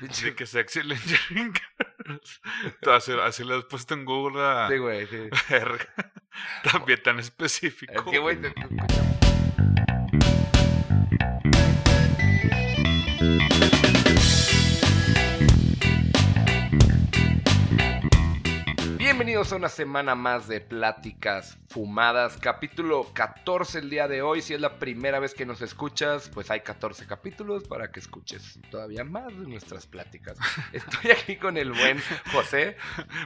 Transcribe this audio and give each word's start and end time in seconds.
De 0.00 0.34
que 0.34 0.46
girls. 1.52 2.40
Tú 2.80 2.90
así, 2.90 3.12
así 3.12 3.44
lo 3.44 3.56
has 3.56 3.64
puesto 3.64 3.94
en 3.94 4.04
Google 4.04 4.42
a... 4.42 4.68
Sí, 4.68 4.78
güey, 4.78 5.06
sí. 5.06 5.28
Verga. 5.50 6.12
También 6.62 7.02
tan 7.02 7.18
específico. 7.18 7.92
Es 7.94 8.02
que, 8.02 8.18
güey, 8.18 8.38
Bienvenidos 19.46 19.52
a 19.52 19.68
una 19.68 19.68
semana 19.68 20.14
más 20.16 20.48
de 20.48 20.60
Pláticas 20.60 21.56
Fumadas, 21.68 22.36
capítulo 22.40 23.06
14 23.14 23.78
el 23.78 23.90
día 23.90 24.08
de 24.08 24.20
hoy. 24.20 24.42
Si 24.42 24.54
es 24.54 24.60
la 24.60 24.80
primera 24.80 25.20
vez 25.20 25.34
que 25.34 25.46
nos 25.46 25.62
escuchas, 25.62 26.28
pues 26.34 26.50
hay 26.50 26.62
14 26.62 27.06
capítulos 27.06 27.62
para 27.68 27.92
que 27.92 28.00
escuches 28.00 28.58
todavía 28.72 29.04
más 29.04 29.28
de 29.28 29.46
nuestras 29.46 29.86
pláticas. 29.86 30.36
Estoy 30.72 31.12
aquí 31.12 31.36
con 31.36 31.56
el 31.58 31.70
buen 31.70 32.02
José. 32.32 32.76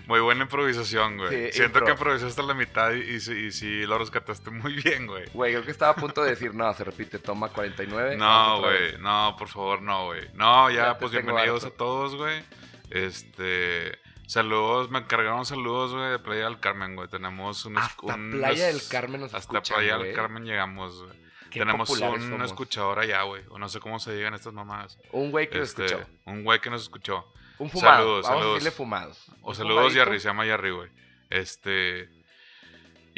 Muy 0.09 0.21
buena 0.21 0.43
improvisación, 0.43 1.17
güey. 1.17 1.31
Sí, 1.53 1.53
Siento 1.57 1.79
impro. 1.79 1.87
que 1.87 1.93
improvisaste 1.93 2.43
la 2.43 2.53
mitad 2.55 2.93
y, 2.93 3.01
y, 3.15 3.21
sí- 3.21 3.47
y 3.47 3.51
sí 3.51 3.87
lo 3.87 3.97
rescataste 3.97 4.51
muy 4.51 4.75
bien, 4.75 5.07
güey. 5.07 5.25
Güey, 5.33 5.53
creo 5.55 5.65
que 5.65 5.71
estaba 5.71 5.93
a 5.93 5.97
punto 5.97 6.23
de 6.23 6.31
decir, 6.31 6.55
no, 6.55 6.71
se 6.75 6.85
repite, 6.85 7.19
toma 7.19 7.49
49. 7.49 8.19
No, 8.19 8.61
güey. 8.61 8.99
No, 8.99 9.37
por 9.39 9.49
favor, 9.49 9.81
no, 9.81 10.05
güey. 10.07 10.29
No, 10.35 10.71
ya, 10.71 10.99
pues 10.99 11.13
bienvenidos 11.13 11.65
harto. 11.65 11.75
a 11.75 11.79
todos, 11.79 12.15
güey. 12.17 12.43
Este. 12.91 14.00
Saludos, 14.31 14.91
me 14.91 15.01
encargaron 15.01 15.45
saludos, 15.45 15.93
güey, 15.93 16.09
de 16.13 16.19
Playa 16.21 16.45
del 16.45 16.61
Carmen, 16.61 16.95
güey. 16.95 17.09
Tenemos 17.09 17.65
un. 17.67 17.77
Hasta 17.77 18.15
un- 18.15 18.31
Playa 18.31 18.69
del 18.69 18.81
Carmen 18.89 19.23
nos 19.23 19.35
Hasta 19.35 19.61
Playa 19.61 19.97
güey. 19.97 20.07
del 20.07 20.17
Carmen 20.17 20.45
llegamos, 20.45 21.03
güey. 21.03 21.19
Qué 21.51 21.59
Tenemos 21.59 21.91
un 21.91 21.99
somos. 21.99 22.43
escuchador 22.47 23.01
allá, 23.01 23.23
güey. 23.25 23.43
O 23.49 23.59
no 23.59 23.69
sé 23.69 23.81
cómo 23.81 23.99
se 23.99 24.15
digan 24.15 24.35
estas 24.35 24.53
mamadas. 24.53 24.99
Un 25.11 25.33
güey 25.33 25.51
que 25.51 25.59
lo 25.59 25.65
Este, 25.65 25.85
escuchó. 25.87 26.07
un 26.27 26.45
güey 26.45 26.61
que 26.61 26.71
nos 26.71 26.83
escuchó. 26.83 27.27
Un 27.59 27.71
fumado. 27.71 27.97
saludos, 27.97 28.27
Vamos 28.29 28.41
saludos. 28.45 28.67
a 28.67 28.71
fumados. 28.71 29.27
O 29.43 29.49
Un 29.49 29.55
saludos, 29.57 29.77
fumadito. 29.93 29.99
Yarri, 30.05 30.21
se 30.21 30.29
llama 30.29 30.47
Yarri, 30.47 30.71
güey. 30.71 30.91
Este. 31.29 32.09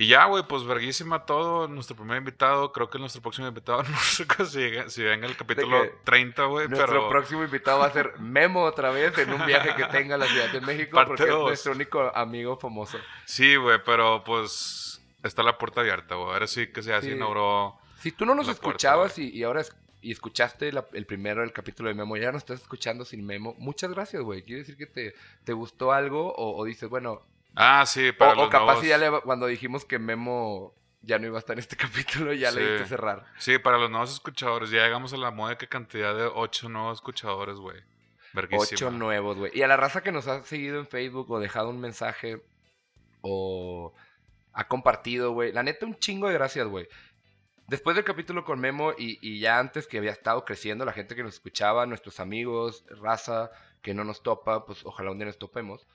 Y 0.03 0.09
ya, 0.09 0.25
güey, 0.25 0.43
pues 0.49 0.65
verguísima 0.65 1.25
todo. 1.27 1.69
Nuestro 1.69 1.95
primer 1.95 2.17
invitado, 2.19 2.73
creo 2.73 2.91
que 2.91 2.99
nuestro 2.99 3.23
próximo 3.23 3.47
invitado, 3.47 3.83
no 3.89 3.97
sé 3.99 4.25
si, 4.47 4.59
llega- 4.59 4.89
si 4.91 5.03
venga 5.03 5.27
el 5.29 5.37
capítulo 5.37 5.81
que 5.83 5.95
30, 6.05 6.45
güey, 6.47 6.67
Nuestro 6.69 6.89
pero. 6.89 7.09
próximo 7.09 7.45
invitado 7.45 7.79
va 7.79 7.87
a 7.87 7.93
ser 7.93 8.19
Memo 8.19 8.65
otra 8.65 8.91
vez 8.91 9.17
en 9.19 9.33
un 9.33 9.47
viaje 9.47 9.75
que 9.77 9.85
tenga 9.87 10.17
a 10.17 10.19
la 10.19 10.27
Ciudad 10.27 10.51
de 10.51 10.61
México 10.61 10.95
Parte 10.97 11.09
porque 11.17 11.31
es 11.33 11.39
nuestro 11.39 11.73
único 11.73 12.11
amigo 12.17 12.57
famoso. 12.57 12.99
Sí, 13.27 13.55
güey, 13.57 13.79
pero 13.85 14.23
pues. 14.25 15.01
Está 15.23 15.45
la 15.45 15.57
puerta 15.57 15.83
abierta, 15.83 16.17
güey. 16.17 16.33
Ahora 16.33 16.49
sí 16.49 16.67
que 16.73 16.83
se 16.83 17.01
Sí. 17.01 17.11
inauguró. 17.11 17.79
Si 18.01 18.11
tú 18.11 18.27
no 18.27 18.35
nos 18.35 18.47
puerta, 18.47 18.67
escuchabas 18.67 19.19
y, 19.21 19.31
y 19.31 19.45
ahora 19.45 19.61
es- 19.61 19.73
y 20.01 20.11
escuchaste 20.11 20.73
la- 20.73 20.85
el 20.95 21.07
primero 21.07 21.43
del 21.43 21.53
capítulo 21.53 21.89
de 21.91 21.95
Memo, 21.95 22.17
ya 22.17 22.33
nos 22.33 22.43
estás 22.43 22.61
escuchando 22.61 23.05
sin 23.05 23.25
Memo, 23.25 23.55
muchas 23.59 23.93
gracias, 23.93 24.21
güey. 24.21 24.43
Quiere 24.43 24.63
decir 24.63 24.77
que 24.77 24.87
te, 24.87 25.15
te 25.45 25.53
gustó 25.53 25.93
algo 25.93 26.35
o, 26.35 26.61
o 26.61 26.65
dices, 26.65 26.89
bueno, 26.89 27.23
Ah, 27.55 27.85
sí, 27.87 28.09
o, 28.09 28.17
para 28.17 28.33
o 28.33 28.37
los 28.37 28.49
capaz 28.49 28.65
nuevos. 28.65 28.83
si 28.83 28.89
ya 28.89 28.99
le- 28.99 29.21
cuando 29.23 29.47
dijimos 29.47 29.85
que 29.85 29.99
Memo 29.99 30.75
ya 31.03 31.19
no 31.19 31.27
iba 31.27 31.37
a 31.37 31.41
estar 31.41 31.55
en 31.55 31.61
este 31.61 31.77
capítulo, 32.25 32.33
ya 32.33 32.51
le 32.51 32.73
diste 32.73 32.87
cerrar. 32.89 33.27
Sí, 33.39 33.59
para 33.59 33.79
los 33.79 33.91
nuevos 33.91 34.13
escuchadores. 34.13 34.71
Ya 34.71 34.85
llegamos 34.85 35.13
a 35.13 35.17
la 35.17 35.31
moda 35.31 35.59
que 35.59 35.69
cantidad 35.69 36.15
de 36.17 36.25
ocho 36.25 36.69
nuevos 36.69 36.99
escuchadores, 36.99 37.57
güey. 37.57 37.81
Ocho 38.53 38.91
nuevos, 38.91 39.37
güey. 39.37 39.53
Y 39.55 39.63
a 39.63 39.67
la 39.69 39.77
raza 39.77 40.03
que 40.03 40.13
nos 40.13 40.27
ha 40.29 40.43
seguido 40.45 40.79
en 40.79 40.87
Facebook 40.87 41.31
o 41.31 41.39
dejado 41.41 41.69
un 41.69 41.81
mensaje 41.81 42.43
o 43.21 43.93
ha 44.55 44.69
compartido, 44.69 45.33
güey. 45.33 45.53
La 45.53 45.63
neta, 45.63 45.87
un 45.87 45.99
chingo 45.99 46.29
de 46.29 46.35
gracias, 46.35 46.67
güey. 46.67 46.89
Después 47.69 47.95
del 47.97 48.05
capítulo 48.05 48.45
con 48.45 48.61
Memo 48.61 48.93
y, 48.97 49.19
y 49.21 49.39
ya 49.41 49.59
antes 49.59 49.87
que 49.87 49.99
había 49.99 50.11
estado 50.11 50.45
creciendo, 50.45 50.85
la 50.85 50.93
gente 50.93 51.15
que 51.15 51.23
nos 51.23 51.35
escuchaba, 51.35 51.87
nuestros 51.87 52.21
amigos, 52.21 52.85
raza 53.01 53.51
que 53.83 53.95
no 53.95 54.05
nos 54.05 54.23
topa, 54.23 54.65
pues 54.67 54.85
ojalá 54.85 55.11
un 55.11 55.19
día 55.19 55.27
nos 55.27 55.39
topemos. 55.39 55.87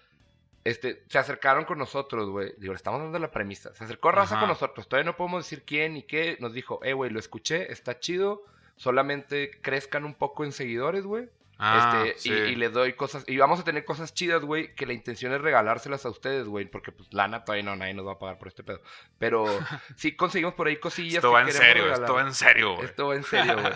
Este, 0.68 1.04
se 1.08 1.18
acercaron 1.18 1.64
con 1.66 1.78
nosotros, 1.78 2.30
güey. 2.30 2.54
Digo, 2.58 2.74
le 2.74 2.78
estamos 2.78 3.02
dando 3.02 3.20
la 3.20 3.32
premisa. 3.32 3.74
Se 3.76 3.84
acercó 3.84 4.12
raza 4.12 4.34
Ajá. 4.36 4.42
con 4.42 4.50
nosotros. 4.50 4.88
Todavía 4.88 5.10
no 5.12 5.16
podemos 5.18 5.44
decir 5.46 5.64
quién 5.66 5.94
ni 5.94 6.04
qué. 6.04 6.38
Nos 6.40 6.54
dijo, 6.54 6.80
eh, 6.84 6.94
güey, 6.94 7.10
lo 7.10 7.20
escuché, 7.20 7.72
está 7.72 8.00
chido. 8.00 8.44
Solamente 8.76 9.52
crezcan 9.62 10.06
un 10.06 10.14
poco 10.14 10.44
en 10.44 10.52
seguidores, 10.52 11.04
güey. 11.06 11.30
Ah, 11.60 12.04
Este, 12.06 12.20
sí. 12.20 12.30
y, 12.32 12.34
y 12.52 12.56
les 12.56 12.72
doy 12.72 12.94
cosas. 12.94 13.24
Y 13.28 13.38
vamos 13.38 13.60
a 13.60 13.64
tener 13.64 13.84
cosas 13.86 14.14
chidas, 14.14 14.42
güey. 14.44 14.76
Que 14.76 14.86
la 14.86 14.94
intención 14.94 15.34
es 15.34 15.42
regalárselas 15.42 16.06
a 16.06 16.10
ustedes, 16.10 16.48
güey. 16.48 16.66
Porque, 16.66 16.92
pues, 16.92 17.12
lana 17.14 17.44
todavía 17.46 17.64
no, 17.64 17.76
nadie 17.76 17.94
nos 17.94 18.06
va 18.06 18.12
a 18.14 18.20
pagar 18.20 18.38
por 18.38 18.48
este 18.50 18.64
pedo. 18.64 18.82
Pero 19.18 19.46
sí 19.96 20.16
conseguimos 20.16 20.54
por 20.54 20.68
ahí 20.68 20.78
cosillas. 20.78 21.16
Esto 21.16 21.30
que 21.30 21.34
va 21.34 21.42
en 21.42 21.52
serio, 21.52 21.84
regalar. 21.86 22.02
esto 22.02 22.14
va 22.14 22.22
en 22.22 22.34
serio, 22.34 22.74
güey. 22.76 22.86
Esto 22.86 23.08
va 23.08 23.16
en 23.16 23.24
serio, 23.24 23.54
güey. 23.62 23.74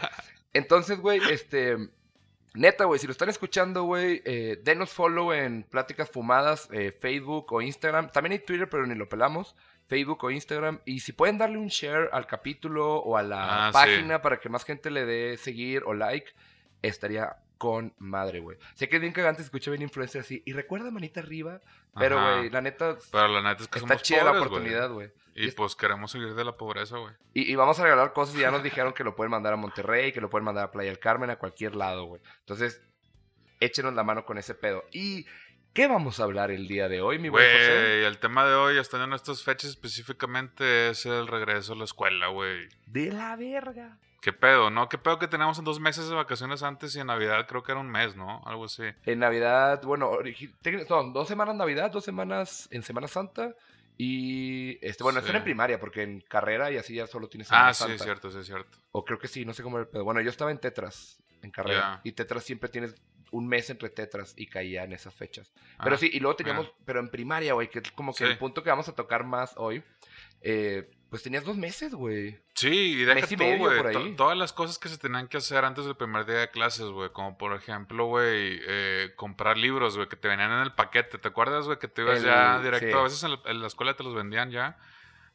Entonces, 0.53 1.00
güey, 1.00 1.22
este. 1.31 1.78
Neta, 2.53 2.84
güey, 2.85 3.00
si 3.00 3.07
lo 3.07 3.12
están 3.12 3.29
escuchando, 3.29 3.84
güey, 3.84 4.22
eh, 4.25 4.59
denos 4.63 4.89
follow 4.91 5.31
en 5.31 5.63
Pláticas 5.63 6.09
Fumadas, 6.09 6.67
eh, 6.73 6.91
Facebook 6.91 7.51
o 7.53 7.62
Instagram. 7.62 8.12
También 8.12 8.34
hay 8.34 8.39
Twitter, 8.39 8.67
pero 8.69 8.85
ni 8.85 8.95
lo 8.95 9.07
pelamos. 9.07 9.56
Facebook 9.88 10.23
o 10.25 10.31
Instagram. 10.31 10.81
Y 10.85 11.00
si 11.00 11.13
pueden 11.13 11.38
darle 11.38 11.57
un 11.57 11.67
share 11.67 12.09
al 12.12 12.28
capítulo 12.28 12.97
o 12.97 13.16
a 13.17 13.23
la 13.23 13.67
Ah, 13.67 13.72
sí. 13.72 13.73
página 13.73 14.22
para 14.22 14.39
que 14.39 14.50
más 14.50 14.66
gente 14.66 14.89
le 14.91 15.06
dé 15.06 15.38
seguir 15.38 15.84
o 15.85 15.94
like, 15.94 16.31
estaría 16.81 17.38
con 17.61 17.94
madre, 17.99 18.39
güey. 18.39 18.57
Sé 18.73 18.89
que 18.89 18.95
es 18.95 19.01
bien 19.03 19.13
cagante, 19.13 19.44
se 19.44 19.45
escucha 19.45 19.69
bien 19.69 19.83
influencer 19.83 20.22
así. 20.22 20.41
Y 20.47 20.53
recuerda 20.53 20.89
manita 20.89 21.19
arriba. 21.19 21.61
Pero, 21.95 22.19
güey, 22.19 22.49
la 22.49 22.59
neta, 22.59 22.97
Pero 23.11 23.27
la 23.27 23.39
neta 23.44 23.61
es 23.61 23.67
que 23.67 23.77
está 23.77 23.88
somos 23.88 24.01
chida 24.01 24.23
la 24.23 24.31
pobres, 24.31 24.47
oportunidad, 24.47 24.89
güey. 24.89 25.11
Y 25.35 25.49
Es- 25.49 25.53
pues 25.53 25.75
queremos 25.75 26.09
salir 26.11 26.33
de 26.33 26.44
la 26.44 26.57
pobreza, 26.57 26.97
güey. 26.97 27.13
Y, 27.35 27.51
y 27.51 27.55
vamos 27.55 27.79
a 27.79 27.83
regalar 27.83 28.13
cosas 28.13 28.35
y 28.35 28.39
ya 28.39 28.50
nos 28.50 28.63
dijeron 28.63 28.94
que 28.94 29.03
lo 29.03 29.16
pueden 29.16 29.29
mandar 29.29 29.53
a 29.53 29.57
Monterrey, 29.57 30.11
que 30.11 30.21
lo 30.21 30.29
pueden 30.31 30.44
mandar 30.45 30.63
a 30.66 30.71
Playa 30.71 30.89
del 30.89 30.97
Carmen, 30.97 31.29
a 31.29 31.35
cualquier 31.35 31.75
lado, 31.75 32.05
güey. 32.05 32.19
Entonces, 32.39 32.81
échenos 33.59 33.94
la 33.94 34.03
mano 34.03 34.25
con 34.25 34.39
ese 34.39 34.55
pedo. 34.55 34.83
¿Y 34.91 35.27
qué 35.73 35.85
vamos 35.88 36.19
a 36.19 36.23
hablar 36.23 36.50
el 36.50 36.67
día 36.67 36.89
de 36.89 37.01
hoy, 37.01 37.19
mi 37.19 37.29
buen 37.29 37.45
José? 37.45 37.67
Güey, 37.79 38.05
el 38.05 38.17
tema 38.17 38.44
de 38.47 38.55
hoy, 38.55 38.79
estando 38.79 39.05
en 39.05 39.13
estas 39.13 39.44
fechas 39.44 39.69
específicamente, 39.69 40.89
es 40.89 41.05
el 41.05 41.27
regreso 41.27 41.73
a 41.73 41.75
la 41.75 41.83
escuela, 41.83 42.29
güey. 42.29 42.67
De 42.88 43.11
la 43.11 43.35
verga. 43.35 44.00
¿Qué 44.21 44.31
pedo, 44.33 44.69
no? 44.69 44.87
¿Qué 44.87 44.97
pedo 44.99 45.17
que 45.17 45.27
teníamos 45.27 45.57
en 45.57 45.65
dos 45.65 45.79
meses 45.79 46.07
de 46.07 46.15
vacaciones 46.15 46.61
antes 46.61 46.95
y 46.95 46.99
en 46.99 47.07
Navidad 47.07 47.47
creo 47.47 47.63
que 47.63 47.71
era 47.71 47.81
un 47.81 47.89
mes, 47.89 48.15
¿no? 48.15 48.41
Algo 48.45 48.65
así. 48.65 48.83
En 49.05 49.19
Navidad, 49.19 49.81
bueno, 49.83 50.11
son 50.87 51.11
dos 51.11 51.27
semanas 51.27 51.55
Navidad, 51.55 51.89
dos 51.91 52.05
semanas 52.05 52.67
en 52.71 52.83
Semana 52.83 53.07
Santa. 53.07 53.55
Y, 53.97 54.77
este, 54.85 55.03
bueno, 55.03 55.19
Sí. 55.19 55.23
esto 55.23 55.29
era 55.31 55.39
en 55.39 55.43
primaria, 55.43 55.79
porque 55.79 56.03
en 56.03 56.21
carrera 56.21 56.71
y 56.71 56.77
así 56.77 56.95
ya 56.95 57.07
solo 57.07 57.27
tienes 57.29 57.47
Semana 57.47 57.69
Ah, 57.69 57.73
sí, 57.73 57.79
Santa. 57.79 57.95
es 57.95 58.01
cierto, 58.03 58.31
sí, 58.31 58.39
es 58.39 58.45
cierto. 58.45 58.77
O 58.91 59.03
creo 59.03 59.19
que 59.19 59.27
sí, 59.27 59.43
no 59.45 59.53
sé 59.53 59.63
cómo 59.63 59.77
era 59.77 59.83
el 59.85 59.89
pedo. 59.91 60.03
Bueno, 60.03 60.21
yo 60.21 60.29
estaba 60.29 60.51
en 60.51 60.59
Tetras, 60.59 61.19
en 61.41 61.51
carrera. 61.51 61.99
Y 62.03 62.11
Tetras 62.13 62.43
siempre 62.43 62.69
tienes 62.69 62.95
un 63.31 63.47
mes 63.47 63.69
entre 63.69 63.89
Tetras 63.89 64.33
y 64.38 64.47
caía 64.47 64.83
en 64.83 64.91
esas 64.93 65.13
fechas. 65.15 65.51
Pero 65.83 65.95
Ah, 65.95 65.97
sí, 65.97 66.09
y 66.11 66.19
luego 66.19 66.35
teníamos, 66.35 66.71
pero 66.85 66.99
en 66.99 67.09
primaria, 67.09 67.53
güey, 67.53 67.69
que 67.69 67.79
es 67.79 67.91
como 67.91 68.11
que 68.13 68.25
Sí. 68.25 68.31
el 68.31 68.38
punto 68.38 68.61
que 68.63 68.69
vamos 68.69 68.88
a 68.89 68.93
tocar 68.95 69.23
más 69.23 69.53
hoy, 69.57 69.83
eh, 70.41 70.90
pues 71.09 71.24
tenías 71.24 71.44
dos 71.44 71.57
meses, 71.57 71.94
güey. 71.94 72.40
Sí, 72.56 72.69
y 72.69 73.03
deja 73.03 73.28
tú, 73.28 73.44
güey, 73.57 74.16
todas 74.16 74.38
las 74.38 74.53
cosas 74.53 74.78
que 74.79 74.88
se 74.88 74.97
tenían 74.97 75.28
que 75.28 75.38
hacer 75.38 75.66
antes 75.66 75.84
del 75.85 75.96
primer 75.97 76.25
día 76.25 76.38
de 76.38 76.50
clases, 76.50 76.85
güey. 76.85 77.09
Como 77.12 77.38
por 77.38 77.53
ejemplo, 77.53 78.06
güey, 78.06 78.62
eh, 78.66 79.12
comprar 79.18 79.57
libros, 79.57 79.97
güey, 79.97 80.07
que 80.07 80.16
te 80.16 80.28
venían 80.30 80.51
en 80.51 80.59
el 80.59 80.74
paquete. 80.74 81.18
¿Te 81.18 81.28
acuerdas, 81.28 81.66
güey? 81.66 81.80
Que 81.80 81.88
te 81.90 82.03
ibas 82.03 82.19
El- 82.19 82.25
ya 82.25 82.59
directo. 82.62 82.88
sí. 82.88 82.94
A 82.97 83.01
veces 83.03 83.24
en 83.24 83.31
la, 83.31 83.40
en 83.46 83.59
la 83.62 83.68
escuela 83.68 83.94
te 83.96 84.03
los 84.03 84.16
vendían 84.16 84.51
ya. 84.51 84.78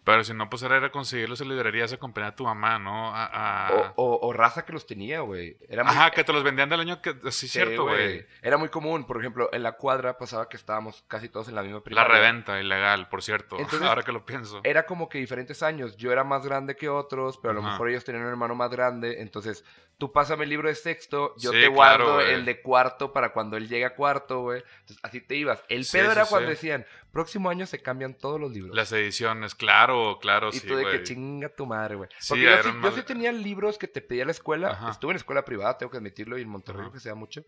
Pero 0.07 0.23
si 0.23 0.33
no, 0.33 0.49
pues 0.49 0.63
era 0.63 0.89
conseguirlos 0.93 1.41
en 1.41 1.49
librerías 1.49 1.93
acompañar 1.93 2.31
a 2.31 2.37
tu 2.37 2.45
mamá, 2.45 2.79
¿no? 2.79 3.15
A, 3.15 3.27
a- 3.67 3.73
O, 3.97 4.05
o- 4.05 4.29
o 4.29 4.33
raza 4.33 4.65
que 4.65 4.73
los 4.73 4.87
tenía, 4.87 5.21
güey. 5.21 5.57
Muy, 5.69 5.79
Ajá, 5.81 6.13
que 6.13 6.23
te 6.23 6.33
los 6.33 6.45
vendían 6.45 6.69
del 6.69 6.79
año 6.79 7.03
que... 7.03 7.13
Sí, 7.25 7.31
sí, 7.33 7.49
cierto, 7.49 7.83
güey. 7.89 8.25
Era 8.41 8.57
muy 8.57 8.69
común, 8.69 9.05
por 9.05 9.19
ejemplo, 9.19 9.51
en 9.53 9.65
la 9.65 9.73
cuadra 9.73 10.17
pasaba 10.17 10.49
que 10.49 10.57
estábamos 10.57 11.03
casi 11.09 11.29
todos 11.29 11.49
en 11.49 11.57
la 11.57 11.63
misma 11.63 11.79
La 11.79 11.83
primaria. 11.85 12.15
reventa, 12.15 12.61
ilegal, 12.61 13.09
por 13.09 13.21
cierto. 13.21 13.57
Entonces, 13.59 13.83
ahora 13.83 14.05
que 14.05 14.13
lo 14.13 14.25
pienso. 14.25 14.61
Era 14.63 14.87
como 14.87 15.09
que 15.09 15.19
diferentes 15.19 15.63
años. 15.65 15.97
Yo 15.97 16.13
era 16.13 16.23
más 16.23 16.47
grande 16.47 16.77
que 16.77 16.89
otros, 16.89 17.37
pero 17.39 17.51
a 17.51 17.55
lo 17.55 17.61
Ajá. 17.63 17.73
mejor 17.73 17.91
ellos 17.91 18.05
tenían 18.05 18.23
un 18.25 18.31
hermano 18.31 18.55
más 18.55 18.71
grande. 18.71 19.21
Entonces, 19.21 19.65
tú 19.99 20.13
pásame 20.13 20.45
el 20.45 20.51
libro 20.51 20.69
de 20.69 20.77
sexto, 20.77 21.35
yo 21.39 21.51
Sí, 21.51 21.61
te 21.63 21.67
guardo 21.69 22.17
claro, 22.19 22.21
el 22.21 22.45
de 22.45 22.63
cuarto 22.63 23.13
para 23.13 23.33
cuando 23.33 23.57
él 23.57 23.69
llegue 23.69 23.87
a 23.87 23.95
cuarto, 23.97 24.43
güey. 24.43 24.63
Entonces, 24.81 24.99
así 25.03 25.21
te 25.21 25.35
ibas. 25.35 25.65
El 25.69 25.85
Sí, 25.85 25.99
pedo 25.99 26.13
era 26.13 26.27
cuando 26.27 26.51
decían, 26.51 26.87
próximo 27.11 27.49
año 27.51 27.67
se 27.67 27.81
cambian 27.83 28.15
todos 28.15 28.39
los 28.39 28.53
libros. 28.53 28.77
Las 28.77 28.93
ediciones, 28.93 29.55
claro, 29.55 29.96
claro, 30.21 30.51
y 30.51 30.59
sí, 30.59 30.67
tú 30.67 30.75
de 30.77 30.83
güey. 30.83 30.99
que 30.99 31.05
chinga 31.05 31.49
tu 31.49 31.67
madre, 31.67 31.97
güey. 31.97 32.09
Sí, 32.19 32.41
yo 32.41 32.63
sí, 32.63 32.97
yo 32.97 33.05
tenía 33.05 33.33
libros 33.33 33.79
que 33.79 33.89
te 33.89 34.01
pedía 34.01 34.25
la 34.25 34.31
escuela. 34.31 34.71
Ajá. 34.71 34.91
Estuve 34.91 35.13
en 35.13 35.17
escuela 35.17 35.45
privada, 35.45 35.79
tengo 35.79 35.91
que 35.91 35.99
admitirlo, 35.99 36.39
y 36.39 36.43
en 36.43 36.49
Monterrey 36.49 36.83
Ajá. 36.83 36.93
que 36.93 37.01
sea 37.01 37.15
mucho. 37.15 37.45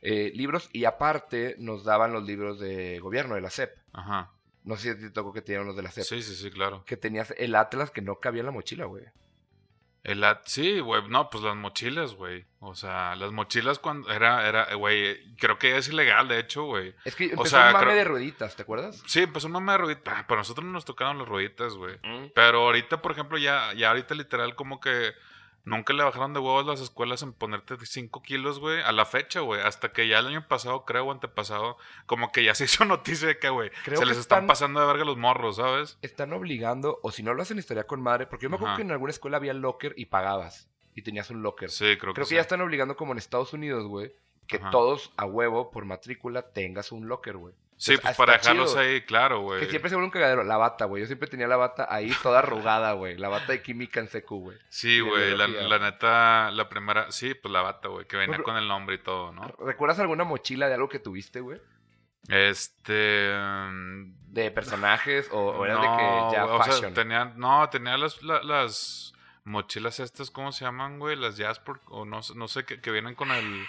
Eh, 0.00 0.30
libros, 0.34 0.70
y 0.72 0.84
aparte 0.84 1.56
nos 1.58 1.84
daban 1.84 2.12
los 2.12 2.24
libros 2.24 2.60
de 2.60 2.98
gobierno, 3.00 3.34
de 3.34 3.40
la 3.40 3.50
SEP. 3.50 3.76
Ajá. 3.92 4.32
No 4.64 4.76
sé 4.76 4.94
si 4.94 5.00
te 5.00 5.10
tocó 5.10 5.32
que 5.32 5.40
te 5.40 5.52
dieron 5.52 5.66
los 5.66 5.76
de 5.76 5.82
la 5.82 5.90
SEP. 5.90 6.04
Sí, 6.04 6.22
sí, 6.22 6.34
sí, 6.34 6.50
claro. 6.50 6.84
Que 6.84 6.96
tenías 6.96 7.34
el 7.36 7.54
Atlas 7.54 7.90
que 7.90 8.02
no 8.02 8.16
cabía 8.16 8.40
en 8.40 8.46
la 8.46 8.52
mochila, 8.52 8.84
güey. 8.84 9.04
El 10.04 10.22
at- 10.24 10.42
sí, 10.46 10.80
güey, 10.80 11.02
no, 11.08 11.28
pues 11.28 11.42
las 11.44 11.56
mochilas, 11.56 12.14
güey. 12.14 12.46
O 12.60 12.74
sea, 12.74 13.14
las 13.16 13.30
mochilas 13.32 13.78
cuando 13.78 14.10
era, 14.10 14.48
era, 14.48 14.74
güey, 14.74 15.34
creo 15.36 15.58
que 15.58 15.76
es 15.76 15.88
ilegal, 15.88 16.28
de 16.28 16.38
hecho, 16.40 16.64
güey. 16.64 16.94
Es 17.04 17.14
que 17.14 17.24
empezó 17.24 17.44
sea, 17.56 17.66
un 17.68 17.72
mame 17.74 17.84
creo- 17.86 17.96
de 17.96 18.04
rueditas, 18.04 18.56
¿te 18.56 18.62
acuerdas? 18.62 19.02
Sí, 19.06 19.20
empezó 19.20 19.46
un 19.48 19.54
mame 19.54 19.72
de 19.72 19.78
rueditas. 19.78 20.14
Ah, 20.16 20.24
Pero 20.26 20.38
a 20.38 20.42
nosotros 20.42 20.64
no 20.64 20.72
nos 20.72 20.84
tocaron 20.84 21.18
las 21.18 21.28
rueditas, 21.28 21.74
güey. 21.74 21.96
Mm. 22.02 22.30
Pero 22.34 22.60
ahorita, 22.62 23.02
por 23.02 23.12
ejemplo, 23.12 23.38
ya, 23.38 23.72
ya 23.74 23.90
ahorita 23.90 24.14
literal 24.14 24.54
como 24.56 24.80
que 24.80 25.12
Nunca 25.68 25.92
le 25.92 26.02
bajaron 26.02 26.32
de 26.34 26.40
huevos 26.40 26.66
las 26.66 26.80
escuelas 26.80 27.22
en 27.22 27.32
ponerte 27.32 27.76
5 27.84 28.22
kilos, 28.22 28.58
güey, 28.58 28.80
a 28.80 28.90
la 28.92 29.04
fecha, 29.04 29.40
güey. 29.40 29.60
Hasta 29.60 29.92
que 29.92 30.08
ya 30.08 30.18
el 30.18 30.26
año 30.28 30.46
pasado, 30.48 30.84
creo, 30.84 31.04
o 31.06 31.12
antepasado, 31.12 31.76
como 32.06 32.32
que 32.32 32.42
ya 32.44 32.54
se 32.54 32.64
hizo 32.64 32.84
noticia 32.86 33.28
de 33.28 33.38
que, 33.38 33.48
güey, 33.50 33.70
se 33.84 33.90
que 33.92 34.06
les 34.06 34.16
están 34.16 34.18
están- 34.18 34.46
pasando 34.46 34.80
de 34.80 34.86
verga 34.86 35.04
los 35.04 35.16
morros, 35.16 35.56
¿sabes? 35.56 35.98
Están 36.02 36.32
obligando, 36.32 36.98
o 37.02 37.10
si 37.10 37.22
no 37.22 37.34
lo 37.34 37.42
hacen, 37.42 37.58
estaría 37.58 37.84
con 37.86 38.00
madre. 38.00 38.26
Porque 38.26 38.44
yo 38.44 38.50
me 38.50 38.56
acuerdo 38.56 38.72
Ajá. 38.72 38.76
que 38.78 38.82
en 38.84 38.92
alguna 38.92 39.10
escuela 39.10 39.36
había 39.36 39.52
locker 39.54 39.94
y 39.96 40.06
pagabas. 40.06 40.68
Y 40.94 41.02
tenías 41.02 41.30
un 41.30 41.42
locker. 41.42 41.70
Sí, 41.70 41.96
creo, 41.98 42.12
Creo 42.12 42.24
que 42.24 42.30
sí. 42.30 42.34
ya 42.34 42.40
están 42.40 42.60
obligando, 42.60 42.96
como 42.96 43.12
en 43.12 43.18
Estados 43.18 43.52
Unidos, 43.52 43.86
güey, 43.86 44.12
que 44.46 44.56
Ajá. 44.56 44.70
todos 44.70 45.12
a 45.16 45.26
huevo, 45.26 45.70
por 45.70 45.84
matrícula, 45.84 46.42
tengas 46.52 46.90
un 46.92 47.06
locker, 47.08 47.36
güey. 47.36 47.54
Sí, 47.80 47.96
pues 47.96 48.16
para 48.16 48.32
dejarlos 48.34 48.70
chido. 48.72 48.80
ahí, 48.82 49.00
claro, 49.02 49.40
güey. 49.40 49.60
Que 49.60 49.66
siempre 49.70 49.88
se 49.88 49.94
vuelve 49.94 50.06
un 50.06 50.10
cagadero. 50.10 50.42
La 50.44 50.56
bata, 50.56 50.84
güey. 50.86 51.00
Yo 51.02 51.06
siempre 51.06 51.28
tenía 51.28 51.46
la 51.46 51.56
bata 51.56 51.86
ahí 51.88 52.10
toda 52.22 52.40
arrugada, 52.40 52.92
güey. 52.94 53.16
La 53.16 53.28
bata 53.28 53.52
de 53.52 53.62
química 53.62 54.00
en 54.00 54.08
secu, 54.08 54.40
güey. 54.40 54.58
Sí, 54.68 54.98
güey, 55.00 55.36
la, 55.36 55.78
neta, 55.78 56.50
la 56.50 56.68
primera, 56.68 57.10
sí, 57.12 57.34
pues 57.34 57.50
la 57.52 57.62
bata, 57.62 57.86
güey, 57.88 58.04
que 58.06 58.16
venía 58.16 58.32
Pero- 58.32 58.42
con 58.44 58.56
el 58.56 58.66
nombre 58.66 58.96
y 58.96 58.98
todo, 58.98 59.32
¿no? 59.32 59.46
¿Recuerdas 59.60 60.00
alguna 60.00 60.24
mochila 60.24 60.66
de 60.68 60.74
algo 60.74 60.88
que 60.88 60.98
tuviste, 60.98 61.40
güey? 61.40 61.60
Este... 62.28 63.32
mm, 63.36 64.12
De 64.32 64.50
personajes 64.50 65.28
o, 65.32 65.38
o 65.50 65.66
no, 65.66 65.74
de 65.80 65.88
que 65.96 66.36
ya 66.36 66.44
güey, 66.44 66.56
o 66.58 66.62
sea, 66.64 66.72
fashion. 66.72 66.94
tenía, 66.94 67.24
no, 67.36 67.68
tenía 67.70 67.96
las, 67.96 68.22
la- 68.22 68.42
las 68.42 69.14
mochilas 69.44 70.00
estas, 70.00 70.30
¿cómo 70.30 70.52
se 70.52 70.64
llaman, 70.64 70.98
güey? 70.98 71.16
Las 71.16 71.36
Jasper, 71.38 71.76
o 71.86 72.04
no, 72.04 72.22
sé- 72.22 72.34
no 72.34 72.48
sé, 72.48 72.64
que, 72.64 72.80
que 72.80 72.90
vienen 72.90 73.14
con 73.14 73.30
el, 73.30 73.64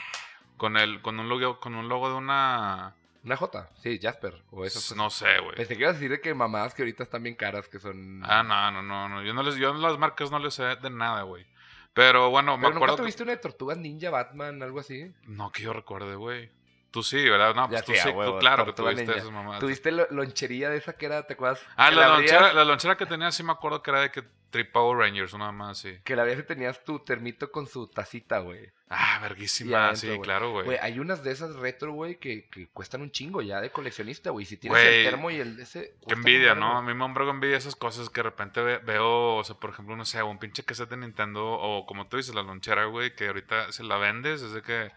con 0.58 0.78
el, 0.78 1.02
con 1.02 1.20
un 1.20 1.30
logo, 1.30 1.60
con 1.60 1.76
un 1.76 1.88
logo 1.88 2.10
de 2.10 2.16
una, 2.16 2.96
Una 3.24 3.36
J, 3.36 3.69
sí, 3.81 4.00
Jasper. 4.01 4.42
O 4.51 4.66
esas 4.66 4.83
cosas. 4.83 4.98
no 4.98 5.10
sé, 5.10 5.39
güey. 5.42 5.56
Pensé 5.56 5.75
que 5.75 5.81
ibas 5.81 5.92
a 5.92 5.94
decir 5.94 6.10
de 6.12 6.21
que 6.21 6.33
mamadas 6.33 6.74
que 6.74 6.83
ahorita 6.83 7.04
están 7.04 7.21
bien 7.24 7.36
caras, 7.36 7.68
que 7.68 7.80
son... 7.80 8.21
Ah, 8.24 8.44
no, 8.44 8.71
no, 8.71 8.81
no, 8.81 9.10
no, 9.10 9.24
yo 9.24 9.33
no 9.33 9.44
les, 9.44 9.56
yo 9.56 9.74
las 9.74 9.98
marcas 9.98 10.31
no 10.31 10.39
les 10.39 10.54
sé 10.54 10.63
de 10.63 10.89
nada, 10.89 11.24
güey. 11.24 11.45
Pero 11.94 12.30
bueno, 12.30 12.56
me 12.56 12.62
Pero 12.62 12.69
nunca 12.75 12.77
acuerdo 12.77 12.95
que- 12.95 13.01
tuviste 13.04 13.24
una 13.24 13.31
de 13.33 13.38
Tortugas 13.39 13.77
Ninja, 13.77 14.10
Batman, 14.10 14.63
algo 14.63 14.80
así. 14.80 15.12
No, 15.24 15.51
que 15.51 15.63
yo 15.63 15.74
recuerde, 15.74 16.16
güey. 16.16 16.50
Tú 16.92 17.04
sí, 17.04 17.27
¿verdad? 17.30 17.54
No, 17.54 17.68
pues 17.68 17.81
Ya 17.81 17.86
tú 17.86 17.92
sí, 17.94 18.00
tú 18.12 18.39
claro 18.39 18.66
que 18.66 18.74
tuviste 18.74 19.04
Ninja. 19.06 19.18
esas 19.19 19.31
mamadas. 19.31 19.60
¿Tuviste 19.60 19.92
lo- 19.92 20.07
lonchería 20.12 20.69
de 20.69 20.77
esa 20.77 20.94
que 20.94 21.06
era, 21.06 21.22
te 21.27 21.33
acuerdas? 21.33 21.62
Ah, 21.75 21.92
la 21.92 22.06
abrías- 22.15 22.31
lonchera, 22.31 22.54
la 22.54 22.63
lonchera 22.63 22.95
que 22.98 23.06
tenía 23.06 23.31
sí 23.31 23.44
me 23.44 23.51
acuerdo 23.51 23.83
que 23.83 23.92
era 23.92 24.00
de 24.01 24.12
que 24.12 24.24
Trip 24.50 24.72
Power 24.72 24.98
Rangers, 24.98 25.34
una 25.34 25.51
más, 25.51 25.78
sí. 25.80 25.98
Que 26.04 26.16
la 26.16 26.30
y 26.31 26.44
tenías 26.44 26.84
tu 26.84 27.00
termito 27.00 27.51
con 27.51 27.68
su 27.68 27.88
tacita, 27.88 28.40
güey. 28.40 28.72
Ah, 28.90 29.19
verguísima, 29.22 29.90
adentro, 29.90 30.13
sí, 30.16 30.19
claro, 30.19 30.51
güey. 30.51 30.66
Güey, 30.66 30.78
hay 30.81 31.00
unas 31.00 31.24
de 31.24 31.31
esas 31.31 31.56
retro, 31.56 31.94
güey, 31.94 32.18
que, 32.18 32.48
que 32.50 32.68
cuestan 32.69 33.01
un 33.01 33.12
chingo 33.12 33.42
ya 33.44 33.62
de 33.62 33.69
coleccionista, 33.69 34.31
güey. 34.31 34.46
Si 34.46 34.57
tienes 34.57 34.80
el 34.84 35.06
termo 35.06 35.30
y 35.30 35.36
el 35.36 35.57
de 35.57 35.63
ese... 35.63 35.96
Qué 36.07 36.16
envidia. 36.16 36.56
¿no? 36.56 36.75
A 36.78 36.81
mí 36.81 36.94
me 36.96 37.04
hombre 37.06 37.30
envidia 37.30 37.57
esas 37.57 37.75
cosas 37.75 38.10
que 38.10 38.19
de 38.19 38.24
repente 38.24 38.62
ve- 38.62 38.80
veo, 38.80 39.36
o 39.36 39.44
sea, 39.44 39.56
por 39.56 39.69
ejemplo, 39.69 39.96
no 39.96 40.06
sé, 40.06 40.24
un 40.24 40.40
pinche 40.40 40.63
cassette 40.63 40.90
de 40.90 40.98
Nintendo, 40.98 41.46
o 41.46 41.86
como 41.86 42.07
tú 42.07 42.18
dices, 42.18 42.34
la 42.34 42.42
lonchera, 42.42 42.86
güey, 42.86 43.16
que 43.16 43.28
ahorita 43.28 43.72
se 43.72 43.84
la 43.84 43.98
vendes, 43.98 44.42
es 44.42 44.54
de 44.54 44.63
que 44.63 44.92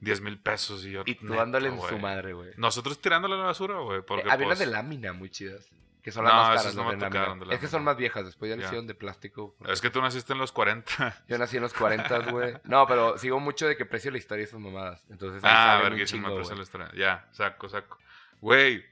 10 0.00 0.20
mil 0.20 0.38
pesos 0.38 0.84
y 0.84 0.90
yo. 0.90 1.02
Y 1.06 1.14
tú 1.14 1.26
neta, 1.26 1.36
dándole 1.36 1.68
en 1.68 1.80
su 1.80 1.98
madre, 1.98 2.32
güey. 2.34 2.50
Nosotros 2.56 3.00
tirándole 3.00 3.34
a 3.34 3.38
la 3.38 3.44
basura, 3.44 3.78
güey. 3.78 4.00
Eh, 4.00 4.04
había 4.28 4.46
unas 4.46 4.58
pues, 4.58 4.58
de 4.58 4.66
lámina 4.66 5.12
muy 5.12 5.30
chidas. 5.30 5.66
Que 6.02 6.10
son 6.12 6.24
las 6.24 6.32
No, 6.32 6.38
más 6.40 6.50
esas 6.52 6.62
caras, 6.62 6.74
no 6.76 6.82
las 6.84 6.92
me 6.92 6.98
de 7.04 7.10
tocaron 7.10 7.40
de 7.40 7.54
Es 7.54 7.60
que 7.60 7.66
son 7.66 7.84
más 7.84 7.96
viejas, 7.96 8.24
después 8.24 8.48
ya 8.48 8.56
le 8.56 8.62
hicieron 8.64 8.86
de 8.86 8.94
plástico. 8.94 9.54
Es 9.68 9.80
que 9.82 9.90
tú 9.90 10.00
naciste 10.00 10.32
en 10.32 10.38
los 10.38 10.50
40. 10.52 11.24
Yo 11.28 11.36
nací 11.38 11.56
en 11.56 11.62
los 11.62 11.74
40, 11.74 12.30
güey. 12.30 12.54
No, 12.64 12.86
pero 12.86 13.18
sigo 13.18 13.38
mucho 13.40 13.66
de 13.66 13.76
que 13.76 13.84
precio 13.84 14.10
la 14.10 14.18
historia 14.18 14.42
y 14.42 14.44
esas 14.44 14.60
mamadas. 14.60 15.02
Entonces, 15.10 15.42
ah, 15.44 15.48
salen 15.76 15.76
un 15.84 15.90
verguísima, 15.90 16.28
chingo, 16.28 16.42
güey. 16.42 16.56
la 16.56 16.62
historia. 16.62 16.90
Ya, 16.96 17.28
saco, 17.32 17.68
saco. 17.68 17.98
Güey, 18.40 18.82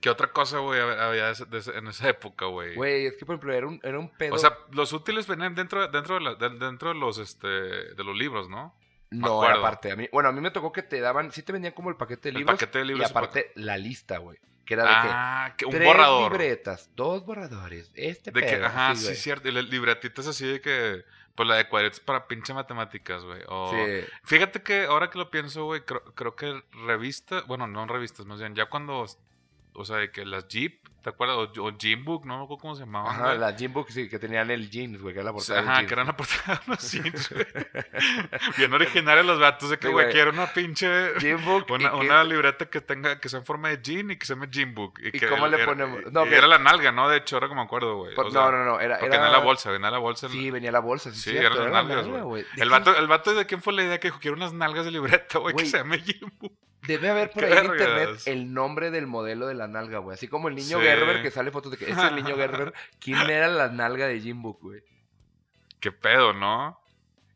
¿qué 0.00 0.10
otra 0.10 0.26
cosa, 0.32 0.58
güey, 0.58 0.80
hab- 0.80 0.98
había 0.98 1.32
en 1.78 1.86
esa 1.88 2.08
época, 2.10 2.44
güey? 2.46 2.74
Güey, 2.74 3.06
es 3.06 3.16
que 3.16 3.24
por 3.24 3.34
ejemplo 3.36 3.54
era 3.54 3.66
un, 3.66 3.80
era 3.82 3.98
un 3.98 4.10
pedo. 4.10 4.34
O 4.34 4.38
sea, 4.38 4.56
los 4.72 4.92
útiles 4.92 5.26
venían 5.26 5.54
dentro, 5.54 5.88
dentro, 5.88 6.16
de, 6.16 6.20
la- 6.20 6.34
de- 6.34 6.58
dentro 6.58 6.90
de 6.90 6.94
los, 6.96 7.16
este, 7.18 7.48
de 7.48 8.04
los 8.04 8.14
libros, 8.16 8.48
¿no? 8.48 8.74
no, 9.10 9.42
aparte. 9.42 9.90
A 9.90 9.96
mí, 9.96 10.06
bueno, 10.12 10.28
a 10.28 10.32
mí 10.32 10.40
me 10.42 10.50
tocó 10.50 10.70
que 10.70 10.82
te 10.82 11.00
daban, 11.00 11.32
sí 11.32 11.42
te 11.42 11.50
vendían 11.52 11.72
como 11.72 11.88
el 11.88 11.96
paquete 11.96 12.24
de 12.24 12.28
El 12.30 12.34
libros. 12.40 12.56
paquete 12.56 12.78
de 12.80 12.84
libros. 12.84 13.08
y 13.08 13.10
aparte 13.10 13.52
la 13.54 13.78
lista, 13.78 14.18
güey. 14.18 14.38
Que 14.68 14.74
era 14.74 14.82
de 14.82 14.90
Ah, 14.92 15.54
que 15.56 15.64
que 15.64 15.64
un 15.64 15.72
tres 15.72 15.86
borrador. 15.86 16.30
libretas, 16.30 16.90
dos 16.94 17.24
borradores, 17.24 17.90
este 17.94 18.30
De 18.30 18.40
que, 18.42 18.46
pedo, 18.48 18.66
ajá, 18.66 18.94
sí, 18.94 19.04
güey. 19.04 19.16
cierto. 19.16 19.48
Y 19.48 19.52
las 19.52 19.64
libretitas 19.64 20.26
así 20.26 20.46
de 20.46 20.60
que, 20.60 21.04
pues 21.34 21.48
la 21.48 21.54
de 21.56 21.66
cuadritos 21.70 22.00
para 22.00 22.26
pinche 22.28 22.52
matemáticas, 22.52 23.24
güey. 23.24 23.40
Sí. 23.40 24.06
Fíjate 24.24 24.62
que 24.62 24.84
ahora 24.84 25.08
que 25.08 25.16
lo 25.16 25.30
pienso, 25.30 25.64
güey, 25.64 25.86
creo, 25.86 26.04
creo 26.14 26.36
que 26.36 26.62
revistas, 26.86 27.46
bueno, 27.46 27.66
no 27.66 27.86
revistas, 27.86 28.26
más 28.26 28.40
bien, 28.40 28.54
ya 28.54 28.66
cuando, 28.66 29.06
o 29.78 29.84
sea, 29.84 29.96
de 29.96 30.10
que 30.10 30.24
las 30.26 30.48
Jeep, 30.48 30.86
¿te 31.02 31.10
acuerdas? 31.10 31.36
O, 31.36 31.62
o 31.64 31.70
Jeanbook, 31.78 32.24
no 32.26 32.38
me 32.38 32.44
acuerdo 32.44 32.60
cómo 32.60 32.74
se 32.74 32.80
llamaban, 32.80 33.12
Ajá, 33.14 33.26
güey. 33.28 33.38
la 33.38 33.52
Jim 33.54 33.72
Book, 33.72 33.86
sí, 33.90 34.08
que 34.08 34.18
tenían 34.18 34.50
el 34.50 34.68
jeans, 34.70 35.00
güey, 35.00 35.14
que 35.14 35.20
era 35.20 35.26
la 35.26 35.30
O 35.30 35.34
portada 35.36 35.62
sea, 35.62 35.72
ajá, 35.72 35.86
que 35.86 35.92
eran 35.94 36.06
la 36.08 36.16
portada 36.16 36.60
de 36.66 36.76
jeans, 36.76 37.30
güey. 37.32 37.46
Bien 38.58 38.72
originales 38.72 39.24
los 39.24 39.38
vatos 39.38 39.70
de 39.70 39.78
que, 39.78 39.86
Sí, 39.86 39.92
güey, 39.92 40.10
quiero 40.10 40.30
una 40.32 40.46
pinche... 40.52 41.12
Jim 41.20 41.38
Book. 41.44 41.66
y 41.68 41.72
Una, 41.72 41.90
que- 41.90 41.96
una 41.96 42.24
libreta 42.24 42.66
que 42.68 42.80
tenga, 42.80 43.20
que 43.20 43.28
sea 43.28 43.38
en 43.40 43.46
forma 43.46 43.68
de 43.70 43.80
jean 43.82 44.10
y 44.10 44.16
que 44.18 44.26
se 44.26 44.34
llame 44.34 44.48
Jean 44.50 44.74
Book. 44.74 44.98
¿Y 45.02 45.12
que 45.12 45.28
cómo 45.28 45.46
le 45.46 45.56
era- 45.56 45.66
ponemos? 45.66 46.00
y- 46.06 46.10
No, 46.10 46.24
que- 46.24 46.36
era 46.36 46.46
la 46.46 46.58
nalga, 46.58 46.92
¿no? 46.92 47.08
De 47.08 47.18
hecho, 47.18 47.36
ahora 47.36 47.48
que 47.48 47.54
me 47.54 47.62
acuerdo, 47.62 47.96
güey. 47.98 48.14
por- 48.14 48.26
O 48.26 48.30
sea, 48.30 48.42
no, 48.42 48.52
no, 48.52 48.64
no, 48.64 48.80
era... 48.80 48.98
Porque 48.98 49.14
era... 49.14 49.24
venía 49.24 49.38
la 49.38 49.44
bolsa, 49.44 49.70
venía 49.70 49.90
la 49.90 49.98
bolsa. 49.98 50.28
Sí, 50.28 50.50
venía 50.50 50.72
la 50.72 50.80
bolsa, 50.80 51.10
sí, 51.12 51.20
Sí, 51.20 51.30
cierto, 51.30 51.46
eran 51.46 51.56
era 51.56 51.64
las 51.64 51.72
la 51.72 51.82
nalgas, 51.88 52.06
nalga, 52.08 52.22
güey. 52.24 52.44
¿De 52.56 52.62
El 52.62 52.70
vato, 52.70 52.96
el 52.96 53.06
vato 53.06 53.34
de 53.34 53.46
quién 53.46 53.62
fue 53.62 53.72
la 53.72 53.84
idea 53.84 53.98
que 54.00 54.08
dijo, 54.08 54.18
quiero 54.20 54.36
unas 54.36 54.52
nalgas 54.52 54.84
de 54.84 54.90
libreta, 54.90 55.38
güey, 55.38 55.54
que 55.54 55.64
se 55.66 55.78
llame 55.78 55.98
Jean 56.02 56.32
Book. 56.40 56.52
Debe 56.86 57.10
haber 57.10 57.30
por 57.30 57.44
ahí 57.44 57.52
en 57.58 57.64
internet 57.64 58.20
el 58.26 58.52
nombre 58.54 58.90
del 58.90 59.06
modelo 59.06 59.46
de 59.46 59.54
la 59.54 59.68
nalga, 59.68 59.98
güey. 59.98 60.14
Así 60.14 60.28
como 60.28 60.48
el 60.48 60.54
niño 60.54 60.78
Sí. 60.78 60.84
Gerber 60.84 61.22
que 61.22 61.30
sale 61.30 61.50
fotos 61.50 61.72
de 61.72 61.78
que 61.78 61.84
ese 61.90 61.94
es 62.00 62.06
el 62.08 62.16
niño 62.16 62.36
Gerber. 62.36 62.72
¿Quién 63.00 63.18
era 63.30 63.48
la 63.48 63.68
nalga 63.68 64.06
de 64.06 64.20
Jim 64.20 64.40
Book, 64.42 64.58
güey? 64.60 64.82
Qué 65.80 65.92
pedo, 65.92 66.32
¿no? 66.32 66.80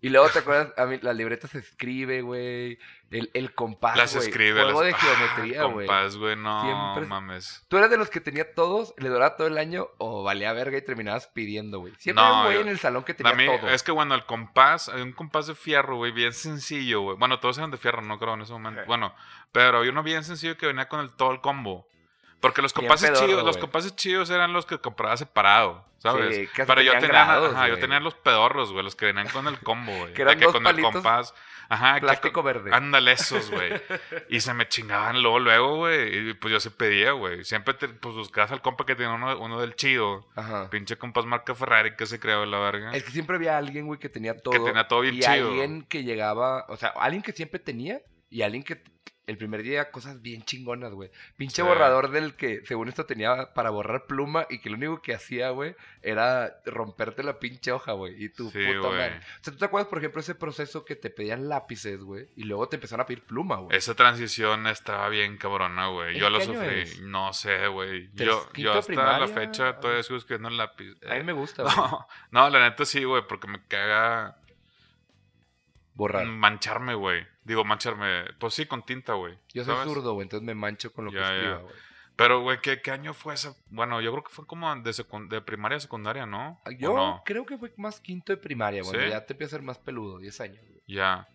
Y 0.05 0.09
luego, 0.09 0.29
¿te 0.31 0.41
acuerdas? 0.41 0.75
A 0.77 0.85
mí, 0.85 0.99
la 1.01 1.13
libreta 1.15 1.47
se 1.47 1.59
escribe, 1.59 2.23
güey. 2.23 2.77
El, 3.13 3.31
el 3.35 3.55
compás, 3.55 3.97
las 3.97 4.13
Ah, 4.15 4.19
güey. 4.19 4.29
escribe. 4.31 4.63
Juego 4.63 4.83
las... 4.83 4.93
de 4.93 4.99
geometría, 4.99 5.61
ah, 5.63 5.65
güey. 5.67 5.87
compás, 5.87 6.17
güey, 6.17 6.35
no 6.35 6.63
Siempre- 6.63 7.07
mames. 7.09 7.65
¿Tú 7.69 7.77
eras 7.77 7.89
de 7.89 7.97
los 7.99 8.11
que 8.11 8.21
tenía 8.21 8.53
todos, 8.55 8.95
le 8.99 9.09
duraba 9.11 9.37
todo 9.37 9.47
el 9.47 9.59
año 9.59 9.87
o 9.99 10.25
valía 10.25 10.53
verga 10.55 10.77
y 10.77 10.83
terminabas 10.83 11.29
pidiendo, 11.29 11.79
güey? 11.79 11.95
Siempre 11.99 12.25
No, 12.25 12.43
güey 12.45 12.55
yo- 12.57 12.61
en 12.63 12.69
el 12.69 12.81
salón 12.81 13.05
que 13.05 13.15
tenía 13.15 13.33
mí, 13.35 13.47
todo. 13.47 13.69
es 13.71 13.83
que 13.85 13.93
bueno, 13.93 14.15
el 14.17 14.27
compás, 14.27 14.89
hay 14.89 15.03
un 15.03 15.13
compás 15.13 15.47
de 15.47 15.55
fierro, 15.55 15.97
güey, 15.97 16.11
bien 16.11 16.33
sencillo, 16.33 17.01
güey. 17.03 17.17
Bueno, 17.17 17.39
todos 17.39 17.59
eran 17.59 17.71
de 17.71 17.77
fierro, 17.79 18.03
no 18.03 18.19
creo 18.19 18.35
en 18.35 18.41
ese 18.43 18.53
momento. 18.53 18.83
Bueno, 18.87 19.15
pero 19.53 19.79
había 19.79 19.93
uno 19.93 20.03
bien 20.03 20.25
sencillo 20.25 20.57
que 20.59 20.67
venía 20.67 20.89
con 20.89 20.99
el 20.99 21.11
todo 21.13 21.31
el 21.31 21.41
combo. 21.41 21.87
Porque 22.43 22.61
los 22.61 22.73
compases 22.73 23.11
pedorro, 23.11 23.27
chidos, 23.27 23.45
los 23.45 23.57
compases 23.57 23.95
chidos 23.95 24.29
eran 24.29 24.53
los 24.53 24.67
que 24.67 24.79
compraba 24.79 25.17
separado, 25.17 25.87
¿sabes? 25.99 26.35
Sí, 26.37 26.47
casi 26.49 26.67
pero 26.67 26.83
yo 26.83 26.93
tenía, 26.95 27.07
grados, 27.09 27.55
ajá, 27.55 27.69
yo 27.69 27.79
tenía 27.79 28.01
los 28.01 28.15
pedorros, 28.15 28.73
güey, 28.73 28.85
los 28.85 28.97
que 28.97 29.07
venían 29.07 29.29
con 29.29 29.47
el 29.47 29.59
combo, 29.61 29.97
güey. 29.97 30.13
Que 30.15 30.23
eran 30.23 30.39
que 30.39 30.47
dos 30.47 30.53
con 30.53 30.65
palitos, 30.65 30.89
el 30.89 30.93
compás. 30.93 31.35
Ajá, 31.69 31.95
que 31.95 32.01
Plástico 32.01 32.43
con- 32.43 32.45
verde. 32.45 32.71
Ándale 32.75 33.13
esos, 33.13 33.49
güey. 33.51 33.73
y 34.29 34.41
se 34.41 34.53
me 34.55 34.69
chingaban 34.69 35.23
luego, 35.23 35.39
luego, 35.39 35.77
güey. 35.77 36.31
Y 36.31 36.35
pues 36.35 36.53
yo 36.53 36.59
se 36.59 36.73
pedía, 36.73 37.13
güey. 37.13 37.45
Siempre 37.45 37.75
te, 37.75 37.89
pues 37.89 38.15
buscabas 38.15 38.51
al 38.51 38.61
compa 38.61 38.85
que 38.85 38.97
tenía 38.97 39.13
uno, 39.15 39.39
uno 39.39 39.61
del 39.61 39.77
chido. 39.77 40.29
Ajá. 40.35 40.69
Pinche 40.69 40.99
compás 40.99 41.25
marca 41.25 41.55
Ferrari 41.55 41.95
que 41.97 42.07
se 42.07 42.19
creó 42.19 42.45
la 42.45 42.59
verga. 42.59 42.91
Es 42.93 43.05
que 43.05 43.13
siempre 43.13 43.37
había 43.37 43.57
alguien, 43.57 43.87
güey, 43.87 43.99
que 44.01 44.09
tenía 44.09 44.37
todo. 44.37 44.65
tenía 44.65 44.89
todo 44.89 45.01
bien 45.01 45.15
y 45.15 45.21
chido. 45.21 45.49
alguien 45.49 45.85
que 45.85 46.03
llegaba, 46.03 46.67
o 46.69 46.77
sea, 46.77 46.89
alguien 46.91 47.23
que 47.23 47.33
siempre 47.33 47.61
tenía 47.61 48.01
y 48.29 48.43
alguien 48.43 48.65
que 48.65 48.83
el 49.33 49.39
primer 49.39 49.63
día 49.63 49.91
cosas 49.91 50.23
bien 50.23 50.43
chingonas, 50.45 50.93
güey. 50.93 51.11
Pinche 51.37 51.57
Sí. 51.57 51.63
borrador 51.63 52.11
del 52.11 52.35
que, 52.35 52.65
según 52.67 52.89
esto, 52.89 53.05
tenía 53.07 53.53
para 53.55 53.71
borrar 53.71 54.07
pluma 54.07 54.47
y 54.51 54.61
que 54.61 54.71
lo 54.71 54.77
único 54.77 55.03
que 55.03 55.15
hacía, 55.15 55.51
güey, 55.51 55.75
era 56.03 56.61
romperte 56.65 57.23
la 57.23 57.39
pinche 57.39 57.73
hoja, 57.73 57.93
güey. 57.93 58.23
Y 58.23 58.29
tu 58.29 58.51
Sí, 58.51 58.59
puta 58.59 58.89
madre. 58.91 59.19
O 59.19 59.45
sea, 59.45 59.53
¿tú 59.53 59.57
te 59.59 59.65
acuerdas, 59.65 59.89
por 59.89 59.99
ejemplo, 59.99 60.21
ese 60.21 60.35
proceso 60.35 60.85
que 60.85 60.97
te 60.97 61.11
pedían 61.11 61.49
lápices, 61.49 62.01
güey? 62.03 62.29
Y 62.37 62.45
luego 62.45 62.69
te 62.69 62.77
empezaron 62.77 63.03
a 63.03 63.07
pedir 63.07 63.25
pluma, 63.25 63.57
güey. 63.57 63.77
Esa 63.77 63.95
transición 63.95 64.67
estaba 64.67 65.09
bien 65.09 65.37
cabrona, 65.39 65.89
güey. 65.89 66.15
¿En 66.15 66.21
Yo 66.21 66.31
lo 66.31 66.41
sufrí. 66.41 66.81
es? 66.83 67.01
No 67.01 67.33
sé, 67.33 67.67
güey. 67.69 68.09
¿Tres- 68.13 68.29
Yo, 68.29 68.49
yo 68.55 68.73
hasta 68.75 69.19
la 69.19 69.29
fecha 69.29 69.79
todavía 69.81 70.03
sigo 70.03 70.19
escribiendo 70.19 70.49
en 70.49 70.57
lápiz. 70.57 70.97
A 71.09 71.15
mí 71.15 71.21
Eh, 71.21 71.25
me 71.25 71.33
gusta, 71.33 71.63
güey. 71.65 71.77
no, 71.77 72.07
no, 72.31 72.51
la 72.51 72.61
neta 72.69 72.85
sí, 72.85 73.05
güey, 73.05 73.23
porque 73.29 73.47
me 73.49 73.61
caga 73.67 74.37
Borrar. 75.95 76.27
mancharme, 76.27 76.95
güey. 76.95 77.27
Digo, 77.45 77.65
mancharme. 77.65 78.25
Pues 78.39 78.55
sí, 78.55 78.67
con 78.67 78.85
tinta, 78.85 79.15
güey. 79.15 79.39
Yo 79.53 79.65
soy 79.65 79.75
¿sabes? 79.75 79.93
zurdo, 79.93 80.15
güey, 80.15 80.25
entonces 80.25 80.45
me 80.47 80.55
mancho 80.55 80.93
con 80.93 81.05
lo 81.07 81.11
que 81.11 81.19
Ya, 81.19 81.35
escriba, 81.35 81.57
güey. 81.59 81.75
Pero, 82.15 82.41
güey, 82.43 82.61
¿qué, 82.61 82.83
¿qué 82.83 82.91
año 82.91 83.15
fue 83.15 83.35
esa? 83.35 83.55
Bueno, 83.71 84.01
yo 84.03 84.13
creo 84.13 84.23
que 84.25 84.33
fue 84.33 84.47
como 84.47 84.75
de, 84.77 84.91
secund- 84.91 85.29
de 85.29 85.41
primaria 85.41 85.79
a 85.79 85.81
secundaria, 85.81 86.27
¿no? 86.27 86.61
¿O 86.67 86.71
Yo 86.71 86.95
no? 86.95 87.23
creo 87.25 87.47
que 87.47 87.57
fue 87.57 87.73
más 87.79 88.01
quinto 88.01 88.33
de 88.33 88.37
primaria, 88.37 88.83
güey. 88.83 89.01
¿Sí? 89.05 89.09
Ya 89.11 89.25
te 89.25 89.33
empieza 89.33 89.57
a 89.57 89.59
ser 89.59 89.65
más 89.67 89.79
peludo, 89.79 90.19
10 90.19 90.41
años, 90.43 90.63
güey. 90.69 90.83
Ya. 90.87 91.27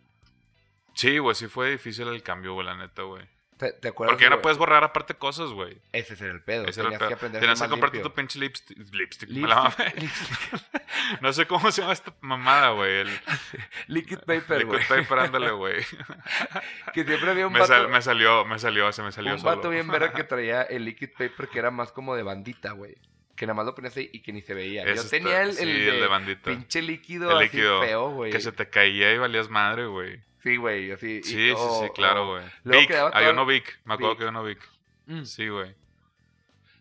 Sí, 0.94 1.18
güey, 1.18 1.36
sí 1.36 1.48
fue 1.48 1.72
difícil 1.72 2.08
el 2.08 2.22
cambio, 2.24 2.54
güey, 2.54 2.66
la 2.66 2.76
neta, 2.76 3.02
güey. 3.04 3.28
¿Te, 3.58 3.72
te 3.74 3.88
acuerdas? 3.88 4.14
Porque 4.16 4.28
güey? 4.28 4.42
puedes 4.42 4.58
borrar 4.60 4.84
aparte 4.84 5.16
cosas, 5.16 5.50
güey. 5.50 5.78
Ese 5.92 6.14
era 6.14 6.32
el 6.34 6.44
pedo. 6.44 6.66
Ese 6.68 6.80
era 6.82 6.90
el 6.90 6.94
Tenías 6.94 7.00
pedo. 7.00 7.08
que 7.10 7.14
aprender 7.16 7.40
a 7.40 7.42
Tenías 7.42 7.62
que 7.62 7.70
comprarte 7.70 8.00
tu 8.00 8.14
pinche 8.14 8.38
lipstick. 8.40 8.78
Lipstick. 8.94 9.30
la. 9.32 9.74
Lipstick, 9.96 11.22
No 11.22 11.34
sé 11.34 11.48
cómo 11.48 11.72
se 11.72 11.82
llama 11.82 11.94
esta 11.94 12.14
mamada, 12.22 12.70
güey. 12.72 13.00
El 13.00 13.10
liquid 13.88 14.20
paper, 14.20 14.60
liquid 14.60 14.68
güey. 14.68 14.86
paper, 14.88 15.20
ándale, 15.20 15.52
güey. 15.52 15.84
Que 16.94 17.04
siempre 17.04 17.32
había 17.32 17.48
un 17.48 17.54
Me, 17.54 17.60
vato, 17.60 17.74
sal- 17.74 17.88
me 17.90 18.02
salió, 18.02 18.46
me 18.46 18.60
salió, 18.60 18.92
se 18.92 19.02
me 19.04 19.12
salió 19.12 19.34
un 19.34 19.40
solo. 19.40 19.56
vato 19.56 19.70
bien 19.70 19.88
verga 19.88 20.14
que 20.14 20.24
traía 20.24 20.62
el 20.64 20.86
liquid 20.86 21.10
paper 21.18 21.48
que 21.50 21.60
era 21.60 21.72
más 21.72 21.92
como 21.92 22.16
de 22.16 22.24
bandita, 22.24 22.72
güey. 22.74 22.96
Que 23.36 23.46
nada 23.46 23.56
más 23.56 23.66
lo 23.68 23.76
ponías 23.76 23.96
ahí 23.98 24.10
y 24.14 24.22
que 24.22 24.34
ni 24.34 24.42
se 24.42 24.54
veía. 24.54 24.84
Ese 24.84 24.96
Yo 24.96 25.02
está- 25.02 25.10
tenía 25.12 25.42
el, 25.44 25.50
el 25.50 25.56
sí, 25.56 25.66
de, 25.66 25.90
el 25.90 26.00
de 26.02 26.08
bandita. 26.08 26.50
pinche 26.50 26.82
líquido, 26.82 27.30
El 27.32 27.38
así 27.38 27.46
líquido 27.46 27.82
feo, 27.82 28.10
güey. 28.12 28.32
Que 28.32 28.40
se 28.40 28.52
te 28.52 28.70
caía 28.70 29.14
y 29.14 29.18
valías 29.18 29.50
madre, 29.50 29.86
güey. 29.88 30.20
Sí, 30.48 30.58
güey, 30.58 30.92
así. 30.92 31.18
y- 31.18 31.24
Sí, 31.24 31.50
sí, 31.50 31.56
sí, 31.82 31.90
claro, 31.94 32.28
güey. 32.28 32.44
Vic, 32.64 32.90
todo- 32.92 33.32
uno 33.32 33.46
Vic. 33.46 33.80
Me 33.86 33.94
acuerdo 33.96 34.12
Vic. 34.12 34.18
que 34.20 34.24
había 34.24 34.30
uno 34.40 34.44
Vic. 34.44 34.70
Mm. 35.08 35.24
Sí, 35.24 35.48
güey. 35.50 35.76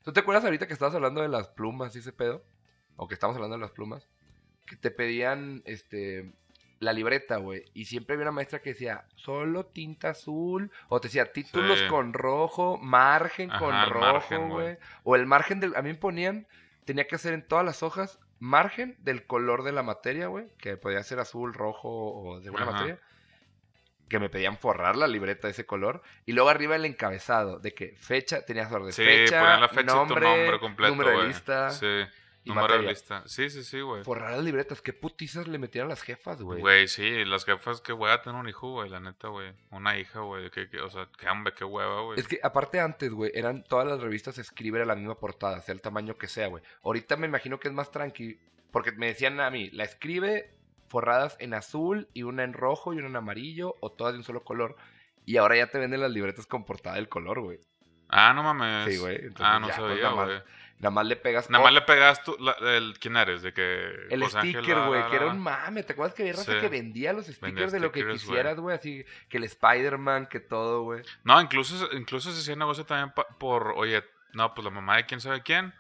¿Tú 0.05 0.13
te 0.13 0.21
acuerdas 0.21 0.45
ahorita 0.45 0.67
que 0.67 0.73
estabas 0.73 0.95
hablando 0.95 1.21
de 1.23 1.29
las 1.29 1.49
plumas 1.49 1.95
y 1.97 1.99
ese 1.99 2.13
pedo? 2.13 2.45
O 2.97 3.09
que 3.09 3.15
estamos 3.15 3.35
hablando 3.37 3.57
de 3.57 3.63
las 3.63 3.73
plumas. 3.73 4.09
Que 4.67 4.77
te 4.77 4.91
pedían, 4.91 5.63
este, 5.65 6.31
la 6.79 6.93
libreta, 6.93 7.37
güey. 7.39 7.65
Y 7.75 7.87
siempre 7.87 8.15
había 8.15 8.25
una 8.25 8.33
maestra 8.33 8.61
que 8.61 8.71
decía, 8.71 9.05
solo 9.17 9.67
tinta 9.67 10.11
azul. 10.11 10.71
O 10.89 11.01
te 11.01 11.09
decía, 11.09 11.33
títulos 11.33 11.79
Sí. 11.81 11.87
con 11.89 12.13
rojo, 12.13 12.79
margen 12.79 13.49
con 13.59 13.75
Ajá, 13.75 13.87
rojo, 13.87 14.49
güey. 14.49 14.79
O 15.03 15.17
el 15.17 15.27
margen 15.27 15.59
del... 15.61 15.75
A 15.77 15.83
mí 15.83 15.89
me 15.91 15.95
ponían, 15.97 16.47
tenía 16.85 17.07
que 17.09 17.17
hacer 17.17 17.33
en 17.35 17.47
todas 17.47 17.65
las 17.65 17.83
hojas, 17.83 18.21
margen 18.39 18.97
del 19.01 19.27
color 19.27 19.63
de 19.65 19.73
la 19.73 19.83
materia, 19.83 20.29
güey. 20.29 20.47
Que 20.59 20.77
podía 20.77 21.03
ser 21.03 21.19
azul, 21.19 21.53
rojo 21.55 21.89
o 21.91 22.39
de 22.41 22.47
alguna 22.47 22.65
Ajá. 22.65 22.73
materia. 22.73 23.01
Que 24.09 24.21
me 24.21 24.29
pedían 24.29 24.57
forrar 24.57 24.95
la 24.97 25.09
libreta 25.09 25.49
de 25.49 25.53
ese 25.53 25.67
color. 25.67 26.03
Y 26.27 26.33
luego 26.33 26.49
arriba 26.49 26.77
el 26.77 26.85
encabezado, 26.85 27.59
de 27.59 27.75
que 27.75 27.97
fecha, 27.97 28.45
tenías 28.45 28.71
orden. 28.71 28.93
Sí, 28.93 29.05
fecha, 29.05 29.59
la 29.59 29.69
fecha 29.69 29.81
y 29.81 29.87
tu 29.87 29.95
nombre, 29.95 30.27
nombre 30.27 30.61
completo, 30.61 30.95
número 30.95 31.21
de 31.21 31.29
lista. 31.29 31.71
Sí, 31.71 32.05
y 32.45 32.51
número 32.51 32.81
de 32.81 32.83
lista. 32.83 33.25
Sí, 33.27 33.51
sí, 33.51 33.65
sí, 33.65 33.81
güey. 33.81 34.05
Forrar 34.05 34.31
las 34.31 34.45
libretas, 34.45 34.81
qué 34.81 34.93
putizas 34.93 35.49
le 35.49 35.59
metían 35.59 35.87
a 35.87 35.89
las 35.89 36.03
jefas, 36.03 36.41
güey. 36.41 36.61
Güey, 36.61 36.87
sí, 36.87 37.25
las 37.25 37.45
jefas 37.45 37.81
que 37.81 37.93
voy 37.93 38.13
a 38.13 38.23
tener 38.23 38.39
un 38.39 38.49
hijo, 38.49 38.71
güey, 38.71 38.89
la 38.89 39.01
neta, 39.01 39.27
güey. 39.27 39.53
Una 39.71 39.99
hija, 39.99 40.21
güey. 40.21 40.47
O 40.47 40.91
sea, 40.91 41.09
qué 41.19 41.27
hambre, 41.27 41.55
qué 41.55 41.65
hueva, 41.65 42.03
güey. 42.03 42.21
Es 42.21 42.29
que 42.29 42.39
aparte 42.41 42.79
antes, 42.79 43.11
güey, 43.11 43.33
eran 43.35 43.65
todas 43.65 43.89
las 43.89 44.01
revistas 44.01 44.39
escribir 44.39 44.83
a 44.83 44.85
la 44.85 44.95
misma 44.95 45.19
portada, 45.19 45.61
sea 45.61 45.75
el 45.75 45.81
tamaño 45.81 46.17
que 46.17 46.29
sea, 46.29 46.47
güey. 46.47 46.63
Ahorita 46.85 47.17
me 47.17 47.27
imagino 47.27 47.59
que 47.59 47.67
es 47.67 47.75
más 47.75 47.91
tranqui, 47.91 48.39
porque 48.71 48.93
me 48.93 49.09
decían 49.09 49.41
a 49.41 49.51
mí, 49.51 49.71
la 49.71 49.83
escribe 49.83 50.55
forradas 50.89 51.37
en 51.41 51.55
azul 51.55 52.09
y 52.15 52.23
una 52.23 52.45
en 52.45 52.53
rojo 52.53 52.93
y 52.95 52.99
una 52.99 53.09
en 53.09 53.17
amarillo 53.17 53.75
o 53.81 53.91
todas 53.93 54.13
de 54.15 54.19
un 54.19 54.25
solo 54.25 54.43
color. 54.45 54.77
Y 55.25 55.37
ahora 55.39 55.57
ya 55.57 55.67
te 55.69 55.79
venden 55.79 56.01
las 56.01 56.11
libretas 56.13 56.47
con 56.47 56.65
portada 56.65 56.97
del 56.97 57.09
color, 57.09 57.41
güey. 57.41 57.59
Ah, 58.09 58.33
no 58.35 58.43
mames. 58.45 58.93
Sí, 58.95 58.99
güey, 59.01 59.17
entonces 59.17 59.41
Ah, 59.45 59.59
no 59.59 59.69
ya, 59.69 59.77
pues, 59.77 59.89
sabía, 59.89 60.03
nada 60.05 60.15
más 60.17 60.27
güey. 60.27 60.43
Nada 60.79 60.91
más 60.91 61.07
le 61.07 61.17
pegas 61.17 61.49
Nada 61.51 61.65
más 61.65 61.73
le 61.73 61.81
pegas 61.81 62.23
tú, 62.23 62.37
la- 62.39 62.55
el, 62.77 62.99
¿quién 63.01 63.17
eres? 63.17 63.41
De 63.41 63.55
que... 63.55 63.89
el 64.11 64.23
José 64.23 64.41
sticker, 64.41 64.79
güey, 64.87 65.09
que 65.09 65.17
era 65.17 65.27
un 65.29 65.39
mame. 65.39 65.83
¿Te 65.83 65.95
acuerdas 65.95 66.15
que 66.15 66.23
había 66.23 66.35
raza 66.35 66.53
Sí. 66.53 66.61
que 66.61 66.69
vendía 66.69 67.15
los 67.15 67.25
stickers 67.25 67.41
Vendía 67.41 67.67
de 67.69 67.81
lo 67.81 67.91
que 67.93 68.07
quisieras, 68.07 68.61
güey? 68.61 68.77
Así 68.77 69.03
que 69.31 69.39
el 69.39 69.45
Spider-Man, 69.45 70.27
que 70.27 70.39
todo, 70.39 70.83
güey. 70.83 71.03
No, 71.25 71.41
incluso, 71.41 71.89
incluso 71.93 72.31
se 72.31 72.41
hacía 72.41 72.57
negocio 72.57 72.85
también 72.85 73.13
por, 73.39 73.73
oye, 73.77 74.05
no, 74.35 74.53
pues 74.55 74.65
la 74.67 74.71
mamá 74.71 74.97
de 74.99 75.07
quién 75.07 75.21
sabe 75.21 75.43
quién. 75.43 75.73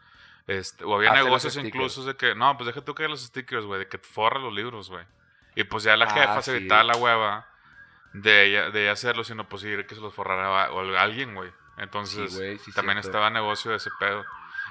Este, 0.47 0.85
o 0.85 0.95
había 0.97 1.12
Hace 1.12 1.25
negocios 1.25 1.57
incluso 1.57 2.05
de 2.05 2.17
que, 2.17 2.35
no, 2.35 2.57
pues 2.57 2.67
deja 2.69 2.81
tú 2.85 2.95
que 2.95 3.09
los 3.09 3.21
stickers, 3.23 3.65
güey, 3.67 3.81
de 3.81 3.88
que 3.88 3.99
forra 3.99 4.38
los 4.38 4.53
libros, 4.55 4.88
güey. 4.91 5.05
Y 5.57 5.65
pues 5.65 5.83
ya 5.85 5.97
la 5.97 6.05
Ah, 6.07 6.11
jefa 6.11 6.43
se 6.43 6.53
sí. 6.53 6.57
evitaba 6.59 6.85
la 6.85 6.97
hueva 6.97 7.49
de 8.12 8.45
ella, 8.47 8.71
de 8.71 8.83
ella 8.85 8.93
hacerlo, 8.93 9.25
sino 9.25 9.49
pues 9.49 9.65
ir 9.65 9.87
que 9.87 9.95
se 9.95 10.00
los 10.00 10.15
forrara 10.15 10.71
o 10.73 10.81
alguien, 10.97 11.35
güey. 11.35 11.50
Entonces, 11.79 12.33
Sí, 12.33 12.38
güey, 12.38 12.59
sí, 12.59 12.73
también 12.73 12.97
cierto. 12.97 13.09
estaba 13.09 13.31
negocio 13.31 13.71
de 13.73 13.79
ese 13.79 13.91
pedo. 13.99 14.25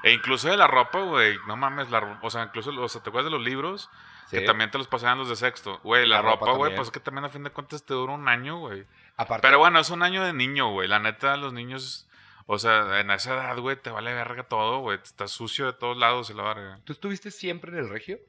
E 0.04 0.12
incluso 0.12 0.48
de 0.50 0.58
la 0.58 0.68
ropa, 0.68 1.00
güey, 1.02 1.38
no 1.48 1.56
mames, 1.58 1.90
la, 1.92 2.20
o 2.22 2.30
sea, 2.30 2.44
incluso, 2.44 2.70
o 2.72 2.90
sea, 2.90 3.02
¿te 3.02 3.10
acuerdas 3.10 3.32
de 3.32 3.38
los 3.38 3.46
libros? 3.46 3.90
Que 4.32 4.42
también 4.42 4.72
te 4.72 4.78
los 4.78 4.88
pasaban 4.88 5.18
los 5.20 5.30
de 5.30 5.36
sexto. 5.36 5.80
Güey, 5.84 6.08
la, 6.08 6.18
La 6.18 6.22
ropa 6.24 6.52
güey, 6.54 6.76
pues 6.76 6.88
es 6.88 6.92
que 6.92 7.00
también 7.00 7.26
a 7.26 7.30
fin 7.30 7.44
de 7.44 7.52
cuentas 7.52 7.84
te 7.86 7.94
dura 7.94 8.14
un 8.14 8.28
año, 8.28 8.58
güey. 8.58 8.86
Aparte, 9.18 9.42
Pero 9.48 9.60
bueno, 9.60 9.80
es 9.80 9.90
un 9.92 10.02
año 10.04 10.24
de 10.24 10.34
niño, 10.34 10.72
güey. 10.72 10.88
La 10.88 11.00
neta, 11.00 11.38
los 11.38 11.54
niños, 11.54 12.08
o 12.48 12.58
sea, 12.60 13.00
en 13.00 13.12
esa 13.12 13.34
edad, 13.34 13.58
güey, 13.58 13.76
te 13.76 13.90
vale 13.90 14.14
verga 14.14 14.44
todo, 14.44 14.80
güey. 14.80 15.00
Estás 15.02 15.32
sucio 15.32 15.66
de 15.66 15.74
todos 15.74 15.98
lados 15.98 16.30
y 16.30 16.34
la 16.34 16.44
verga. 16.44 16.80
¿tú 16.84 16.94
estuviste 16.94 17.32
siempre 17.32 17.72
en 17.72 17.78
el 17.78 17.90
regio? 17.90 18.20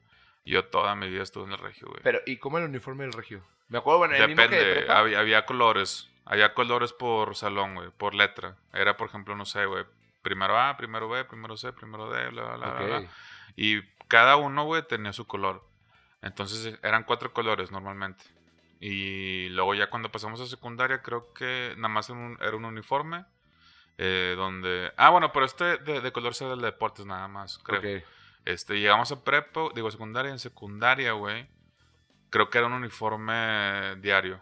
Yo 0.45 0.65
toda 0.65 0.95
mi 0.95 1.09
vida 1.09 1.23
estuve 1.23 1.45
en 1.45 1.51
el 1.51 1.57
regio, 1.57 1.87
güey. 1.87 2.01
Pero, 2.03 2.19
¿y 2.25 2.37
cómo 2.37 2.57
el 2.57 2.63
uniforme 2.63 3.03
del 3.03 3.13
regio? 3.13 3.43
Me 3.67 3.79
acuerdo, 3.79 3.99
bueno, 3.99 4.15
el 4.15 4.27
mismo 4.27 4.43
que 4.47 4.55
de 4.55 4.65
Depende, 4.65 4.93
había, 4.93 5.19
había 5.19 5.45
colores. 5.45 6.09
Había 6.25 6.53
colores 6.53 6.93
por 6.93 7.35
salón, 7.35 7.75
güey, 7.75 7.89
por 7.89 8.15
letra. 8.15 8.55
Era, 8.73 8.97
por 8.97 9.07
ejemplo, 9.07 9.35
no 9.35 9.45
sé, 9.45 9.65
güey, 9.65 9.85
primero 10.21 10.57
A, 10.57 10.75
primero 10.77 11.07
B, 11.09 11.23
primero 11.25 11.55
C, 11.57 11.71
primero 11.73 12.09
D, 12.09 12.29
bla, 12.29 12.43
bla, 12.43 12.55
bla, 12.55 12.73
bla, 12.73 12.85
bla. 12.99 13.09
Y 13.55 13.81
cada 14.07 14.35
uno, 14.37 14.65
güey, 14.65 14.83
tenía 14.87 15.13
su 15.13 15.25
color. 15.25 15.63
Entonces 16.21 16.77
eran 16.83 17.03
cuatro 17.03 17.33
colores 17.33 17.71
normalmente. 17.71 18.23
Y 18.79 19.49
luego 19.49 19.73
ya 19.73 19.89
cuando 19.89 20.11
pasamos 20.11 20.39
a 20.41 20.47
secundaria, 20.47 21.01
creo 21.01 21.33
que 21.33 21.73
nada 21.77 21.89
más 21.89 22.09
era 22.09 22.19
un, 22.19 22.37
era 22.41 22.55
un 22.55 22.65
uniforme. 22.65 23.25
Eh, 23.97 24.33
donde... 24.37 24.91
Ah, 24.97 25.09
bueno, 25.09 25.31
pero 25.31 25.45
este 25.45 25.77
de, 25.77 26.01
de 26.01 26.11
color 26.11 26.33
sea 26.35 26.49
del 26.49 26.59
de 26.59 26.67
deportes 26.67 27.05
nada 27.05 27.27
más, 27.27 27.57
creo. 27.59 27.79
Ok. 27.79 28.03
Este, 28.45 28.79
llegamos 28.79 29.11
a 29.11 29.23
prepa, 29.23 29.61
digo 29.75 29.89
secundaria, 29.91 30.31
en 30.31 30.39
secundaria, 30.39 31.11
güey. 31.13 31.47
Creo 32.29 32.49
que 32.49 32.57
era 32.57 32.67
un 32.67 32.73
uniforme 32.73 33.95
diario. 34.01 34.41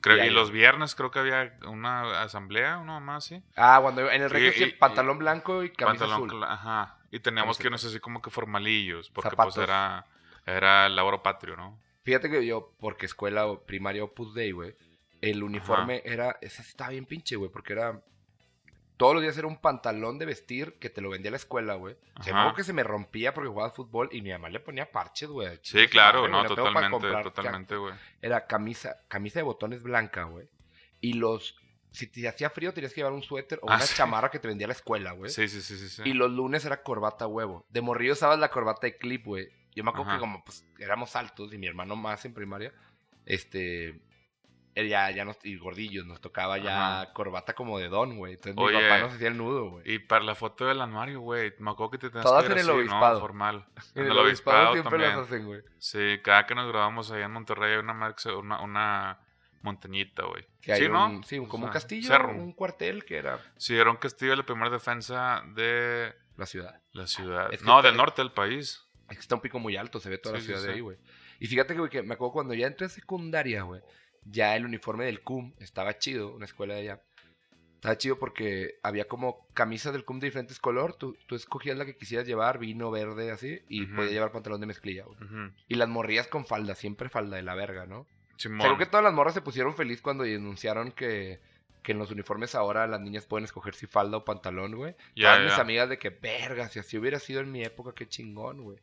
Creo, 0.00 0.22
y 0.24 0.28
los 0.30 0.50
viernes 0.50 0.94
creo 0.94 1.10
que 1.10 1.18
había 1.20 1.56
una 1.66 2.22
asamblea, 2.22 2.76
una 2.76 3.00
más 3.00 3.24
así. 3.24 3.42
Ah, 3.56 3.78
cuando 3.80 4.10
en 4.10 4.20
el 4.22 4.28
regio 4.30 4.66
y- 4.66 4.72
pantalón 4.72 5.18
blanco 5.18 5.62
y 5.64 5.70
camisa 5.70 6.04
Pantalón 6.06 6.28
azul. 6.28 6.44
Ajá. 6.44 6.98
Y 7.10 7.20
teníamos 7.20 7.56
que 7.56 7.68
irnos 7.68 7.84
así 7.84 8.00
como 8.00 8.20
que 8.20 8.28
formalillos, 8.30 9.08
porque 9.10 9.30
Zapatos. 9.30 9.54
pues 9.54 9.66
era, 9.66 10.04
era 10.44 10.86
el 10.86 10.96
lauro 10.96 11.22
patrio, 11.22 11.56
¿no? 11.56 11.80
Fíjate 12.02 12.28
que 12.30 12.44
yo, 12.44 12.74
porque 12.78 13.06
escuela 13.06 13.46
o- 13.46 13.64
primaria 13.64 14.04
Opus 14.04 14.34
Dei, 14.34 14.52
güey, 14.52 14.76
el 15.22 15.42
uniforme 15.42 16.02
era, 16.04 16.36
ese 16.42 16.60
estaba 16.60 16.90
bien 16.90 17.06
pinche, 17.06 17.36
güey, 17.36 17.50
porque 17.50 17.72
era, 17.72 17.98
todos 18.96 19.14
los 19.14 19.22
días 19.22 19.36
era 19.36 19.46
un 19.48 19.56
pantalón 19.56 20.18
de 20.18 20.26
vestir 20.26 20.74
que 20.78 20.88
te 20.90 21.00
lo 21.00 21.10
vendía 21.10 21.30
la 21.30 21.36
escuela, 21.36 21.74
güey. 21.74 21.96
Se 22.22 22.32
me 22.32 22.54
que 22.54 22.62
se 22.64 22.72
me 22.72 22.84
rompía 22.84 23.34
porque 23.34 23.48
jugaba 23.50 23.70
fútbol 23.70 24.08
y 24.12 24.22
mi 24.22 24.30
mamá 24.30 24.48
le 24.48 24.60
ponía 24.60 24.90
parches, 24.90 25.28
güey. 25.28 25.58
Sí, 25.62 25.86
claro, 25.88 26.28
madre, 26.28 26.32
no, 26.32 26.54
totalmente, 26.54 26.90
comprar 26.90 27.22
totalmente, 27.24 27.76
güey. 27.76 27.94
era 28.22 28.46
camisa, 28.46 28.96
camisa 29.08 29.40
de 29.40 29.42
botones 29.44 29.82
blanca, 29.82 30.24
güey. 30.24 30.48
Y 31.00 31.14
los, 31.14 31.56
si 31.90 32.06
te 32.06 32.26
hacía 32.28 32.50
frío 32.50 32.72
tenías 32.72 32.92
que 32.92 33.00
llevar 33.00 33.12
un 33.12 33.22
suéter 33.24 33.58
o 33.62 33.70
Ah, 33.70 33.76
una 33.76 33.84
sí. 33.84 33.94
chamarra 33.96 34.30
que 34.30 34.38
te 34.38 34.46
vendía 34.48 34.68
la 34.68 34.74
escuela, 34.74 35.10
güey. 35.12 35.30
Sí, 35.30 35.48
sí, 35.48 35.60
sí, 35.60 35.76
sí. 35.76 35.88
sí. 35.88 36.02
Y 36.04 36.12
los 36.12 36.30
lunes 36.30 36.64
era 36.64 36.82
corbata 36.82 37.26
huevo. 37.26 37.66
De 37.68 37.80
morrillo 37.80 38.12
usabas 38.12 38.38
la 38.38 38.50
corbata 38.50 38.86
de 38.86 38.96
clip, 38.96 39.24
güey. 39.26 39.48
Yo 39.74 39.82
me 39.82 39.90
acuerdo 39.90 40.10
Ajá. 40.10 40.18
que 40.18 40.20
como 40.20 40.44
pues 40.44 40.64
éramos 40.78 41.16
altos 41.16 41.52
y 41.52 41.58
mi 41.58 41.66
hermano 41.66 41.96
más 41.96 42.24
en 42.24 42.32
primaria, 42.32 42.72
este, 43.26 44.00
ya, 44.74 45.10
ya 45.10 45.24
nos, 45.24 45.36
y 45.44 45.56
gordillos, 45.56 46.04
nos 46.06 46.20
tocaba 46.20 46.58
ya 46.58 47.02
Ajá. 47.02 47.12
corbata 47.12 47.54
como 47.54 47.78
de 47.78 47.88
don, 47.88 48.16
güey. 48.16 48.34
Entonces 48.34 48.54
Oye. 48.58 48.76
mi 48.76 48.82
papá 48.82 48.98
nos 49.00 49.12
hacía 49.14 49.28
el 49.28 49.36
nudo, 49.36 49.70
güey. 49.70 49.92
Y 49.94 49.98
para 50.00 50.24
la 50.24 50.34
foto 50.34 50.66
del 50.66 50.80
anuario, 50.80 51.20
güey, 51.20 51.52
me 51.58 51.70
acuerdo 51.70 51.92
que 51.92 51.98
te 51.98 52.08
tenías 52.10 52.24
Todas 52.24 52.44
que 52.44 52.52
ir 52.52 52.58
en 52.58 52.64
el 52.64 52.70
así, 52.70 52.72
¿no? 52.72 52.80
obispado. 52.80 53.20
Formal. 53.20 53.66
En 53.94 54.06
el 54.06 54.18
obispado 54.18 54.72
siempre 54.72 54.90
también. 54.90 55.10
las 55.16 55.26
hacen, 55.28 55.46
güey. 55.46 55.60
Sí, 55.78 56.18
cada 56.22 56.46
que 56.46 56.54
nos 56.54 56.68
grabamos 56.68 57.10
allá 57.10 57.24
en 57.26 57.32
Monterrey 57.32 57.72
hay 57.74 57.78
una, 57.78 57.92
una, 58.38 58.60
una 58.62 59.18
montañita, 59.62 60.24
güey. 60.24 60.44
Sí, 60.60 60.88
¿no? 60.88 61.06
un, 61.06 61.24
sí, 61.24 61.36
como 61.46 61.64
O 61.64 61.66
un 61.68 61.72
castillo, 61.72 62.08
cerro. 62.08 62.30
un 62.30 62.52
cuartel 62.52 63.04
que 63.04 63.16
era 63.16 63.38
Sí, 63.56 63.76
era 63.76 63.90
un 63.90 63.96
castillo 63.96 64.32
de 64.32 64.36
la 64.38 64.42
primera 64.46 64.70
defensa 64.70 65.42
de 65.54 66.14
la 66.36 66.46
ciudad. 66.46 66.80
la 66.92 67.06
ciudad. 67.06 67.52
Es 67.52 67.60
que 67.60 67.66
no, 67.66 67.78
está- 67.78 67.88
del 67.88 67.96
norte 67.96 68.22
del 68.22 68.32
país. 68.32 68.80
Es 69.08 69.16
que 69.16 69.20
está 69.20 69.34
un 69.34 69.40
pico 69.42 69.58
muy 69.58 69.76
alto, 69.76 70.00
se 70.00 70.08
ve 70.10 70.18
toda 70.18 70.34
Sí, 70.34 70.40
la 70.40 70.40
sí, 70.40 70.46
ciudad 70.46 70.62
de 70.68 70.74
ahí, 70.74 70.80
güey. 70.80 70.96
Y 71.40 71.46
fíjate 71.46 71.74
que, 71.74 71.78
güey, 71.78 71.90
que 71.90 72.02
me 72.02 72.14
acuerdo 72.14 72.32
cuando 72.32 72.54
ya 72.54 72.66
entré 72.66 72.86
a 72.86 72.88
secundaria, 72.88 73.62
güey, 73.62 73.82
ya 74.24 74.56
el 74.56 74.64
uniforme 74.64 75.04
del 75.04 75.22
CUM 75.22 75.52
estaba 75.58 75.98
chido, 75.98 76.34
una 76.34 76.44
escuela 76.44 76.74
de 76.74 76.80
allá. 76.80 77.02
Estaba 77.76 77.98
chido 77.98 78.18
porque 78.18 78.76
había 78.82 79.06
como 79.06 79.46
camisas 79.52 79.92
del 79.92 80.04
CUM 80.04 80.18
de 80.18 80.28
diferentes 80.28 80.58
color, 80.58 80.94
tú, 80.96 81.16
tú 81.26 81.34
escogías 81.34 81.76
la 81.76 81.84
que 81.84 81.96
quisieras 81.96 82.26
llevar, 82.26 82.58
vino 82.58 82.90
verde, 82.90 83.30
así, 83.30 83.60
y 83.68 83.84
Ujú. 83.84 83.96
podías 83.96 84.12
llevar 84.14 84.32
pantalón 84.32 84.60
de 84.60 84.66
mezclilla, 84.66 85.04
güey. 85.04 85.18
Y 85.68 85.74
las 85.74 85.88
morrías 85.88 86.26
con 86.26 86.46
falda, 86.46 86.74
siempre 86.74 87.08
falda 87.08 87.36
de 87.36 87.42
la 87.42 87.54
verga, 87.54 87.86
¿no? 87.86 88.06
Simón. 88.36 88.66
Creo 88.66 88.78
que 88.78 88.86
todas 88.86 89.04
las 89.04 89.12
morras 89.12 89.34
se 89.34 89.42
pusieron 89.42 89.74
feliz 89.74 90.00
cuando 90.00 90.24
denunciaron 90.24 90.92
que, 90.92 91.40
que 91.82 91.92
en 91.92 91.98
los 91.98 92.10
uniformes 92.10 92.54
ahora 92.54 92.86
las 92.86 93.00
niñas 93.00 93.26
pueden 93.26 93.44
escoger 93.44 93.74
si 93.74 93.86
falda 93.86 94.16
o 94.16 94.24
pantalón, 94.24 94.74
güey. 94.74 94.96
Todas 95.14 95.44
mis 95.44 95.58
amigas 95.58 95.88
de 95.90 95.98
que, 95.98 96.08
verga, 96.08 96.68
si 96.68 96.78
así 96.78 96.96
hubiera 96.96 97.18
sido 97.18 97.40
en 97.40 97.52
mi 97.52 97.62
época, 97.62 97.92
qué 97.94 98.08
chingón, 98.08 98.62
güey. 98.62 98.78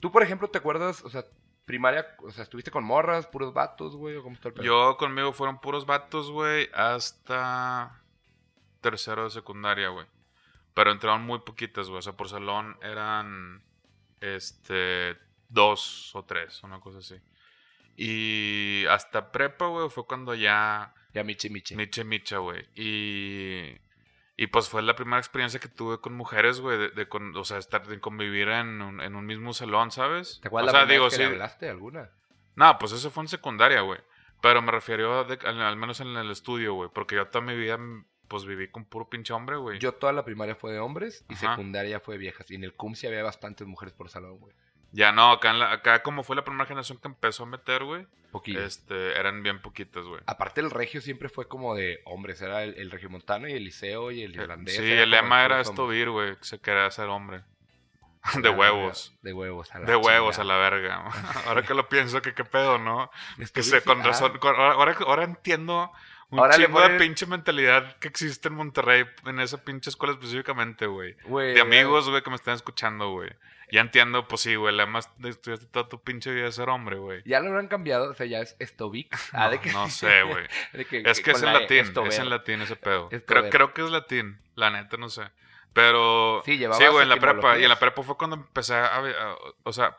Tú, 0.00 0.10
por 0.10 0.22
ejemplo, 0.22 0.48
¿te 0.48 0.58
acuerdas, 0.58 1.04
o 1.04 1.10
sea, 1.10 1.24
primaria, 1.66 2.06
o 2.22 2.30
sea, 2.30 2.44
estuviste 2.44 2.70
con 2.70 2.84
morras, 2.84 3.26
puros 3.26 3.52
vatos, 3.52 3.96
güey, 3.96 4.16
o 4.16 4.22
cómo 4.22 4.36
está 4.36 4.48
el 4.48 4.54
pedo? 4.54 4.64
Yo 4.64 4.96
conmigo 4.96 5.32
fueron 5.32 5.60
puros 5.60 5.84
vatos, 5.84 6.30
güey, 6.30 6.70
hasta 6.72 8.00
tercero 8.80 9.24
de 9.24 9.30
secundaria, 9.30 9.88
güey. 9.88 10.06
Pero 10.72 10.92
entraron 10.92 11.22
muy 11.22 11.40
poquitas, 11.40 11.88
güey. 11.88 11.98
O 11.98 12.02
sea, 12.02 12.16
por 12.16 12.28
salón 12.28 12.78
eran, 12.82 13.62
este, 14.20 15.18
dos 15.48 16.14
o 16.14 16.24
tres, 16.24 16.62
una 16.62 16.80
cosa 16.80 16.98
así. 16.98 17.16
Y 17.96 18.84
hasta 18.86 19.32
prepa, 19.32 19.66
güey, 19.66 19.88
fue 19.88 20.06
cuando 20.06 20.34
ya 20.34 20.94
Ya 21.12 21.24
Michi 21.24 21.50
Michi. 21.50 21.74
Miche 21.74 22.04
Micha, 22.04 22.38
güey. 22.38 22.64
Y, 22.74 23.76
y 24.36 24.48
pues 24.48 24.68
fue 24.68 24.82
la 24.82 24.94
primera 24.96 25.18
experiencia 25.18 25.58
que 25.60 25.68
tuve 25.68 25.98
con 26.00 26.14
mujeres, 26.14 26.60
güey, 26.60 26.76
de, 26.78 26.88
de 26.90 27.08
con- 27.08 27.34
o 27.36 27.44
sea, 27.44 27.58
estar, 27.58 27.86
de 27.86 28.00
convivir 28.00 28.48
en 28.48 28.82
un, 28.82 29.00
en 29.00 29.14
un 29.16 29.24
mismo 29.26 29.52
salón, 29.54 29.90
¿sabes? 29.90 30.40
¿Te 30.42 30.48
acuerdas 30.48 30.68
o 30.68 30.72
sea, 30.72 30.80
la 30.80 30.86
primera 30.86 30.94
digo, 30.94 31.04
vez 31.06 31.14
que 31.14 31.18
le 31.22 31.26
sí. 31.28 31.32
hablaste 31.32 31.68
alguna? 31.70 32.10
No, 32.54 32.78
pues 32.78 32.92
eso 32.92 33.10
fue 33.10 33.24
en 33.24 33.28
secundaria, 33.28 33.80
güey. 33.80 34.00
Pero 34.42 34.60
me 34.62 34.70
refiero 34.72 35.24
de- 35.24 35.38
al, 35.46 35.60
al 35.62 35.76
menos 35.76 36.00
en 36.00 36.08
el 36.16 36.30
estudio, 36.30 36.74
güey. 36.74 36.90
Porque 36.92 37.14
yo 37.16 37.26
toda 37.28 37.44
mi 37.44 37.56
vida, 37.56 37.78
pues 38.28 38.44
viví 38.44 38.68
con 38.68 38.84
puro 38.84 39.08
pinche 39.08 39.32
hombre, 39.32 39.56
güey. 39.56 39.78
Yo 39.78 39.92
toda 39.94 40.12
la 40.12 40.24
primaria 40.24 40.54
fue 40.54 40.72
de 40.72 40.78
hombres 40.78 41.24
y 41.30 41.34
Ajá. 41.34 41.50
secundaria 41.52 42.00
fue 42.00 42.14
de 42.14 42.18
viejas. 42.18 42.50
Y 42.50 42.54
en 42.56 42.64
el 42.64 42.74
CUM 42.74 42.94
sí 42.94 43.06
había 43.06 43.22
bastantes 43.22 43.66
mujeres 43.66 43.94
por 43.94 44.10
salón, 44.10 44.38
güey. 44.38 44.54
Ya 44.96 45.12
no, 45.12 45.30
acá, 45.32 45.50
en 45.50 45.58
la- 45.58 45.72
acá 45.72 46.02
como 46.02 46.22
fue 46.22 46.36
la 46.36 46.44
primera 46.44 46.64
generación 46.64 46.96
que 46.98 47.08
empezó 47.08 47.42
a 47.42 47.46
meter, 47.46 47.84
güey, 47.84 48.06
Poquillo. 48.32 48.64
este, 48.64 49.18
eran 49.18 49.42
bien 49.42 49.60
poquitas, 49.60 50.04
güey. 50.04 50.22
Aparte 50.26 50.62
el 50.62 50.70
regio 50.70 51.02
siempre 51.02 51.28
fue 51.28 51.48
como 51.48 51.74
de 51.74 52.00
hombres. 52.06 52.40
Era 52.40 52.62
el, 52.64 52.74
el 52.78 52.90
regiomontano 52.90 53.46
y 53.46 53.52
el 53.52 53.64
liceo 53.64 54.10
y 54.10 54.22
el 54.22 54.34
irlandés. 54.34 54.74
Eh, 54.78 54.78
Sí, 54.82 54.92
era 54.92 55.02
el 55.02 55.10
lema 55.10 55.44
era 55.44 55.60
esto 55.60 55.86
vir, 55.86 56.08
güey, 56.08 56.36
que 56.36 56.44
se 56.44 56.58
quería 56.60 56.86
hacer 56.86 57.08
hombre. 57.08 57.42
De 58.42 58.48
huevos. 58.48 59.12
De 59.22 59.32
huevos. 59.32 59.72
a 59.74 59.78
la 59.78 59.86
De 59.86 59.96
huevos 59.96 60.38
a 60.38 60.44
la 60.44 60.56
verga. 60.56 61.04
Ahora 61.46 61.62
que 61.62 61.74
lo 61.74 61.88
pienso, 61.88 62.22
que 62.22 62.34
qué 62.34 62.44
pedo, 62.44 62.78
¿no? 62.78 63.10
Que 63.54 63.62
sé, 63.62 63.82
con 63.82 64.00
ah, 64.00 64.04
razón. 64.04 64.38
con- 64.38 64.56
ahora, 64.56 64.96
ahora- 65.06 65.24
entiendo 65.24 65.92
un 66.30 66.40
Ahora 66.40 66.56
de 66.56 66.98
pinche 66.98 67.26
mentalidad 67.26 67.98
que 67.98 68.08
existe 68.08 68.48
en 68.48 68.54
Monterrey, 68.54 69.04
en 69.26 69.38
esa 69.38 69.62
pinche 69.62 69.90
escuela 69.90 70.14
específicamente, 70.14 70.86
güey, 70.86 71.14
De 71.54 71.60
amigos, 71.60 72.08
güey, 72.08 72.22
que 72.22 72.30
me 72.30 72.36
están 72.36 72.54
escuchando, 72.54 73.10
güey. 73.10 73.30
Ya 73.72 73.80
entiendo, 73.80 74.28
pues 74.28 74.42
sí, 74.42 74.54
güey, 74.54 74.74
la 74.74 74.86
más 74.86 75.10
estudiaste 75.24 75.66
toda 75.66 75.88
tu 75.88 76.00
pinche 76.02 76.32
vida 76.32 76.44
de 76.44 76.52
ser 76.52 76.68
hombre, 76.68 76.96
güey. 76.98 77.22
Ya 77.24 77.40
lo 77.40 77.48
habrán 77.48 77.68
cambiado. 77.68 78.10
O 78.10 78.14
sea, 78.14 78.26
ya 78.26 78.38
es 78.40 78.56
Estovic. 78.58 79.08
Ah, 79.32 79.44
No, 79.46 79.50
de 79.50 79.60
que- 79.60 79.72
no 79.72 79.88
sé, 79.90 80.22
güey. 80.22 80.46
Es 80.72 81.20
que 81.20 81.30
es 81.32 81.42
en 81.42 81.52
la 81.52 81.60
latín, 81.60 81.78
Estover. 81.78 82.12
es 82.12 82.18
en 82.18 82.30
latín 82.30 82.62
ese 82.62 82.76
pedo. 82.76 83.08
Creo, 83.26 83.50
creo 83.50 83.74
que 83.74 83.82
es 83.82 83.90
latín, 83.90 84.40
la 84.54 84.70
neta, 84.70 84.96
no 84.96 85.08
sé. 85.08 85.22
Pero 85.72 86.42
Sí, 86.44 86.52
sí, 86.52 86.58
llevabas 86.58 86.90
güey, 86.90 87.02
en 87.02 87.08
la 87.10 87.16
prepa. 87.16 87.58
Y 87.58 87.62
en 87.64 87.68
la 87.68 87.78
prepa 87.78 88.02
fue 88.02 88.16
cuando 88.16 88.36
empecé 88.36 88.74
a, 88.74 88.96
a- 88.96 89.36
o 89.62 89.72
sea, 89.72 89.96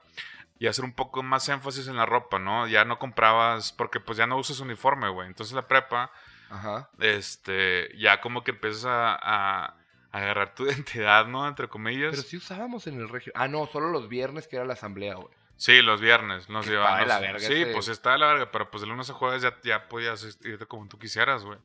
y 0.60 0.66
hacer 0.66 0.84
un 0.86 0.94
poco 0.94 1.22
más 1.22 1.48
énfasis 1.50 1.88
en 1.88 1.98
la 1.98 2.06
ropa, 2.08 2.40
¿no? 2.40 2.68
Ya 2.68 2.84
no 2.84 2.98
comprabas, 2.98 3.74
porque 3.74 4.00
pues 4.00 4.18
ya 4.18 4.26
no 4.26 4.38
usas 4.38 4.60
uniforme, 4.60 5.08
güey. 5.10 5.28
Entonces 5.28 5.54
la 5.54 5.68
prepa, 5.68 6.10
Ajá. 6.50 6.90
este, 7.00 7.96
ya 7.98 8.22
como 8.22 8.44
que 8.44 8.52
empiezas 8.52 8.86
a 8.88 9.76
agarrar 10.18 10.56
tu 10.56 10.66
identidad, 10.68 11.28
¿no? 11.28 11.48
Entre 11.48 11.68
comillas. 11.68 12.12
Pero 12.12 12.24
sí 12.24 12.38
usábamos 12.38 12.88
en 12.88 13.00
el 13.00 13.10
regio. 13.10 13.32
Ah, 13.36 13.48
no, 13.48 13.68
solo 13.68 13.90
los 13.90 14.10
viernes 14.10 14.48
que 14.48 14.56
era 14.56 14.66
la 14.66 14.74
asamblea, 14.74 15.16
güey. 15.16 15.34
Sí, 15.56 15.82
los 15.82 16.00
viernes 16.02 16.50
nos 16.50 16.68
llevaban. 16.68 17.02
estaba 17.02 17.20
de 17.20 17.26
la 17.26 17.32
verga 17.34 17.48
sí, 17.48 17.62
ese- 17.64 17.74
pues 17.74 17.88
está 17.88 18.12
de 18.12 18.20
la 18.20 18.28
verga, 18.28 18.52
pero 18.52 18.70
pues 18.70 18.82
de 18.82 18.88
lunes 18.88 19.10
a 19.10 19.14
jueves 19.14 19.42
ya, 19.42 19.58
ya 19.64 19.88
podías 19.88 20.24
irte 20.44 20.66
como 20.68 20.88
tú 20.88 21.00
quisieras, 21.00 21.44
güey. 21.44 21.58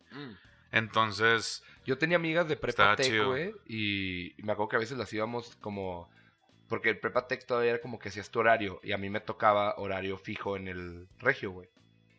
Entonces, 0.70 1.62
Yo 1.84 1.98
tenía 1.98 2.16
amigas 2.16 2.48
de 2.48 2.56
prepa 2.56 2.94
Estaba 2.94 2.96
tech, 2.96 3.24
güey, 3.24 3.54
y, 3.66 4.34
me 4.38 4.52
acuerdo 4.52 4.70
que 4.70 4.76
a 4.76 4.78
veces 4.78 4.96
las 4.96 5.12
íbamos 5.12 5.56
como... 5.56 6.10
Porque 6.68 6.88
el 6.88 6.98
prepa 6.98 7.28
tech 7.28 7.44
todavía 7.44 7.72
era 7.72 7.80
como 7.82 7.98
que 7.98 8.08
hacías 8.08 8.30
tu 8.30 8.38
horario, 8.40 8.80
y 8.82 8.92
a 8.92 8.98
mí 8.98 9.10
me 9.10 9.20
tocaba 9.20 9.74
horario 9.76 10.16
fijo 10.16 10.56
en 10.56 10.68
el 10.68 11.06
regio, 11.18 11.50
güey. 11.50 11.68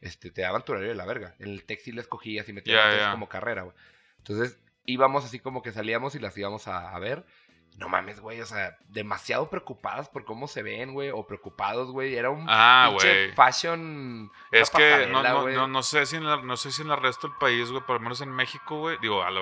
Este, 0.02 0.30
te 0.30 0.44
daban 0.44 0.63
tu 0.63 0.74
horario 0.74 0.90
de 0.90 0.96
la 0.96 1.06
verga. 1.06 1.34
En 1.40 1.50
el 1.50 1.63
tech 1.63 1.80
sí 1.80 1.92
les 1.92 2.08
cogías 2.08 2.48
y 2.50 2.54
metías 2.54 2.78
entonces 2.78 3.02
ya. 3.02 3.12
como 3.12 3.30
carrera, 3.30 3.63
güey. 3.63 3.75
Entonces 4.18 4.60
íbamos 4.86 5.25
así 5.25 5.40
como 5.40 5.62
que 5.62 5.72
salíamos 5.72 6.16
y 6.16 6.20
las 6.20 6.38
íbamos 6.38 6.68
a, 6.68 6.96
a 6.96 7.00
ver. 7.00 7.25
No 7.78 7.90
mames, 7.90 8.20
güey, 8.20 8.40
o 8.40 8.46
sea, 8.46 8.78
demasiado 8.90 9.50
preocupadas 9.50 10.08
por 10.08 10.25
cómo 10.25 10.48
se 10.48 10.62
ven, 10.62 10.94
güey, 10.94 11.10
o 11.10 11.25
preocupados, 11.25 11.90
güey. 11.90 12.16
Era 12.16 12.30
un 12.30 12.46
ah, 12.48 12.90
pinche 12.92 13.34
fashion... 13.34 14.32
Es 14.52 14.70
que 14.70 15.08
no, 15.08 15.24
no, 15.24 15.50
no, 15.50 15.68
no 15.68 15.82
sé 15.84 16.06
si 16.06 16.18
en 16.18 16.25
la, 16.28 16.38
no 16.38 16.56
sé 16.56 16.72
si 16.72 16.84
en 16.84 16.92
el 16.92 17.02
resto 17.02 17.28
del 17.28 17.38
país, 17.38 17.72
güey, 17.72 17.84
por 17.84 17.96
lo 17.96 18.02
menos 18.02 18.22
en 18.22 18.30
México, 18.30 18.78
güey. 18.78 18.98
Digo, 19.02 19.24
a 19.24 19.32
la 19.32 19.42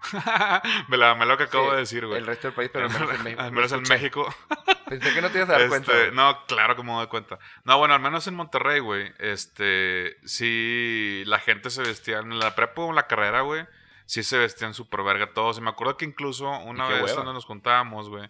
me, 0.88 0.96
la, 0.96 1.14
me 1.14 1.26
lo 1.26 1.36
que 1.36 1.44
acabo 1.44 1.66
Sí, 1.66 1.70
de 1.72 1.76
decir, 1.78 2.06
güey. 2.06 2.18
El 2.18 2.26
resto 2.26 2.48
del 2.48 2.54
país, 2.54 2.70
pero 2.72 2.86
al 2.86 2.92
menos 2.92 3.10
en 3.14 3.22
México. 3.24 3.42
Al 3.42 3.46
lo 3.48 3.52
menos 3.52 3.72
en 3.72 3.82
escuché. 3.82 3.94
México. 3.94 4.34
Pensé 4.88 5.12
que 5.14 5.20
no 5.22 5.30
te 5.30 5.38
ibas 5.38 5.48
a 5.50 5.52
dar 5.52 5.60
Este, 5.60 5.68
cuenta. 5.70 5.92
güey. 5.92 6.12
no, 6.12 6.44
claro 6.46 6.76
que 6.76 6.82
me 6.82 6.92
doy 6.92 7.06
cuenta. 7.08 7.38
No, 7.64 7.78
bueno, 7.78 7.94
al 7.94 8.00
menos 8.00 8.26
en 8.26 8.34
Monterrey, 8.34 8.80
güey. 8.80 9.12
Este, 9.18 10.16
sí, 10.24 11.22
la 11.26 11.38
gente 11.38 11.70
se 11.70 11.82
vestía 11.82 12.18
en 12.18 12.38
la 12.38 12.54
prepa 12.54 12.82
o 12.82 12.88
en 12.90 12.96
la 12.96 13.06
carrera, 13.06 13.42
güey. 13.42 13.66
Sí 14.08 14.22
se 14.22 14.38
vestían 14.38 14.72
súper 14.72 15.02
verga 15.02 15.34
todos. 15.34 15.58
Y 15.58 15.60
me 15.60 15.68
acuerdo 15.68 15.98
que 15.98 16.06
incluso 16.06 16.48
una 16.60 16.86
vez 16.88 17.02
hueva. 17.02 17.14
cuando 17.14 17.32
nos 17.34 17.44
juntábamos, 17.44 18.08
güey, 18.08 18.28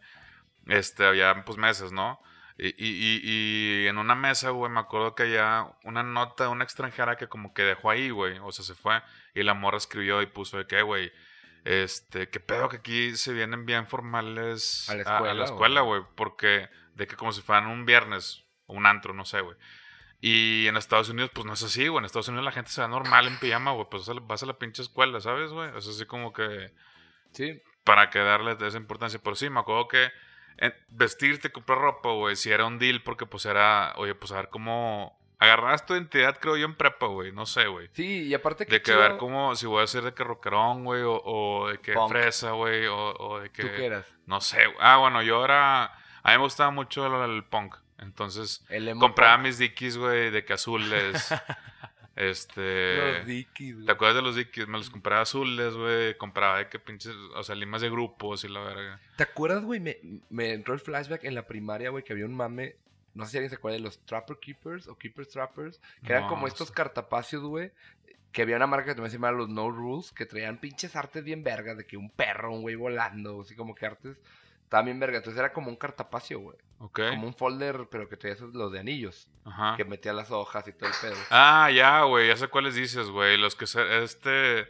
este, 0.66 1.06
había 1.06 1.44
pues 1.44 1.56
mesas, 1.56 1.92
¿no? 1.92 2.20
Y, 2.58 2.70
y, 2.70 2.74
y- 2.88 3.20
y 3.84 3.86
en 3.86 3.98
una 3.98 4.16
mesa, 4.16 4.50
güey, 4.50 4.72
me 4.72 4.80
acuerdo 4.80 5.14
que 5.14 5.22
había 5.22 5.68
una 5.84 6.02
nota 6.02 6.44
de 6.44 6.50
una 6.50 6.64
extranjera 6.64 7.16
que 7.16 7.28
como 7.28 7.54
que 7.54 7.62
dejó 7.62 7.90
ahí, 7.90 8.10
güey. 8.10 8.38
O 8.42 8.50
sea, 8.50 8.64
se 8.64 8.74
fue. 8.74 9.00
Y 9.34 9.44
la 9.44 9.54
morra 9.54 9.76
escribió 9.78 10.20
y 10.20 10.26
puso 10.26 10.58
de 10.58 10.66
que, 10.66 10.82
güey, 10.82 11.12
este, 11.64 12.28
qué 12.28 12.40
pedo 12.40 12.68
que 12.68 12.78
aquí 12.78 13.16
se 13.16 13.32
vienen 13.32 13.64
bien 13.64 13.86
formales 13.86 14.88
A 14.90 14.94
la 14.96 15.02
a- 15.02 15.12
a 15.12 15.14
escuela, 15.14 15.34
la 15.34 15.44
escuela, 15.44 15.80
güey. 15.82 16.02
Porque 16.16 16.68
de 16.94 17.06
que 17.06 17.14
como 17.14 17.32
si 17.32 17.40
fueran 17.42 17.68
un 17.68 17.86
viernes, 17.86 18.42
o 18.66 18.74
un 18.74 18.86
antro, 18.86 19.14
no 19.14 19.24
sé, 19.24 19.40
güey. 19.40 19.56
Y 20.20 20.66
en 20.66 20.76
Estados 20.76 21.08
Unidos, 21.10 21.30
pues 21.32 21.46
no 21.46 21.52
es 21.52 21.62
así, 21.62 21.86
güey. 21.86 22.00
En 22.00 22.04
Estados 22.04 22.28
Unidos 22.28 22.44
la 22.44 22.52
gente 22.52 22.70
se 22.70 22.80
va 22.80 22.88
normal 22.88 23.26
en 23.28 23.38
pijama, 23.38 23.72
güey. 23.72 23.86
Pues 23.88 24.10
vas 24.22 24.42
a 24.42 24.46
la 24.46 24.58
pinche 24.58 24.82
escuela, 24.82 25.20
¿sabes, 25.20 25.50
güey? 25.52 25.70
Es 25.76 25.86
así 25.86 26.06
como 26.06 26.32
que 26.32 26.72
Sí, 27.32 27.62
para 27.84 28.10
que 28.10 28.18
darle 28.18 28.56
esa 28.66 28.76
importancia. 28.78 29.20
Pero 29.22 29.36
sí, 29.36 29.48
me 29.48 29.60
acuerdo 29.60 29.86
que 29.86 30.10
eh, 30.58 30.72
vestirte, 30.88 31.52
comprar 31.52 31.78
ropa, 31.78 32.10
güey, 32.12 32.34
si 32.36 32.50
era 32.50 32.66
un 32.66 32.78
deal, 32.78 33.02
porque 33.02 33.26
pues 33.26 33.46
era, 33.46 33.92
oye, 33.96 34.14
pues 34.14 34.32
a 34.32 34.36
ver 34.36 34.48
cómo 34.48 35.16
agarras 35.38 35.86
tu 35.86 35.94
identidad, 35.94 36.36
creo 36.40 36.56
yo, 36.56 36.66
en 36.66 36.74
prepa, 36.74 37.06
güey. 37.06 37.30
No 37.30 37.46
sé, 37.46 37.68
güey. 37.68 37.88
sí, 37.92 38.24
y 38.26 38.34
aparte 38.34 38.66
que 38.66 38.72
De 38.72 38.82
que 38.82 38.94
ver 38.94 39.18
cómo, 39.18 39.54
si 39.54 39.66
voy 39.66 39.84
a 39.84 39.86
ser 39.86 40.02
de 40.02 40.14
que 40.14 40.24
rockerón, 40.24 40.82
güey, 40.84 41.02
o, 41.02 41.22
o 41.24 41.68
de 41.68 41.78
que 41.78 41.92
Punk. 41.92 42.10
fresa, 42.10 42.52
güey, 42.52 42.86
o, 42.86 43.14
o 43.14 43.38
de 43.38 43.50
que... 43.50 43.62
¿Tú 43.62 43.68
qué 43.76 43.86
eras? 43.86 44.12
No 44.26 44.40
sé, 44.40 44.66
güey. 44.66 44.78
Ah, 44.80 44.96
bueno, 44.96 45.22
yo 45.22 45.44
era... 45.44 45.84
A 45.84 46.30
mí 46.32 46.36
me 46.36 46.38
gustaba 46.38 46.70
mucho 46.72 47.06
el, 47.06 47.30
el 47.30 47.44
punk. 47.44 47.76
Entonces, 47.98 48.64
compraba 48.98 49.38
mis 49.38 49.58
dickies, 49.58 49.96
güey, 49.96 50.30
de 50.30 50.44
que 50.44 50.52
azules. 50.52 51.34
este... 52.16 52.96
Los 53.18 53.26
Dickies, 53.26 53.74
güey. 53.74 53.86
¿Te 53.86 53.92
acuerdas 53.92 54.16
de 54.16 54.22
los 54.22 54.36
dickies? 54.36 54.68
Me 54.68 54.78
los 54.78 54.90
compraba 54.90 55.22
azules, 55.22 55.74
güey. 55.74 56.16
Compraba 56.16 56.58
de 56.58 56.68
que 56.68 56.78
pinches... 56.78 57.14
O 57.34 57.42
sea, 57.42 57.54
limas 57.54 57.82
de 57.82 57.90
grupos 57.90 58.44
y 58.44 58.48
la 58.48 58.60
verga. 58.60 59.00
¿Te 59.16 59.24
acuerdas, 59.24 59.64
güey? 59.64 59.80
Me, 59.80 59.98
me 60.30 60.52
entró 60.52 60.74
el 60.74 60.80
flashback 60.80 61.24
en 61.24 61.34
la 61.34 61.46
primaria, 61.46 61.90
güey, 61.90 62.04
que 62.04 62.12
había 62.12 62.24
un 62.24 62.34
mame. 62.34 62.76
No 63.14 63.24
sé 63.24 63.32
si 63.32 63.36
alguien 63.38 63.50
se 63.50 63.56
acuerda 63.56 63.78
de 63.78 63.82
los 63.82 63.98
Trapper 64.06 64.38
Keepers 64.38 64.86
o 64.86 64.96
Keepers 64.96 65.28
Trappers. 65.28 65.80
Que 66.04 66.12
eran 66.12 66.24
No, 66.24 66.28
como 66.28 66.46
estos 66.46 66.70
cartapacios, 66.70 67.42
güey. 67.42 67.72
Que 68.30 68.42
había 68.42 68.56
una 68.56 68.66
marca 68.68 68.86
que 68.86 68.94
también 68.94 69.10
se 69.10 69.16
llamaba 69.16 69.36
los 69.36 69.48
No 69.48 69.70
Rules. 69.70 70.12
Que 70.12 70.24
traían 70.24 70.58
pinches 70.58 70.94
artes 70.94 71.24
bien 71.24 71.42
vergas. 71.42 71.76
De 71.76 71.84
que 71.84 71.96
un 71.96 72.10
perro, 72.10 72.52
un 72.52 72.62
güey 72.62 72.76
volando. 72.76 73.40
Así 73.40 73.56
como 73.56 73.74
que 73.74 73.86
artes. 73.86 74.16
Estaban 74.68 74.84
bien 74.84 75.00
vergas. 75.00 75.20
Entonces 75.20 75.38
era 75.38 75.50
como 75.50 75.70
un 75.70 75.76
cartapacio, 75.76 76.40
güey. 76.40 76.58
¿Ok? 76.76 77.00
Como 77.08 77.26
un 77.26 77.32
folder, 77.32 77.88
pero 77.90 78.06
que 78.06 78.18
traía 78.18 78.34
esos, 78.34 78.52
los 78.52 78.70
de 78.70 78.80
anillos. 78.80 79.26
Ajá. 79.46 79.78
Que 79.78 79.86
metía 79.86 80.12
las 80.12 80.30
hojas 80.30 80.68
y 80.68 80.74
todo 80.74 80.90
el 80.90 80.94
pedo. 81.00 81.16
Ah, 81.30 81.70
ya, 81.70 82.02
güey. 82.02 82.28
Ya 82.28 82.36
sé 82.36 82.48
cuáles 82.48 82.74
dices, 82.74 83.08
güey. 83.08 83.38
Los 83.38 83.56
que 83.56 83.66
se... 83.66 84.04
Este... 84.04 84.68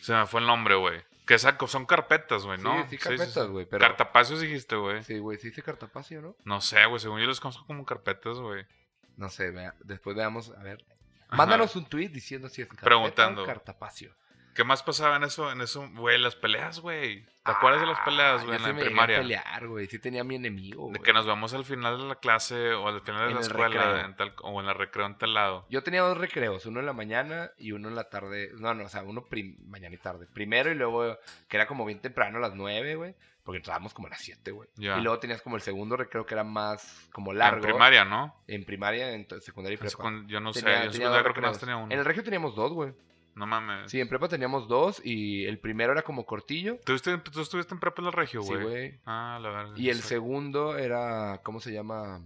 Se 0.00 0.14
me 0.14 0.24
fue 0.26 0.40
el 0.40 0.46
nombre, 0.46 0.74
güey. 0.76 1.02
Que 1.26 1.38
saco, 1.38 1.68
son 1.68 1.84
carpetas, 1.84 2.46
güey, 2.46 2.58
¿no? 2.62 2.82
Sí, 2.84 2.96
sí, 2.96 2.96
carpetas, 2.96 3.46
güey. 3.48 3.66
pero... 3.66 3.82
Cartapacios 3.82 4.40
dijiste, 4.40 4.76
güey. 4.76 5.04
Sí, 5.04 5.18
güey, 5.18 5.36
sí 5.36 5.48
dice 5.50 5.62
cartapacio, 5.62 6.22
¿no? 6.22 6.34
No 6.44 6.62
sé, 6.62 6.86
güey. 6.86 6.98
Según 6.98 7.20
yo 7.20 7.26
los 7.26 7.40
conozco 7.40 7.66
como 7.66 7.84
carpetas, 7.84 8.38
güey. 8.38 8.64
No 9.18 9.28
sé, 9.28 9.50
vea, 9.50 9.74
después 9.80 10.16
veamos, 10.16 10.50
a 10.56 10.62
ver. 10.62 10.82
Ajá. 11.28 11.36
Mándanos 11.36 11.76
un 11.76 11.84
tweet 11.84 12.08
diciendo 12.08 12.48
si 12.48 12.62
es 12.62 12.68
carpeta 12.68 12.86
Preguntando. 12.86 13.42
o 13.42 13.46
cartapacio. 13.46 14.14
¿Qué 14.54 14.64
más 14.64 14.82
pasaba 14.82 15.16
en 15.16 15.24
eso, 15.24 15.50
en 15.52 15.60
eso, 15.60 15.88
güey? 15.94 16.18
Las 16.18 16.36
peleas, 16.36 16.80
güey. 16.80 17.24
¿Te 17.44 17.52
acuerdas 17.52 17.80
de 17.80 17.86
las 17.86 17.98
peleas, 18.00 18.44
güey, 18.44 18.54
Ah, 18.54 18.56
en 18.56 18.62
la 18.62 18.68
me 18.68 18.74
llegué 18.74 18.82
a 18.82 18.88
primaria? 18.90 19.18
pelear, 19.18 19.66
güey. 19.68 19.86
Sí 19.86 19.98
tenía 19.98 20.20
a 20.20 20.24
mi 20.24 20.34
enemigo, 20.34 20.84
De 20.86 20.98
güey. 20.98 21.02
que 21.02 21.12
nos 21.12 21.26
vamos 21.26 21.54
al 21.54 21.64
final 21.64 21.98
de 21.98 22.04
la 22.06 22.16
clase 22.16 22.72
o 22.74 22.86
al 22.88 23.00
final 23.00 23.22
de 23.22 23.26
En 23.28 23.34
la 23.34 23.40
el 23.40 23.46
escuela 23.46 24.04
en 24.04 24.16
tal- 24.16 24.34
o 24.42 24.60
en 24.60 24.66
la 24.66 24.74
recreo 24.74 25.06
en 25.06 25.16
tal 25.16 25.32
lado. 25.34 25.66
Yo 25.70 25.82
tenía 25.82 26.02
dos 26.02 26.18
recreos, 26.18 26.66
uno 26.66 26.80
en 26.80 26.86
la 26.86 26.92
mañana 26.92 27.50
y 27.58 27.72
uno 27.72 27.88
en 27.88 27.94
la 27.94 28.10
tarde. 28.10 28.50
No, 28.58 28.74
no, 28.74 28.84
o 28.84 28.88
sea, 28.88 29.02
uno 29.02 29.24
mañana 29.66 29.94
y 29.94 29.98
tarde. 29.98 30.26
Primero 30.32 30.70
y 30.70 30.74
luego, 30.74 31.16
que 31.48 31.56
era 31.56 31.66
como 31.66 31.84
bien 31.86 32.00
temprano, 32.00 32.38
a 32.38 32.40
las 32.40 32.54
nueve, 32.54 32.94
güey. 32.96 33.14
Porque 33.42 33.56
entrábamos 33.56 33.94
como 33.94 34.06
a 34.08 34.10
las 34.10 34.20
siete, 34.20 34.50
güey. 34.50 34.68
Ya. 34.76 34.98
Y 34.98 35.00
luego 35.02 35.18
tenías 35.18 35.40
como 35.40 35.56
el 35.56 35.62
segundo 35.62 35.96
recreo 35.96 36.26
que 36.26 36.34
era 36.34 36.44
más 36.44 37.08
como 37.10 37.32
largo. 37.32 37.56
En 37.56 37.62
primaria, 37.72 38.04
¿no? 38.04 38.36
En 38.46 38.64
primaria, 38.66 39.12
en 39.14 39.26
secundaria 39.40 39.74
y 39.74 39.78
prepa. 39.78 39.96
secund- 39.96 40.26
yo 40.26 40.40
no 40.40 40.52
sé, 40.52 40.60
Tenía- 40.60 40.80
yo 40.80 40.84
en 40.88 40.92
secundaria 40.92 41.22
creo 41.22 41.34
que 41.34 41.40
más 41.40 41.58
tenía 41.58 41.76
uno. 41.76 41.90
En 41.92 41.98
el 41.98 42.04
regio 42.04 42.22
teníamos 42.22 42.54
dos, 42.54 42.72
güey. 42.72 42.92
No 43.34 43.46
mames. 43.46 43.90
Sí, 43.90 44.00
en 44.00 44.08
prepa 44.08 44.28
teníamos 44.28 44.68
dos 44.68 45.00
y 45.04 45.44
el 45.46 45.58
primero 45.58 45.92
era 45.92 46.02
como 46.02 46.26
cortillo. 46.26 46.78
¿Tú, 46.84 46.92
estuviste, 46.94 47.30
tú 47.30 47.40
estuviste 47.40 47.72
en 47.74 47.80
prepa 47.80 48.02
en 48.02 48.06
el 48.08 48.12
regio, 48.12 48.42
Sí, 48.42 48.48
güey? 48.52 48.62
güey. 48.62 48.98
ah, 49.06 49.38
la 49.40 49.48
verdad. 49.50 49.76
Y 49.76 49.88
el 49.88 50.00
segundo 50.00 50.76
era, 50.76 51.40
¿cómo 51.42 51.60
se 51.60 51.72
llama? 51.72 52.20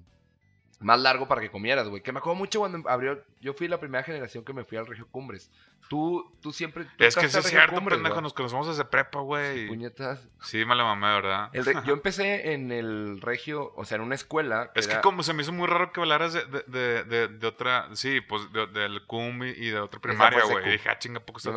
Más 0.80 1.00
largo 1.00 1.26
para 1.28 1.40
que 1.40 1.50
comieras, 1.50 1.88
güey. 1.88 2.02
Que 2.02 2.12
me 2.12 2.18
acuerdo 2.18 2.36
mucho 2.36 2.58
cuando 2.60 2.88
abrió. 2.88 3.22
Yo 3.40 3.54
fui 3.54 3.68
la 3.68 3.78
primera 3.78 4.02
generación 4.04 4.44
que 4.44 4.52
me 4.52 4.64
fui 4.64 4.78
al 4.78 4.86
Regio 4.86 5.06
Cumbres. 5.10 5.50
Tú, 5.88 6.32
tú 6.40 6.50
siempre. 6.52 6.84
tú 6.84 7.04
Es 7.04 7.14
que 7.14 7.28
sí 7.28 7.38
es 7.38 7.44
cierto, 7.46 7.74
Cumbres, 7.74 7.98
pendejo. 7.98 8.20
Nos 8.22 8.32
conocemos 8.32 8.66
desde 8.66 8.86
prepa, 8.86 9.20
güey. 9.20 9.66
Puñetas. 9.68 10.26
Sí, 10.42 10.64
me 10.64 10.74
la 10.74 10.84
mamé, 10.84 11.08
¿verdad? 11.08 11.50
Re- 11.52 11.74
Yo 11.84 11.92
empecé 11.94 12.52
en 12.54 12.72
el 12.72 13.20
Regio, 13.20 13.72
o 13.76 13.84
sea, 13.84 13.96
en 13.96 14.02
una 14.02 14.14
escuela. 14.14 14.70
Es 14.74 14.86
que 14.86 14.94
era- 14.94 15.02
como 15.02 15.22
se 15.22 15.34
me 15.34 15.42
hizo 15.42 15.52
muy 15.52 15.66
raro 15.66 15.92
que 15.92 16.00
hablaras 16.00 16.32
de, 16.32 16.44
de, 16.66 17.04
de, 17.04 17.28
de- 17.28 17.46
otra, 17.46 17.88
sí, 17.94 18.22
pues 18.22 18.50
de- 18.52 18.66
del 18.66 19.04
CUM 19.06 19.44
y 19.44 19.68
de 19.68 19.78
otra 19.78 20.00
primaria, 20.00 20.42
güey. 20.44 20.72
Dije, 20.72 20.88
ah, 20.88 20.98
chinga, 20.98 21.20
poco 21.20 21.38
está 21.38 21.50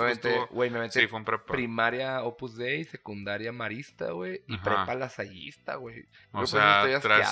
güey, 0.51 0.69
me 0.69 0.91
Sí, 0.91 1.07
fue 1.07 1.19
en 1.19 1.25
prepa. 1.25 1.45
primaria 1.45 2.21
Opus 2.23 2.57
Dei, 2.57 2.83
secundaria 2.83 3.53
Marista, 3.53 4.11
güey. 4.11 4.41
Y 4.47 4.55
Ajá. 4.55 4.63
prepa 4.63 4.95
lasallista, 4.95 5.75
güey. 5.75 6.05
O 6.33 6.45
sea, 6.45 6.85
estoy 6.85 7.01
traes, 7.01 7.29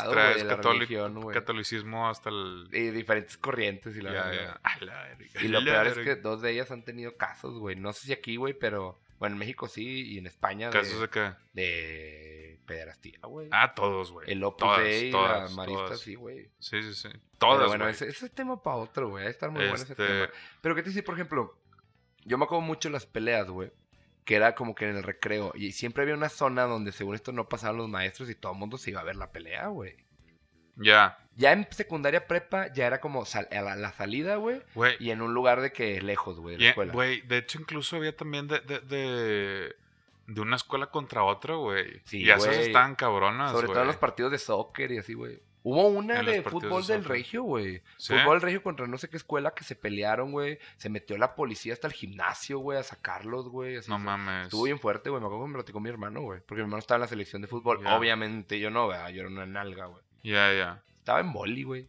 hasta 2.09 2.29
el... 2.29 2.67
Y 2.71 2.89
diferentes 2.91 3.37
corrientes 3.37 3.95
y 3.95 4.01
la 4.01 4.13
Ya, 4.13 4.61
la 4.81 5.17
Y 5.41 5.47
lo 5.47 5.59
la 5.61 5.83
peor 5.83 5.87
es 5.87 5.97
que 6.05 6.15
dos 6.15 6.41
de 6.41 6.51
ellas 6.51 6.71
han 6.71 6.83
tenido 6.83 7.17
casos, 7.17 7.57
güey. 7.59 7.75
No 7.75 7.91
sé 7.93 8.07
si 8.07 8.13
aquí, 8.13 8.35
güey, 8.37 8.53
pero... 8.53 8.99
Bueno, 9.17 9.35
en 9.35 9.39
México 9.39 9.67
sí 9.69 10.11
y 10.11 10.17
en 10.17 10.27
España 10.27 10.69
¿Casos 10.71 10.99
de 10.99 11.09
qué? 11.09 11.31
de 11.53 12.59
pederastía, 12.65 13.17
güey. 13.23 13.47
Ah, 13.51 13.73
todos, 13.73 14.11
güey. 14.11 14.29
el 14.29 14.43
Opus 14.43 14.67
Todas, 14.67 14.79
Dei 14.83 15.11
todas, 15.11 15.49
la 15.51 15.55
Marista, 15.55 15.83
todas. 15.85 15.99
sí, 16.01 16.15
güey. 16.15 16.49
Sí, 16.59 16.81
sí, 16.83 16.93
sí. 16.93 17.07
Pero 17.09 17.21
Todas, 17.37 17.67
bueno, 17.67 17.85
güey. 17.85 17.93
ese, 17.93 18.07
ese 18.09 18.25
es 18.25 18.31
tema 18.33 18.61
para 18.61 18.75
otro, 18.77 19.09
güey. 19.09 19.27
Estar 19.27 19.51
muy 19.51 19.61
bueno 19.61 19.75
ese 19.75 19.93
Este- 19.93 20.05
tema. 20.05 20.29
Pero 20.61 20.75
qué 20.75 20.83
te 20.83 20.89
dice, 20.89 21.01
por 21.03 21.15
ejemplo, 21.15 21.57
yo 22.25 22.37
me 22.37 22.43
acuerdo 22.45 22.61
mucho 22.61 22.89
de 22.89 22.93
las 22.93 23.05
peleas, 23.05 23.47
güey. 23.49 23.71
Que 24.25 24.35
era 24.35 24.53
como 24.55 24.75
que 24.75 24.89
en 24.89 24.97
el 24.97 25.03
recreo. 25.03 25.53
Y 25.55 25.71
siempre 25.71 26.03
había 26.03 26.15
una 26.15 26.29
zona 26.29 26.63
donde 26.63 26.91
según 26.91 27.15
esto 27.15 27.31
no 27.31 27.47
pasaban 27.47 27.77
los 27.77 27.87
maestros 27.87 28.29
y 28.29 28.35
todo 28.35 28.51
el 28.53 28.57
mundo 28.59 28.77
se 28.77 28.89
iba 28.89 28.99
a 28.99 29.03
ver 29.05 29.15
la 29.15 29.31
pelea, 29.31 29.67
güey. 29.67 29.95
Ya, 30.77 31.17
Ya 31.37 31.51
en 31.51 31.67
secundaria 31.71 32.27
prepa 32.27 32.71
ya 32.73 32.87
era 32.87 32.99
como 33.01 33.25
sal- 33.25 33.47
a 33.51 33.61
la, 33.61 33.75
la 33.75 33.91
salida, 33.91 34.37
güey. 34.37 34.61
güey. 34.73 34.95
Y 34.99 35.11
en 35.11 35.21
un 35.21 35.33
lugar 35.33 35.61
de 35.61 35.71
que 35.71 36.01
lejos, 36.01 36.39
güey, 36.39 36.55
de 36.57 36.63
la 36.63 36.69
escuela. 36.69 36.93
Güey, 36.93 37.21
de 37.21 37.37
hecho 37.39 37.59
incluso 37.59 37.97
había 37.97 38.15
también 38.15 38.47
de, 38.47 38.59
de, 38.61 38.79
de, 38.79 39.75
de 40.27 40.41
una 40.41 40.55
escuela 40.55 40.87
contra 40.87 41.23
otra, 41.23 41.55
güey. 41.55 42.01
Sí, 42.05 42.19
y 42.21 42.29
esas 42.29 42.45
güey. 42.47 42.59
estaban 42.67 42.95
cabronas, 42.95 43.51
Sobre 43.51 43.67
todo 43.67 43.75
en 43.77 43.81
güey. 43.81 43.87
los 43.87 43.97
partidos 43.97 44.31
de 44.31 44.37
soccer 44.37 44.91
y 44.91 44.97
así, 44.99 45.13
güey. 45.13 45.39
Hubo 45.67 45.87
una 45.87 46.21
de 46.21 46.43
fútbol 46.43 46.85
del 46.85 47.03
regio, 47.03 47.41
güey. 47.41 47.81
¿Sí? 47.97 48.13
Fútbol 48.13 48.35
del 48.35 48.41
regio 48.43 48.61
contra 48.61 48.85
no 48.85 48.99
sé 48.99 49.09
qué 49.09 49.17
escuela 49.17 49.55
que 49.55 49.63
se 49.63 49.75
pelearon, 49.75 50.31
güey. 50.31 50.59
Se 50.77 50.89
metió 50.89 51.17
la 51.17 51.33
policía 51.33 51.73
hasta 51.73 51.87
el 51.87 51.93
gimnasio, 51.93 52.59
güey, 52.59 52.77
a 52.77 52.83
sacarlos, 52.83 53.49
güey. 53.49 53.79
No 53.87 53.97
mames. 53.97 54.43
Estuvo 54.45 54.63
bien 54.65 54.77
fuerte, 54.79 55.09
güey. 55.09 55.19
Me 55.21 55.25
acuerdo 55.25 55.45
que 55.45 55.49
me 55.49 55.53
platicó 55.55 55.79
mi 55.79 55.89
hermano, 55.89 56.21
güey. 56.21 56.39
Porque 56.41 56.61
mi 56.61 56.65
hermano 56.67 56.77
estaba 56.77 56.97
en 56.97 57.01
la 57.01 57.07
selección 57.07 57.41
de 57.41 57.47
fútbol. 57.47 57.85
Obviamente 57.87 58.59
yo 58.59 58.69
no, 58.69 58.87
¿verdad? 58.87 59.09
Yo 59.09 59.21
era 59.21 59.29
una 59.29 59.47
nalga, 59.47 59.87
güey. 59.87 60.03
Ya, 60.25 60.51
ya. 60.53 60.83
Estaba 60.99 61.19
en 61.19 61.31
boli, 61.31 61.63
güey. 61.63 61.87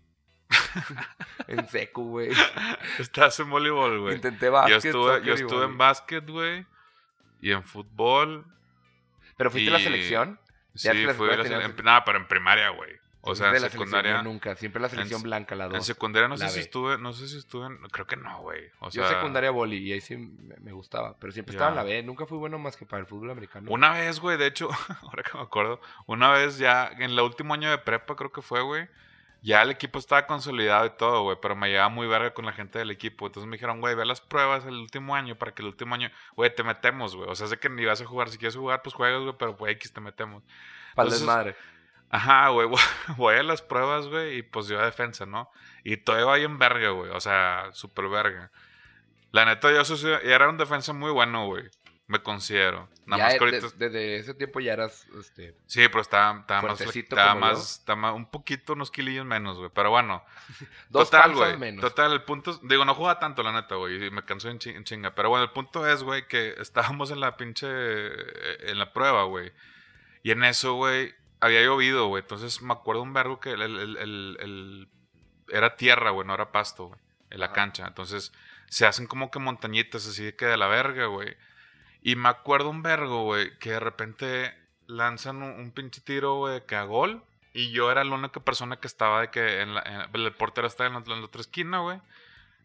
en 1.49 1.67
seco, 1.69 2.03
güey. 2.05 2.31
Estás 2.99 3.41
en 3.41 3.51
voleibol, 3.51 4.01
güey. 4.01 4.15
Intenté 4.17 4.47
Yo 4.47 4.53
básquet, 4.53 4.85
estuve, 4.85 5.15
soccer 5.15 5.25
yo 5.25 5.35
estuve 5.35 5.65
en 5.65 5.79
básquet, 5.79 6.29
güey. 6.31 6.67
Y 7.41 7.51
en 7.53 7.63
fútbol. 7.65 8.45
¿Pero 9.37 9.51
fuiste 9.51 9.71
a 9.71 9.75
la 9.75 9.81
selección? 9.81 10.39
Sí, 10.75 10.89
fui 10.91 10.99
a 11.03 11.05
la 11.07 11.11
escuelas 11.13 11.47
sele- 11.47 11.59
tenían- 11.61 11.79
en- 11.79 11.85
Nada, 11.85 12.05
pero 12.05 12.19
en 12.19 12.29
primaria, 12.29 12.69
güey. 12.71 12.93
O 13.27 13.35
sea, 13.35 13.51
en 13.55 13.61
secundaria. 13.71 14.23
nunca. 14.23 14.55
Siempre 14.57 14.81
la 14.81 14.89
selección 14.89 15.19
en- 15.21 15.25
blanca, 15.25 15.55
la 15.55 15.67
En 15.67 15.73
dos. 15.73 15.87
secundaria 15.87 16.29
no 16.29 16.37
sé 16.37 16.49
si 16.49 16.61
estuve, 16.61 16.97
no 16.99 17.13
sé 17.13 17.29
si 17.29 17.39
estuve 17.39 17.67
en, 17.67 17.77
creo 17.91 18.07
que 18.07 18.17
no, 18.17 18.41
güey. 18.43 18.71
O 18.81 18.91
sea, 18.91 19.03
yo 19.03 19.09
secundaria 19.09 19.51
boli 19.51 19.79
y 19.79 19.93
ahí 19.93 20.01
sí 20.01 20.17
me, 20.17 20.73
gustaba. 20.73 21.17
Pero 21.19 21.33
siempre 21.33 21.53
Ya. 21.53 21.57
estaba 21.59 21.71
en 21.71 21.77
la 21.77 21.83
B. 21.83 22.03
Nunca 22.03 22.27
fui 22.27 22.39
bueno 22.39 22.59
más 22.59 22.77
que 22.77 22.87
para 22.87 23.01
el 23.01 23.07
fútbol 23.07 23.31
americano. 23.31 23.71
Una 23.71 23.91
vez, 23.93 24.21
güey, 24.21 24.37
de 24.37 24.47
hecho, 24.47 24.69
ahora 25.03 25.23
que 25.23 25.37
me 25.37 25.43
acuerdo, 25.43 25.81
una 26.07 26.31
vez 26.31 26.59
ya, 26.59 26.87
en 26.89 27.03
el 27.03 27.21
último 27.21 27.55
año 27.55 27.71
de 27.71 27.79
prepa 27.79 28.15
creo 28.17 28.31
que 28.33 28.43
fue, 28.43 28.63
güey, 28.63 28.89
ya 29.43 29.63
el 29.63 29.71
equipo 29.71 29.99
estaba 29.99 30.27
consolidado 30.27 30.87
y 30.87 30.91
todo, 30.91 31.23
güey, 31.23 31.37
pero 31.41 31.55
me 31.55 31.69
llevaba 31.69 31.89
muy 31.89 32.07
verga 32.09 32.35
con 32.35 32.47
la 32.47 32.53
gente 32.53 32.79
del 32.79 32.91
equipo. 32.91 33.27
Entonces 33.27 33.49
me 33.49 33.57
dijeron, 33.57 33.81
güey, 33.81 33.95
ve 33.95 34.05
las 34.05 34.21
pruebas 34.21 34.65
el 34.67 34.75
último 34.75 35.15
año 35.15 35.37
para 35.37 35.53
que 35.55 35.63
el 35.63 35.69
último 35.69 35.95
año, 35.95 36.11
güey, 36.35 36.53
te 36.55 36.63
metemos, 36.65 37.15
güey. 37.15 37.29
O 37.31 37.35
sea, 37.35 37.47
sé 37.47 37.59
que 37.59 37.69
ni 37.69 37.85
vas 37.85 38.01
a 38.01 38.07
jugar, 38.07 38.29
si 38.31 38.39
quieres 38.39 38.57
jugar, 38.57 38.83
pues 38.83 38.95
juegas, 38.95 39.23
güey, 39.23 39.35
pero 39.39 39.57
pues 39.57 39.73
X 39.73 39.93
te 39.93 40.01
metemos. 40.01 40.43
Para 40.97 41.11
desmadre. 41.11 41.55
Ajá, 42.11 42.49
güey, 42.51 42.69
voy- 43.17 43.35
a 43.37 43.43
las 43.43 43.63
pruebas, 43.63 44.07
güey, 44.07 44.39
y 44.39 44.43
pues 44.43 44.69
yo 44.69 44.81
a 44.81 44.85
defensa, 44.85 45.27
¿no? 45.27 45.51
Y 45.85 45.97
todo 45.99 46.21
iba 46.21 46.35
ahí 46.35 46.45
en 46.45 46.59
verga, 46.59 46.91
güey, 46.91 47.11
o 47.11 47.21
sea, 47.21 47.69
súper 47.73 48.09
verga. 48.09 48.51
La 49.33 49.45
neta, 49.45 49.69
yo 49.73 50.09
era 50.23 50.49
un 50.49 50.57
defensa 50.57 50.93
muy 50.93 51.11
bueno, 51.11 51.47
güey, 51.47 51.65
me 52.07 52.23
considero. 52.23 52.89
Nada 53.07 53.19
Ya 53.19 53.25
más 53.25 53.35
que 53.35 53.45
ahorita... 53.45 53.67
desde 53.77 54.17
ese 54.17 54.35
tiempo 54.35 54.61
ya 54.61 54.73
eras, 54.75 55.07
este... 55.19 55.55
Sí, 55.67 55.87
pero 55.89 56.01
estaba, 56.01 56.41
estaba 56.41 56.63
más, 56.63 56.81
estaba 56.81 57.35
más, 57.35 57.73
estaba 57.79 57.97
más- 58.01 58.15
un 58.15 58.31
poquito, 58.31 58.73
unos 58.73 58.91
kilillos 58.91 59.27
menos, 59.27 59.59
güey. 59.59 59.71
Pero 59.75 59.91
bueno, 59.91 60.25
Dos 60.89 61.11
total, 61.11 61.35
güey. 61.35 61.57
menos. 61.57 61.83
Total, 61.83 62.13
el 62.13 62.23
punto, 62.23 62.53
es- 62.53 62.61
digo, 62.63 62.85
no 62.85 62.95
juega 62.95 63.19
tanto, 63.19 63.43
la 63.43 63.53
neta, 63.53 63.75
güey. 63.75 64.07
Y 64.07 64.11
me 64.11 64.25
cansó 64.25 64.49
en 64.49 64.59
chinga. 64.59 65.15
Pero 65.15 65.29
bueno, 65.29 65.45
el 65.45 65.51
punto 65.51 65.87
es, 65.87 66.03
güey, 66.03 66.27
que 66.29 66.55
estábamos 66.61 67.11
en 67.11 67.21
la 67.21 67.37
pinche, 67.37 67.67
eh, 67.69 68.71
en 68.71 68.79
la 68.79 68.93
prueba, 68.93 69.25
güey. 69.25 69.53
Y 70.23 70.31
en 70.33 70.43
eso, 70.45 70.75
güey, 70.75 71.15
había 71.41 71.63
llovido, 71.63 72.09
güey. 72.09 72.23
Entonces 72.23 72.63
me 72.63 72.73
acuerdo 72.73 73.03
un 73.03 73.13
vergo 73.13 73.41
que 73.41 73.53
el, 73.53 73.63
el- 73.63 73.97
el- 73.99 74.89
era 75.49 75.77
tierra, 75.77 76.11
güey, 76.11 76.27
no 76.27 76.35
era 76.35 76.51
pasto, 76.53 76.87
güey, 76.89 77.01
en 77.31 77.41
la 77.41 77.53
cancha. 77.53 77.87
Entonces 77.87 78.33
se 78.69 78.87
hacen 78.87 79.07
como 79.07 79.31
que 79.31 79.39
montañitas 79.39 80.07
así 80.07 80.25
de 80.25 80.37
que 80.37 80.47
de 80.47 80.57
la 80.57 80.67
verga, 80.67 81.07
güey. 81.07 81.37
Y 82.03 82.17
me 82.17 82.29
acuerdo 82.29 82.71
un 82.71 82.83
vergo, 82.83 83.25
güey, 83.25 83.57
que 83.59 83.71
de 83.73 83.81
repente 83.81 84.55
lanzan 84.87 85.43
un, 85.43 85.51
un 85.61 85.71
pinche 85.73 86.01
tiro, 86.01 86.37
güey, 86.37 86.65
que 86.67 86.77
a 86.77 86.85
gol. 86.85 87.23
Y 87.53 87.71
yo 87.71 87.91
era 87.91 88.05
la 88.05 88.15
única 88.15 88.41
persona 88.41 88.77
que 88.81 88.87
estaba 88.87 89.23
de 89.23 89.31
que 89.31 89.61
en 89.63 89.75
la, 89.75 89.83
en- 90.13 90.21
el 90.21 90.33
portero 90.35 90.67
estaba 90.67 90.89
en 90.89 90.95
la, 90.95 91.15
en 91.15 91.21
la 91.21 91.27
otra 91.27 91.41
esquina, 91.41 91.79
güey. 91.81 92.01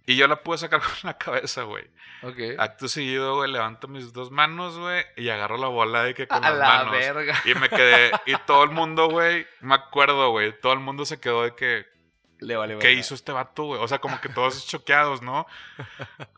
Y 0.05 0.15
yo 0.15 0.27
la 0.27 0.41
pude 0.43 0.57
sacar 0.57 0.81
con 0.81 0.93
la 1.03 1.17
cabeza, 1.17 1.63
güey. 1.63 1.85
Ok. 2.23 2.37
Acto 2.57 2.87
seguido, 2.87 3.35
güey, 3.35 3.51
levanto 3.51 3.87
mis 3.87 4.13
dos 4.13 4.31
manos, 4.31 4.77
güey, 4.77 5.03
y 5.17 5.29
agarro 5.29 5.57
la 5.57 5.67
bola 5.67 6.03
de 6.03 6.13
que 6.13 6.27
con 6.27 6.43
A 6.43 6.49
las 6.51 6.59
la 6.59 6.67
manos. 6.67 6.91
verga. 6.93 7.41
Y 7.45 7.55
me 7.55 7.69
quedé, 7.69 8.11
y 8.25 8.35
todo 8.45 8.63
el 8.63 8.71
mundo, 8.71 9.09
güey, 9.09 9.47
me 9.61 9.75
acuerdo, 9.75 10.29
güey, 10.31 10.59
todo 10.59 10.73
el 10.73 10.79
mundo 10.79 11.05
se 11.05 11.19
quedó 11.19 11.43
de 11.43 11.55
que, 11.55 11.85
Le 12.41 12.55
vale 12.55 12.77
¿qué 12.79 12.91
hizo 12.93 13.13
este 13.13 13.31
vato, 13.31 13.63
güey? 13.65 13.79
O 13.81 13.87
sea, 13.87 13.99
como 13.99 14.19
que 14.19 14.27
todos 14.27 14.65
choqueados, 14.67 15.21
¿no? 15.21 15.45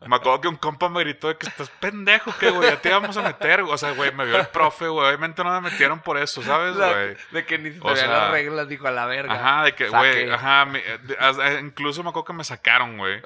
Me 0.06 0.16
acuerdo 0.16 0.40
que 0.42 0.48
un 0.48 0.56
compa 0.56 0.88
me 0.90 1.00
gritó 1.00 1.28
de 1.28 1.38
que 1.38 1.46
estás 1.46 1.70
pendejo, 1.70 2.30
que, 2.38 2.50
güey, 2.50 2.68
ya 2.70 2.80
te 2.80 2.90
íbamos 2.90 3.16
a 3.16 3.22
meter. 3.22 3.62
O 3.62 3.76
sea, 3.78 3.92
güey, 3.92 4.12
me 4.12 4.26
vio 4.26 4.36
el 4.38 4.46
profe, 4.48 4.86
güey, 4.86 5.06
obviamente 5.08 5.42
no 5.42 5.50
me 5.60 5.70
metieron 5.70 6.00
por 6.00 6.18
eso, 6.18 6.42
¿sabes, 6.42 6.76
güey? 6.76 7.16
de 7.30 7.46
que 7.46 7.58
ni 7.58 7.72
se 7.72 7.78
O 7.82 7.96
sea, 7.96 8.06
las 8.08 8.30
reglas, 8.32 8.68
dijo 8.68 8.86
a 8.86 8.90
la 8.90 9.06
verga. 9.06 9.32
Ajá, 9.34 9.64
de 9.64 9.74
que, 9.74 9.88
güey, 9.88 10.30
ajá, 10.34 10.64
me- 10.66 10.80
eh, 10.80 10.98
de- 10.98 11.60
incluso 11.60 12.02
me 12.02 12.10
acuerdo 12.10 12.26
que 12.26 12.32
me 12.34 12.44
sacaron, 12.44 12.98
güey. 12.98 13.22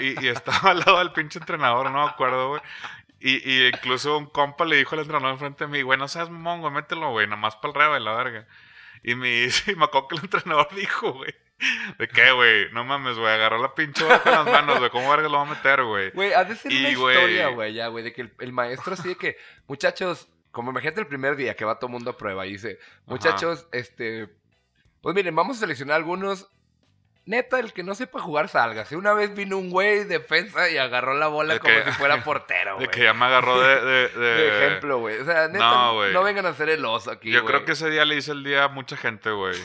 Y, 0.00 0.24
y 0.24 0.28
estaba 0.28 0.70
al 0.70 0.78
lado 0.78 0.98
del 1.00 1.12
pinche 1.12 1.38
entrenador, 1.38 1.90
no 1.90 2.02
me 2.02 2.10
acuerdo, 2.10 2.48
güey. 2.48 2.62
Y, 3.20 3.50
y 3.50 3.66
incluso 3.68 4.16
un 4.16 4.26
compa 4.26 4.64
le 4.64 4.76
dijo 4.76 4.94
al 4.94 5.00
entrenador 5.02 5.32
enfrente 5.32 5.64
de 5.64 5.68
mí, 5.70 5.82
güey, 5.82 5.98
no 5.98 6.08
seas 6.08 6.30
mamón, 6.30 6.60
güey, 6.62 6.72
mételo, 6.72 7.10
güey, 7.10 7.26
nada 7.26 7.36
más 7.40 7.56
para 7.56 7.68
el 7.72 7.74
rebe, 7.74 8.00
la 8.00 8.12
verga. 8.14 8.46
Y 9.02 9.14
me, 9.14 9.28
y 9.66 9.74
me 9.76 9.84
acuerdo 9.84 10.08
que 10.08 10.16
el 10.16 10.22
entrenador 10.24 10.68
dijo, 10.74 11.12
güey, 11.12 11.34
¿de 11.98 12.08
qué, 12.08 12.32
güey? 12.32 12.72
No 12.72 12.84
mames, 12.84 13.16
güey, 13.16 13.32
agarró 13.32 13.58
la 13.58 13.74
pinche 13.74 14.04
bola 14.04 14.22
con 14.22 14.32
las 14.32 14.44
manos, 14.46 14.78
güey, 14.78 14.90
¿cómo 14.90 15.10
verga 15.10 15.28
lo 15.28 15.38
va 15.38 15.42
a 15.42 15.54
meter, 15.54 15.82
güey? 15.84 16.10
Güey, 16.10 16.32
ha 16.32 16.44
de 16.44 16.54
ser 16.56 16.72
Y, 16.72 16.80
una 16.80 16.90
historia, 16.90 17.48
güey, 17.48 17.72
ya, 17.74 17.88
güey, 17.88 18.04
de 18.04 18.12
que 18.12 18.22
el, 18.22 18.32
el 18.40 18.52
maestro 18.52 18.94
así 18.94 19.08
de 19.08 19.16
que, 19.16 19.36
muchachos, 19.66 20.28
como 20.50 20.70
imagínate 20.70 21.00
el 21.00 21.06
primer 21.06 21.36
día 21.36 21.54
que 21.54 21.64
va 21.64 21.78
todo 21.78 21.90
mundo 21.90 22.10
a 22.10 22.16
prueba 22.16 22.46
y 22.46 22.52
dice, 22.52 22.78
muchachos, 23.06 23.68
este, 23.72 24.28
pues 25.02 25.14
miren, 25.14 25.34
vamos 25.34 25.58
a 25.58 25.60
seleccionar 25.60 25.96
algunos. 25.96 26.50
Neta, 27.26 27.58
el 27.58 27.72
que 27.72 27.82
no 27.82 27.96
sepa 27.96 28.20
jugar, 28.20 28.48
sálgase. 28.48 28.94
Una 28.96 29.12
vez 29.12 29.34
vino 29.34 29.58
un 29.58 29.68
güey 29.70 30.04
defensa 30.04 30.70
y 30.70 30.78
agarró 30.78 31.14
la 31.14 31.26
bola 31.26 31.54
De 31.54 31.58
como 31.60 31.74
que- 31.74 31.82
si 31.84 31.90
fuera 31.98 32.22
portero, 32.22 32.70
De 32.78 32.84
güey. 32.86 32.90
que 32.96 33.02
ya 33.02 33.14
me 33.14 33.24
agarró 33.26 33.60
de... 33.60 33.80
de, 33.84 34.08
de- 34.16 34.18
De 34.18 34.48
ejemplo, 34.66 34.98
güey. 35.00 35.18
O 35.18 35.24
sea, 35.24 35.48
neta, 35.48 35.58
No, 36.12 36.22
vengan 36.22 36.46
a 36.46 36.50
hacer 36.50 36.68
el 36.68 36.84
oso 36.84 37.10
aquí, 37.10 37.32
Yo 37.32 37.44
creo 37.44 37.64
que 37.64 37.72
ese 37.72 37.90
día 37.90 38.04
le 38.04 38.14
hice 38.14 38.30
el 38.30 38.44
día 38.44 38.62
a 38.62 38.68
mucha 38.68 38.96
gente, 38.96 39.30
güey. 39.32 39.56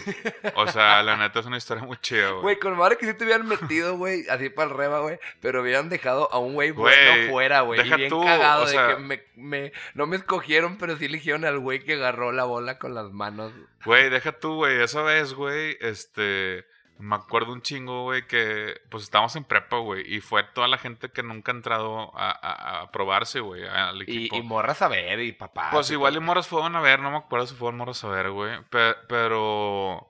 O 0.56 0.66
sea, 0.68 1.04
la 1.04 1.16
neta 1.18 1.40
es 1.40 1.46
una 1.46 1.58
historia 1.58 1.84
muy 1.84 1.98
chida, 1.98 2.30
güey. 2.32 2.42
Güey, 2.42 2.60
con 2.60 2.76
madre 2.76 2.98
que 2.98 3.06
sí 3.06 3.14
te 3.14 3.26
hubieran 3.26 3.48
metido, 3.48 3.96
güey, 3.96 4.26
así 4.30 4.50
para 4.50 4.72
el 4.72 4.76
reba, 4.76 5.02
güey, 5.02 5.20
pero 5.40 5.62
hubieran 5.62 5.88
dejado 5.90 6.34
a 6.34 6.40
un 6.40 6.56
güey 6.56 6.72
bueno 6.72 7.30
fuera, 7.30 7.62
güey. 7.62 7.80
Y 7.80 7.84
deja 7.84 7.96
bien 7.96 8.10
tú, 8.10 8.24
cagado 8.24 8.64
o 8.64 8.66
de 8.66 8.72
sea- 8.72 8.88
que 8.88 8.96
me, 8.96 9.22
me- 9.36 9.72
no 9.94 10.08
me 10.08 10.16
escogieron, 10.16 10.80
pero 10.80 10.98
sí 10.98 11.06
eligieron 11.06 11.46
al 11.46 11.60
güey 11.60 11.84
que 11.84 11.94
agarró 11.94 12.32
la 12.32 12.46
bola 12.46 12.80
con 12.80 12.96
las 12.96 13.12
manos. 13.12 13.54
Güey, 13.86 14.10
deja 14.10 14.32
tú, 14.32 14.56
güey. 14.56 14.82
Esa 14.82 15.04
vez, 15.04 15.34
güey, 15.36 15.78
este. 15.80 16.66
Me 17.02 17.16
acuerdo 17.16 17.52
un 17.52 17.62
chingo, 17.62 18.04
güey, 18.04 18.28
que 18.28 18.80
pues 18.90 19.04
estábamos 19.04 19.36
en 19.36 19.44
prepa, 19.44 19.78
güey. 19.78 20.04
Y 20.14 20.22
fue 20.22 20.44
toda 20.44 20.68
la 20.68 20.78
gente 20.78 21.10
que 21.10 21.24
nunca 21.24 21.52
ha 21.52 21.56
entrado 21.56 22.16
a, 22.18 22.30
a- 22.32 22.82
a 22.82 22.92
probarse, 22.92 23.40
güey, 23.40 23.68
al 23.68 24.02
equipo. 24.04 24.36
y 24.36 24.42
morras 24.44 24.82
a 24.82 24.88
ver, 24.88 25.20
y 25.20 25.32
papá. 25.34 25.70
pues 25.72 25.90
igual 25.92 26.16
y 26.16 26.20
morras 26.20 26.48
fueron 26.48 26.76
a 26.76 26.82
ver, 26.82 27.00
no 27.00 27.12
me 27.12 27.18
acuerdo 27.18 27.48
si 27.48 27.56
fueron 27.56 27.78
morras 27.78 28.04
a 28.04 28.08
ver, 28.10 28.30
güey. 28.32 28.62
Pe- 28.70 28.96
pero. 29.08 30.08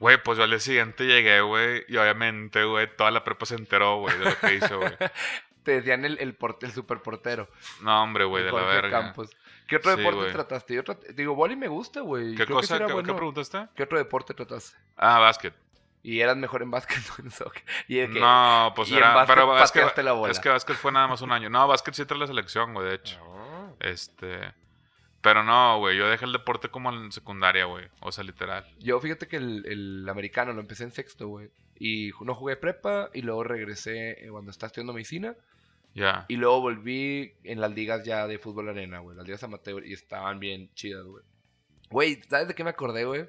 Güey, 0.00 0.22
pues 0.22 0.36
yo 0.36 0.44
al 0.44 0.50
día 0.50 0.58
siguiente 0.58 1.04
llegué, 1.06 1.40
güey. 1.40 1.84
Y 1.88 1.96
obviamente, 1.96 2.62
güey, 2.64 2.94
toda 2.94 3.10
la 3.10 3.24
prepa 3.24 3.46
se 3.46 3.54
enteró, 3.54 4.00
güey, 4.00 4.18
de 4.18 4.24
lo 4.26 4.38
que 4.38 4.54
hizo, 4.54 4.78
güey. 4.78 4.92
Te 5.62 5.72
decían 5.80 6.04
el, 6.04 6.18
el, 6.18 6.36
el 6.60 6.72
superportero. 6.72 7.48
No, 7.80 8.02
hombre, 8.02 8.24
güey, 8.26 8.44
de 8.44 8.52
la 8.52 8.62
verga. 8.64 9.00
Campos. 9.00 9.30
¿Qué 9.66 9.76
otro 9.76 9.92
Sí, 9.92 9.96
deporte 9.98 10.18
güey. 10.20 10.32
trataste? 10.32 10.74
Yo 10.74 10.84
trat- 10.84 11.06
Digo, 11.14 11.34
boli 11.34 11.56
me 11.56 11.68
gusta, 11.68 12.00
güey. 12.02 12.34
¿Qué 12.34 12.44
Creo 12.44 12.58
cosa? 12.58 12.76
¿Qué, 12.78 12.92
bueno. 12.92 13.02
qué 13.06 13.14
preguntaste? 13.14 13.66
¿Qué 13.74 13.84
otro 13.84 13.96
deporte 13.96 14.34
trataste? 14.34 14.76
Ah, 14.98 15.20
básquet. 15.20 15.54
Y 16.04 16.20
eras 16.20 16.36
mejor 16.36 16.62
en 16.62 16.70
básquet 16.70 16.98
o 17.18 17.22
en 17.22 17.30
soccer. 17.32 17.64
Y 17.88 17.96
de 17.96 18.10
que- 18.10 18.20
No, 18.20 18.72
pues 18.76 18.90
y 18.90 18.92
en 18.92 18.98
era. 18.98 19.14
básquet 19.14 19.34
pero 19.34 19.46
básquet, 19.48 20.04
la 20.04 20.12
bola. 20.12 20.30
es 20.30 20.38
que 20.38 20.48
básquet 20.50 20.76
fue 20.76 20.92
nada 20.92 21.08
más 21.08 21.20
un 21.22 21.32
año. 21.32 21.50
No, 21.50 21.66
básquet 21.66 21.94
sí 21.94 22.04
trae 22.04 22.20
la 22.20 22.26
selección, 22.28 22.74
güey, 22.74 22.88
de 22.88 22.94
hecho. 22.94 23.18
Este. 23.80 24.52
Pero 25.22 25.42
no, 25.42 25.78
güey. 25.78 25.96
Yo 25.96 26.08
dejé 26.08 26.26
el 26.26 26.32
deporte 26.32 26.68
como 26.68 26.92
en 26.92 27.10
secundaria, 27.10 27.64
güey. 27.64 27.86
O 28.00 28.12
sea, 28.12 28.22
literal. 28.22 28.64
Yo 28.78 29.00
fíjate 29.00 29.26
que 29.26 29.36
el, 29.36 29.64
el 29.66 30.08
americano 30.08 30.52
lo 30.52 30.60
empecé 30.60 30.84
en 30.84 30.92
sexto, 30.92 31.28
güey. 31.28 31.48
Y 31.78 32.10
no 32.20 32.34
jugué 32.34 32.56
prepa 32.56 33.08
y 33.14 33.22
luego 33.22 33.42
regresé 33.42 34.24
eh, 34.24 34.28
cuando 34.30 34.50
estaba 34.50 34.68
estudiando 34.68 34.92
medicina. 34.92 35.34
Ya. 35.94 36.26
Y 36.28 36.36
luego 36.36 36.60
volví 36.60 37.32
en 37.44 37.60
las 37.60 37.72
ligas 37.72 38.04
ya 38.04 38.26
de 38.26 38.38
fútbol 38.38 38.68
arena, 38.68 38.98
güey. 38.98 39.16
Las 39.16 39.24
ligas 39.26 39.42
amateur 39.42 39.86
y 39.86 39.94
estaban 39.94 40.38
bien 40.38 40.70
chidas, 40.74 41.04
güey. 41.04 41.24
Güey, 41.88 42.20
¿sabes 42.28 42.48
de 42.48 42.54
qué 42.54 42.62
me 42.64 42.70
acordé, 42.70 43.04
güey? 43.06 43.26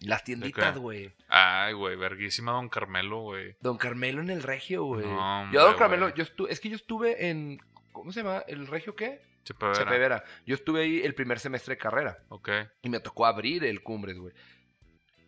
Las 0.00 0.24
tienditas, 0.24 0.76
güey. 0.76 1.12
Ay, 1.28 1.72
güey, 1.72 1.96
verguísima 1.96 2.52
Don 2.52 2.68
Carmelo, 2.68 3.20
güey. 3.22 3.56
Don 3.60 3.78
Carmelo 3.78 4.20
en 4.20 4.30
el 4.30 4.42
Regio, 4.42 4.84
güey. 4.84 5.06
No, 5.06 5.50
yo 5.52 5.62
Don 5.64 5.76
Carmelo, 5.76 6.14
yo 6.14 6.22
estuve, 6.22 6.52
es 6.52 6.60
que 6.60 6.68
yo 6.68 6.76
estuve 6.76 7.28
en, 7.30 7.58
¿cómo 7.92 8.12
se 8.12 8.22
llama? 8.22 8.42
¿El 8.46 8.66
Regio 8.66 8.94
qué? 8.94 9.22
Chepevera. 9.44 9.78
Chepevera. 9.78 10.24
Yo 10.46 10.54
estuve 10.54 10.82
ahí 10.82 11.00
el 11.02 11.14
primer 11.14 11.38
semestre 11.38 11.74
de 11.74 11.78
carrera 11.78 12.18
Ok. 12.28 12.48
y 12.82 12.88
me 12.88 13.00
tocó 13.00 13.26
abrir 13.26 13.64
el 13.64 13.82
Cumbres, 13.82 14.18
güey. 14.18 14.34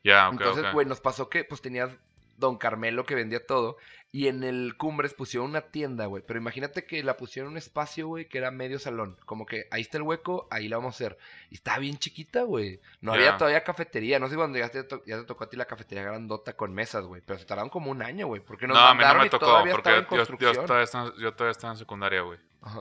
Ya, 0.05 0.29
ok, 0.29 0.33
Entonces, 0.35 0.73
güey, 0.73 0.87
nos 0.87 1.01
pasó 1.01 1.29
que 1.29 1.45
pues 1.45 1.61
tenías 1.61 1.91
Don 2.39 2.57
Carmelo 2.59 3.05
que 3.05 3.15
vendía 3.15 3.45
todo 3.47 3.77
y 4.13 4.29
en 4.29 4.45
el 4.45 4.77
Cumbres 4.79 5.13
pusieron 5.15 5.51
una 5.51 5.61
tienda, 5.61 6.07
güey. 6.07 6.23
Pero 6.27 6.39
imagínate 6.41 6.87
que 6.87 7.03
la 7.03 7.17
pusieron 7.19 7.49
en 7.49 7.53
un 7.53 7.59
espacio, 7.59 8.07
güey, 8.09 8.29
que 8.29 8.39
era 8.39 8.51
medio 8.51 8.79
salón. 8.79 9.19
Como 9.27 9.45
que 9.45 9.67
ahí 9.71 9.83
está 9.83 9.99
el 9.99 10.05
hueco, 10.05 10.49
ahí 10.51 10.69
la 10.69 10.77
vamos 10.79 10.95
a 10.95 10.97
hacer. 10.97 11.19
Y 11.51 11.55
estaba 11.57 11.79
bien 11.79 11.99
chiquita, 11.99 12.43
güey. 12.45 12.81
No 13.03 13.13
había 13.13 13.31
todavía 13.39 13.63
cafetería. 13.65 14.19
No 14.19 14.29
sé 14.29 14.37
cuándo 14.37 14.59
ya 14.59 14.71
te, 14.71 14.85
to- 14.85 15.03
ya 15.05 15.19
te 15.19 15.25
tocó 15.25 15.45
a 15.45 15.51
ti 15.51 15.57
la 15.57 15.67
cafetería 15.67 16.03
grandota 16.05 16.57
con 16.57 16.73
mesas, 16.73 17.05
güey. 17.05 17.21
Pero 17.27 17.39
se 17.39 17.45
tardaron 17.45 17.69
como 17.69 17.91
un 17.91 18.01
año, 18.01 18.27
güey. 18.27 18.41
Porque 18.41 18.67
nos 18.67 18.77
no, 18.77 18.83
a 18.85 18.95
mí 18.95 19.01
no 19.01 19.05
mandaron 19.05 19.23
me 19.25 19.31
tocó, 19.31 19.47
porque 19.71 19.91
yo, 19.91 19.97
yo- 19.97 20.01
yo 20.03 20.07
construcción. 20.09 20.67
todavía 20.67 20.85
estaba, 20.85 21.13
yo 21.19 21.33
todavía 21.35 21.53
estaba 21.53 21.73
en 21.75 21.79
secundaria, 21.79 22.21
güey. 22.23 22.39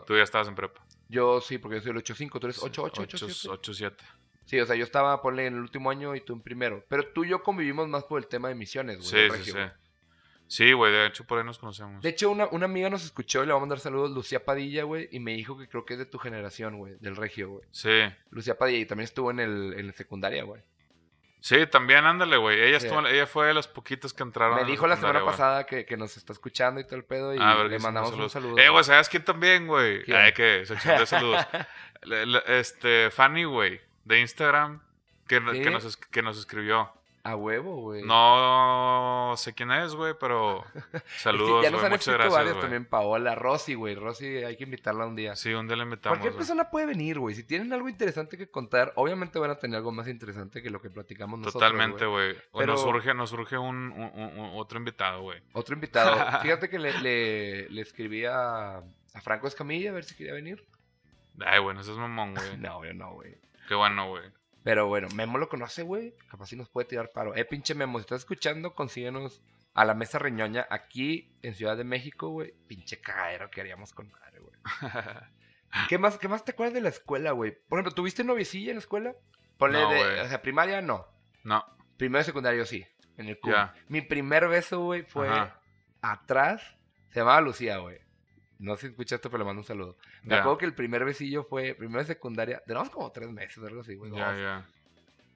Tú 0.07 0.15
ya 0.15 0.23
estabas 0.23 0.47
en 0.47 0.55
prepa. 0.55 0.81
Yo 1.09 1.41
sí, 1.41 1.57
porque 1.57 1.77
yo 1.77 1.81
soy 1.81 1.91
el 1.91 1.97
8-5, 1.97 2.39
tú 2.39 2.47
eres 2.47 2.61
8-8-8-7. 2.61 3.49
8-7. 3.49 3.93
Sí, 4.45 4.59
o 4.59 4.65
sea, 4.65 4.75
yo 4.75 4.83
estaba, 4.83 5.21
ponle, 5.21 5.47
en 5.47 5.55
el 5.55 5.59
último 5.59 5.89
año 5.89 6.15
y 6.15 6.21
tú 6.21 6.33
en 6.33 6.41
primero. 6.41 6.85
Pero 6.87 7.07
tú 7.13 7.23
y 7.23 7.29
yo 7.29 7.41
convivimos 7.43 7.87
más 7.87 8.03
por 8.03 8.19
el 8.19 8.27
tema 8.27 8.47
de 8.47 8.55
misiones, 8.55 8.97
güey. 8.97 9.07
Sí, 9.09 9.15
sí, 9.17 9.29
regio, 9.29 9.43
sí. 9.45 9.51
güey. 9.53 9.69
Sí, 10.47 10.73
güey, 10.73 10.91
de 10.93 11.07
hecho 11.07 11.23
por 11.23 11.39
ahí 11.39 11.43
nos 11.43 11.57
conocemos. 11.57 12.03
De 12.03 12.09
hecho, 12.09 12.29
una, 12.29 12.45
una 12.51 12.65
amiga 12.65 12.87
nos 12.91 13.03
escuchó 13.03 13.41
y 13.43 13.47
le 13.47 13.53
vamos 13.53 13.61
a 13.61 13.65
mandar 13.65 13.79
saludos, 13.79 14.11
Lucía 14.11 14.45
Padilla, 14.45 14.83
güey, 14.83 15.09
y 15.11 15.19
me 15.19 15.31
dijo 15.33 15.57
que 15.57 15.67
creo 15.67 15.83
que 15.85 15.93
es 15.93 15.99
de 15.99 16.05
tu 16.05 16.19
generación, 16.19 16.77
güey, 16.77 16.93
del 16.99 17.15
regio, 17.15 17.49
güey. 17.49 17.67
Sí. 17.71 17.89
Lucía 18.29 18.55
Padilla, 18.55 18.77
y 18.77 18.85
también 18.85 19.05
estuvo 19.05 19.31
en 19.31 19.39
el 19.39 19.73
en 19.79 19.87
la 19.87 19.93
secundaria, 19.93 20.43
güey. 20.43 20.61
Sí, 21.39 21.65
también 21.67 22.05
ándale, 22.05 22.37
güey. 22.37 22.59
Ella, 22.61 22.79
Sí. 22.79 22.85
estuvo- 22.87 23.07
ella 23.07 23.25
fue 23.25 23.47
de 23.47 23.53
los 23.55 23.67
poquitos 23.67 24.13
que 24.13 24.21
entraron. 24.21 24.55
Me 24.57 24.65
dijo 24.65 24.85
la 24.85 24.97
semana 24.97 25.25
pasada 25.25 25.65
que, 25.65 25.83
que 25.85 25.97
nos 25.97 26.15
está 26.17 26.33
escuchando 26.33 26.79
y 26.79 26.83
todo 26.85 26.95
el 26.97 27.05
pedo, 27.05 27.33
y 27.33 27.39
Ah, 27.41 27.63
le 27.67 27.79
mandamos 27.79 28.09
un 28.11 28.15
saludos. 28.15 28.31
saludo. 28.31 28.57
Eh, 28.59 28.69
güey, 28.69 28.83
¿sabes 28.83 29.09
quién 29.09 29.23
también, 29.25 29.65
güey? 29.65 30.03
Ay, 30.11 30.31
que 30.33 30.63
sección 30.67 30.99
de 30.99 31.05
saludos. 31.07 31.43
Este, 32.47 33.09
Fanny, 33.09 33.45
güey, 33.45 33.81
de 34.05 34.19
Instagram, 34.21 34.81
que, 35.27 35.39
nos, 35.41 35.83
es- 35.85 35.97
que 35.97 36.21
nos 36.21 36.37
escribió. 36.37 36.89
A 37.23 37.35
huevo, 37.35 37.77
güey. 37.81 38.03
No 38.03 39.33
sé 39.35 39.55
quién 39.55 39.71
es, 39.71 39.95
güey, 39.95 40.13
pero 40.19 40.63
Es 40.93 41.01
que 41.01 41.19
saludos, 41.19 41.63
ya 41.63 41.71
nos 41.71 41.79
güey. 41.79 41.85
han 41.87 41.91
Muchas 41.93 42.13
gracias, 42.13 42.33
varios 42.33 42.53
güey. 42.53 42.61
también, 42.61 42.85
Paola, 42.85 43.33
Rosy, 43.33 43.73
güey. 43.73 43.95
Rosy, 43.95 44.27
hay 44.43 44.55
que 44.55 44.65
invitarla 44.65 45.07
un 45.07 45.15
día. 45.15 45.35
Sí, 45.35 45.51
un 45.51 45.67
día 45.67 45.75
le 45.75 45.83
invitamos, 45.85 46.17
Cualquier 46.19 46.33
güey. 46.33 46.37
persona 46.37 46.69
puede 46.69 46.85
venir, 46.85 47.17
güey. 47.17 47.33
Si 47.33 47.43
tienen 47.43 47.73
algo 47.73 47.89
interesante 47.89 48.37
que 48.37 48.47
contar, 48.51 48.93
obviamente 48.95 49.39
van 49.39 49.49
a 49.49 49.55
tener 49.55 49.77
algo 49.77 49.91
más 49.91 50.07
interesante 50.07 50.61
que 50.61 50.69
lo 50.69 50.79
que 50.79 50.91
platicamos 50.91 51.39
nosotros. 51.39 51.61
Totalmente, 51.63 52.05
güey. 52.05 52.33
güey. 52.33 52.43
Pero- 52.59 52.73
Nos 52.73 52.81
surge, 52.83 53.13
nos 53.15 53.31
surge 53.31 53.57
un, 53.57 53.75
un- 53.91 54.11
un- 54.13 54.37
un- 54.39 54.51
otro 54.59 54.77
invitado, 54.77 55.21
güey. 55.23 55.41
Otro 55.53 55.73
invitado. 55.73 56.15
Fíjate 56.43 56.69
que 56.69 56.77
le, 56.77 56.93
le, 57.01 57.69
le 57.69 57.81
escribí 57.81 58.23
a, 58.25 58.77
a 58.77 59.21
Franco 59.23 59.47
Escamilla 59.47 59.89
a 59.89 59.93
ver 59.93 60.03
si 60.03 60.15
quería 60.15 60.33
venir. 60.33 60.63
Ay, 61.43 61.59
güey, 61.59 61.75
no 61.75 61.81
seas 61.81 61.97
mamón, 61.97 62.35
güey. 62.35 62.55
No, 62.59 62.85
yo 62.85 62.93
no, 62.93 63.13
güey. 63.13 63.35
Qué 63.67 63.75
bueno, 63.75 64.09
güey. 64.09 64.23
Pero 64.63 64.87
bueno, 64.87 65.07
Memo 65.09 65.37
lo 65.37 65.47
conoce, 65.47 65.83
güey. 65.83 66.15
Capaz 66.29 66.47
si 66.47 66.55
nos 66.55 66.69
puede 66.69 66.87
tirar 66.87 67.11
paro. 67.13 67.35
Eh, 67.35 67.45
pinche 67.45 67.75
Memo, 67.75 67.99
si 67.99 68.01
estás 68.01 68.21
escuchando, 68.21 68.73
consíguenos 68.73 69.41
a 69.75 69.85
la 69.85 69.93
mesa 69.93 70.17
reñoña 70.17 70.65
aquí 70.69 71.31
en 71.43 71.53
Ciudad 71.53 71.77
de 71.77 71.83
México, 71.83 72.29
güey. 72.29 72.53
Pinche 72.67 72.99
cagadero 72.99 73.51
que 73.51 73.61
haríamos 73.61 73.93
con 73.93 74.09
madre, 74.09 74.39
güey. 74.39 74.55
¿Qué 75.89 75.97
más, 75.97 76.17
¿Qué 76.17 76.27
más 76.27 76.45
te 76.45 76.53
acuerdas 76.53 76.73
de 76.73 76.81
la 76.81 76.89
escuela, 76.89 77.31
güey? 77.31 77.51
Por 77.51 77.77
ejemplo, 77.77 77.93
¿tuviste 77.93 78.23
noviecilla 78.23 78.69
en 78.71 78.77
la 78.77 78.79
escuela? 78.79 79.13
Ponle 79.57 79.81
No, 79.81 79.89
de, 79.89 80.21
o 80.21 80.27
sea, 80.27 80.41
primaria 80.41 80.81
no. 80.81 81.05
No, 81.43 81.63
Primero 81.97 82.21
y 82.21 82.25
secundario 82.25 82.65
sí. 82.65 82.85
En 83.17 83.29
el. 83.29 83.39
Ya. 83.43 83.73
Mi 83.87 84.01
primer 84.01 84.47
beso, 84.47 84.81
güey, 84.81 85.03
fue 85.03 85.29
Ajá. 85.29 85.59
atrás. 86.01 86.61
Se 87.09 87.19
llamaba 87.19 87.41
Lucía, 87.41 87.77
güey. 87.77 87.99
No 88.59 88.75
sé 88.75 88.81
si 88.81 88.87
escuchaste, 88.87 89.29
pero 89.29 89.39
le 89.39 89.45
mando 89.45 89.61
un 89.61 89.65
saludo. 89.67 89.97
Me 90.23 90.35
acuerdo 90.35 90.57
que 90.57 90.65
el 90.65 90.73
primer 90.73 91.03
besillo 91.05 91.43
fue, 91.43 91.73
primero 91.75 91.99
de 91.99 92.05
secundaria, 92.05 92.61
duramos 92.67 92.89
como 92.89 93.11
tres 93.11 93.29
meses, 93.29 93.57
algo 93.63 93.81
así, 93.81 93.95
güey. 93.95 94.11
ya. 94.13 94.65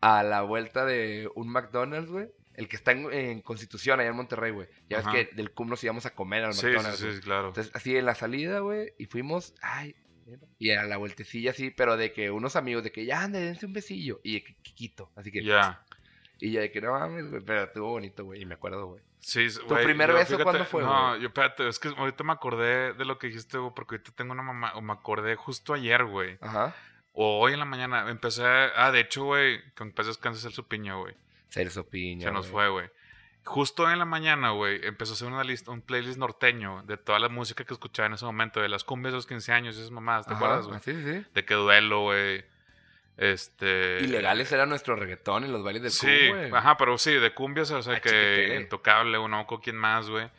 A 0.02 0.24
la 0.24 0.42
vuelta 0.44 0.86
de 0.86 1.30
un 1.36 1.50
McDonald's, 1.50 2.10
güey. 2.10 2.28
El 2.56 2.68
que 2.68 2.76
está 2.76 2.92
en, 2.92 3.12
en 3.14 3.42
Constitución, 3.42 4.00
allá 4.00 4.10
en 4.10 4.16
Monterrey, 4.16 4.52
güey. 4.52 4.68
Ya 4.90 5.00
Ajá. 5.00 5.12
ves 5.12 5.30
que 5.30 5.36
del 5.36 5.52
CUM 5.52 5.70
nos 5.70 5.84
íbamos 5.84 6.06
a 6.06 6.14
comer 6.16 6.44
al 6.44 6.54
Sí, 6.54 6.62
sí, 6.62 6.68
McDonald's. 6.68 7.00
sí, 7.00 7.06
güey. 7.08 7.20
claro. 7.22 7.48
Entonces, 7.50 7.74
así 7.76 7.96
en 7.96 8.06
la 8.06 8.16
salida, 8.16 8.60
güey, 8.60 8.94
y 8.98 9.06
fuimos, 9.06 9.54
ay, 9.62 9.96
y 10.58 10.72
a 10.72 10.84
la 10.84 10.98
vueltecilla 10.98 11.52
así, 11.52 11.72
pero 11.72 11.98
de 11.98 12.12
que 12.14 12.32
unos 12.32 12.56
amigos, 12.56 12.84
de 12.84 12.92
que 12.92 13.06
ya, 13.06 13.24
ande, 13.24 13.40
dense 13.40 13.66
un 13.66 13.74
besillo. 13.74 14.20
Y 14.24 14.34
de 14.36 14.44
que 14.44 14.56
Kikito, 14.62 15.12
así 15.16 15.32
que, 15.32 15.44
Ya. 15.44 15.84
Y 16.40 16.52
ya 16.52 16.62
de 16.62 16.72
que 16.72 16.82
no 16.82 16.94
mames, 16.94 17.30
güey, 17.30 17.42
pero 17.44 17.64
estuvo 17.64 17.90
bonito, 17.90 18.24
güey, 18.26 18.42
y 18.42 18.46
me 18.46 18.56
acuerdo, 18.56 18.88
güey. 18.88 19.02
Sí, 19.20 19.48
güey, 19.68 19.84
primer 19.84 20.10
yo, 20.10 20.16
beso 20.16 20.40
cuándo 20.40 20.66
fue, 20.66 20.82
No, 20.82 21.18
yo 21.18 21.28
espérate, 21.28 21.68
es 21.68 21.78
que 21.80 21.90
ahorita 21.90 22.24
me 22.24 22.32
acordé 22.32 22.94
de 22.94 23.06
lo 23.06 23.20
que 23.20 23.28
dijiste, 23.28 23.58
güey, 23.58 23.74
porque 23.76 23.96
ahorita 23.96 24.12
tengo 24.16 24.32
una 24.32 24.44
mamá, 24.44 24.74
o 24.76 24.82
me 24.82 24.94
acordé 24.94 25.36
justo 25.36 25.74
ayer, 25.74 26.06
güey. 26.06 26.38
Ajá. 26.42 26.74
O 27.14 27.40
hoy 27.40 27.54
en 27.54 27.60
la 27.60 27.66
mañana 27.66 28.10
empecé, 28.10 28.44
ah, 28.46 28.92
de 28.92 29.02
hecho, 29.02 29.26
güey, 29.26 29.60
que 29.76 29.84
empecé 29.84 30.08
a 30.08 30.12
descansar 30.12 30.50
el 30.50 30.56
supiño, 30.56 31.02
güey. 31.02 31.16
Celso 31.50 31.86
Piña. 31.86 32.28
Se 32.28 32.32
nos 32.32 32.48
fue, 32.48 32.70
güey. 32.70 32.90
Justo 33.44 33.84
hoy 33.84 33.94
en 33.94 34.00
la 34.00 34.06
mañana, 34.06 34.52
güey, 34.52 34.86
empezó 34.86 35.14
a 35.14 35.16
hacer 35.16 35.28
una 35.28 35.44
lista, 35.44 35.72
un 35.72 35.82
playlist 35.82 36.20
norteño 36.20 36.84
de 36.84 36.98
toda 36.98 37.20
la 37.20 37.30
música 37.30 37.64
que 37.64 37.74
escuchaba 37.74 38.08
en 38.08 38.14
ese 38.14 38.26
momento, 38.26 38.62
de 38.62 38.70
las 38.70 38.84
cumbias 38.84 39.14
de 39.14 39.18
los 39.18 39.28
15 39.28 39.52
años 39.52 39.76
y 39.76 39.80
esas 39.80 39.92
mamadas, 39.92 40.28
¿te 40.28 40.34
Ajá, 40.34 40.46
acuerdas, 40.46 40.68
güey? 40.68 40.80
Sí, 40.82 40.94
sí, 40.94 41.04
sí. 41.04 41.26
De 41.34 41.46
que 41.46 41.56
duelo, 41.56 42.02
güey. 42.02 42.46
Este. 43.20 44.00
Ilegales 44.02 44.50
era 44.52 44.66
nuestro 44.66 44.96
reggaetón 44.96 45.44
en 45.44 45.52
los 45.52 45.62
bailes 45.64 45.82
del 45.84 45.92
Sí, 45.92 46.08
CUM, 46.30 46.38
güey. 46.38 46.52
ajá, 46.54 46.78
pero 46.78 46.98
sí, 46.98 47.12
de 47.14 47.34
cumbias, 47.34 47.70
o 47.72 47.82
sea, 47.82 47.96
Ah, 47.96 48.00
que 48.00 48.58
intocable, 48.60 49.18
o 49.18 49.28
no, 49.28 49.46
con 49.46 49.60
quién 49.60 49.76
más, 49.76 50.10
güey. 50.10 50.30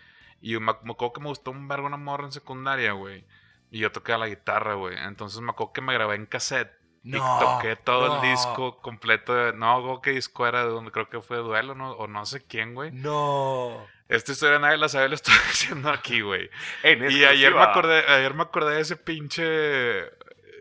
Y 0.41 0.55
me, 0.55 0.73
me 0.83 0.93
acuerdo 0.93 1.13
que 1.13 1.21
me 1.21 1.29
gustó 1.29 1.51
un 1.51 1.69
vergo 1.69 1.87
una 1.87 1.99
morra 1.99 2.25
en 2.25 2.33
secundaria, 2.33 2.93
güey. 2.93 3.25
Y 3.71 3.81
yo 3.81 3.93
tocaba 3.93 4.21
la 4.21 4.29
guitarra, 4.29 4.75
güey. 4.75 4.97
Entonces 4.97 5.41
me 5.43 5.51
acuerdo 5.51 5.75
que 5.75 5.83
me 5.83 5.93
grabé 5.93 6.17
en 6.17 6.25
cassette. 6.27 6.73
y 7.05 7.13
toqué 7.13 7.77
todo 7.77 8.09
no. 8.09 8.23
el 8.25 8.31
disco 8.31 8.79
completo. 8.81 9.35
De, 9.35 9.53
no, 9.53 9.83
creo 9.83 10.01
que 10.01 10.11
disco 10.13 10.47
era 10.47 10.65
de 10.65 10.71
donde 10.71 10.91
creo 10.91 11.09
que 11.11 11.21
fue 11.21 11.37
Duelo, 11.37 11.75
¿no? 11.75 11.93
O 11.93 12.07
no 12.09 12.25
sé 12.25 12.45
quién, 12.47 12.75
güey. 12.75 12.91
No. 12.93 13.87
Esta 14.09 14.33
historia 14.33 14.59
nadie 14.59 14.77
la 14.79 14.89
sabe, 14.89 15.09
la 15.11 15.15
estoy 15.17 15.35
diciendo 15.49 15.91
aquí, 15.91 16.23
güey. 16.23 16.49
En 16.83 17.11
Y 17.11 17.25
ayer 17.25 17.55
me 17.55 17.63
acordé, 17.63 17.99
ayer 18.09 18.33
me 18.35 18.43
acordé 18.43 18.77
de 18.77 18.81
ese 18.81 18.97
pinche. 18.97 20.01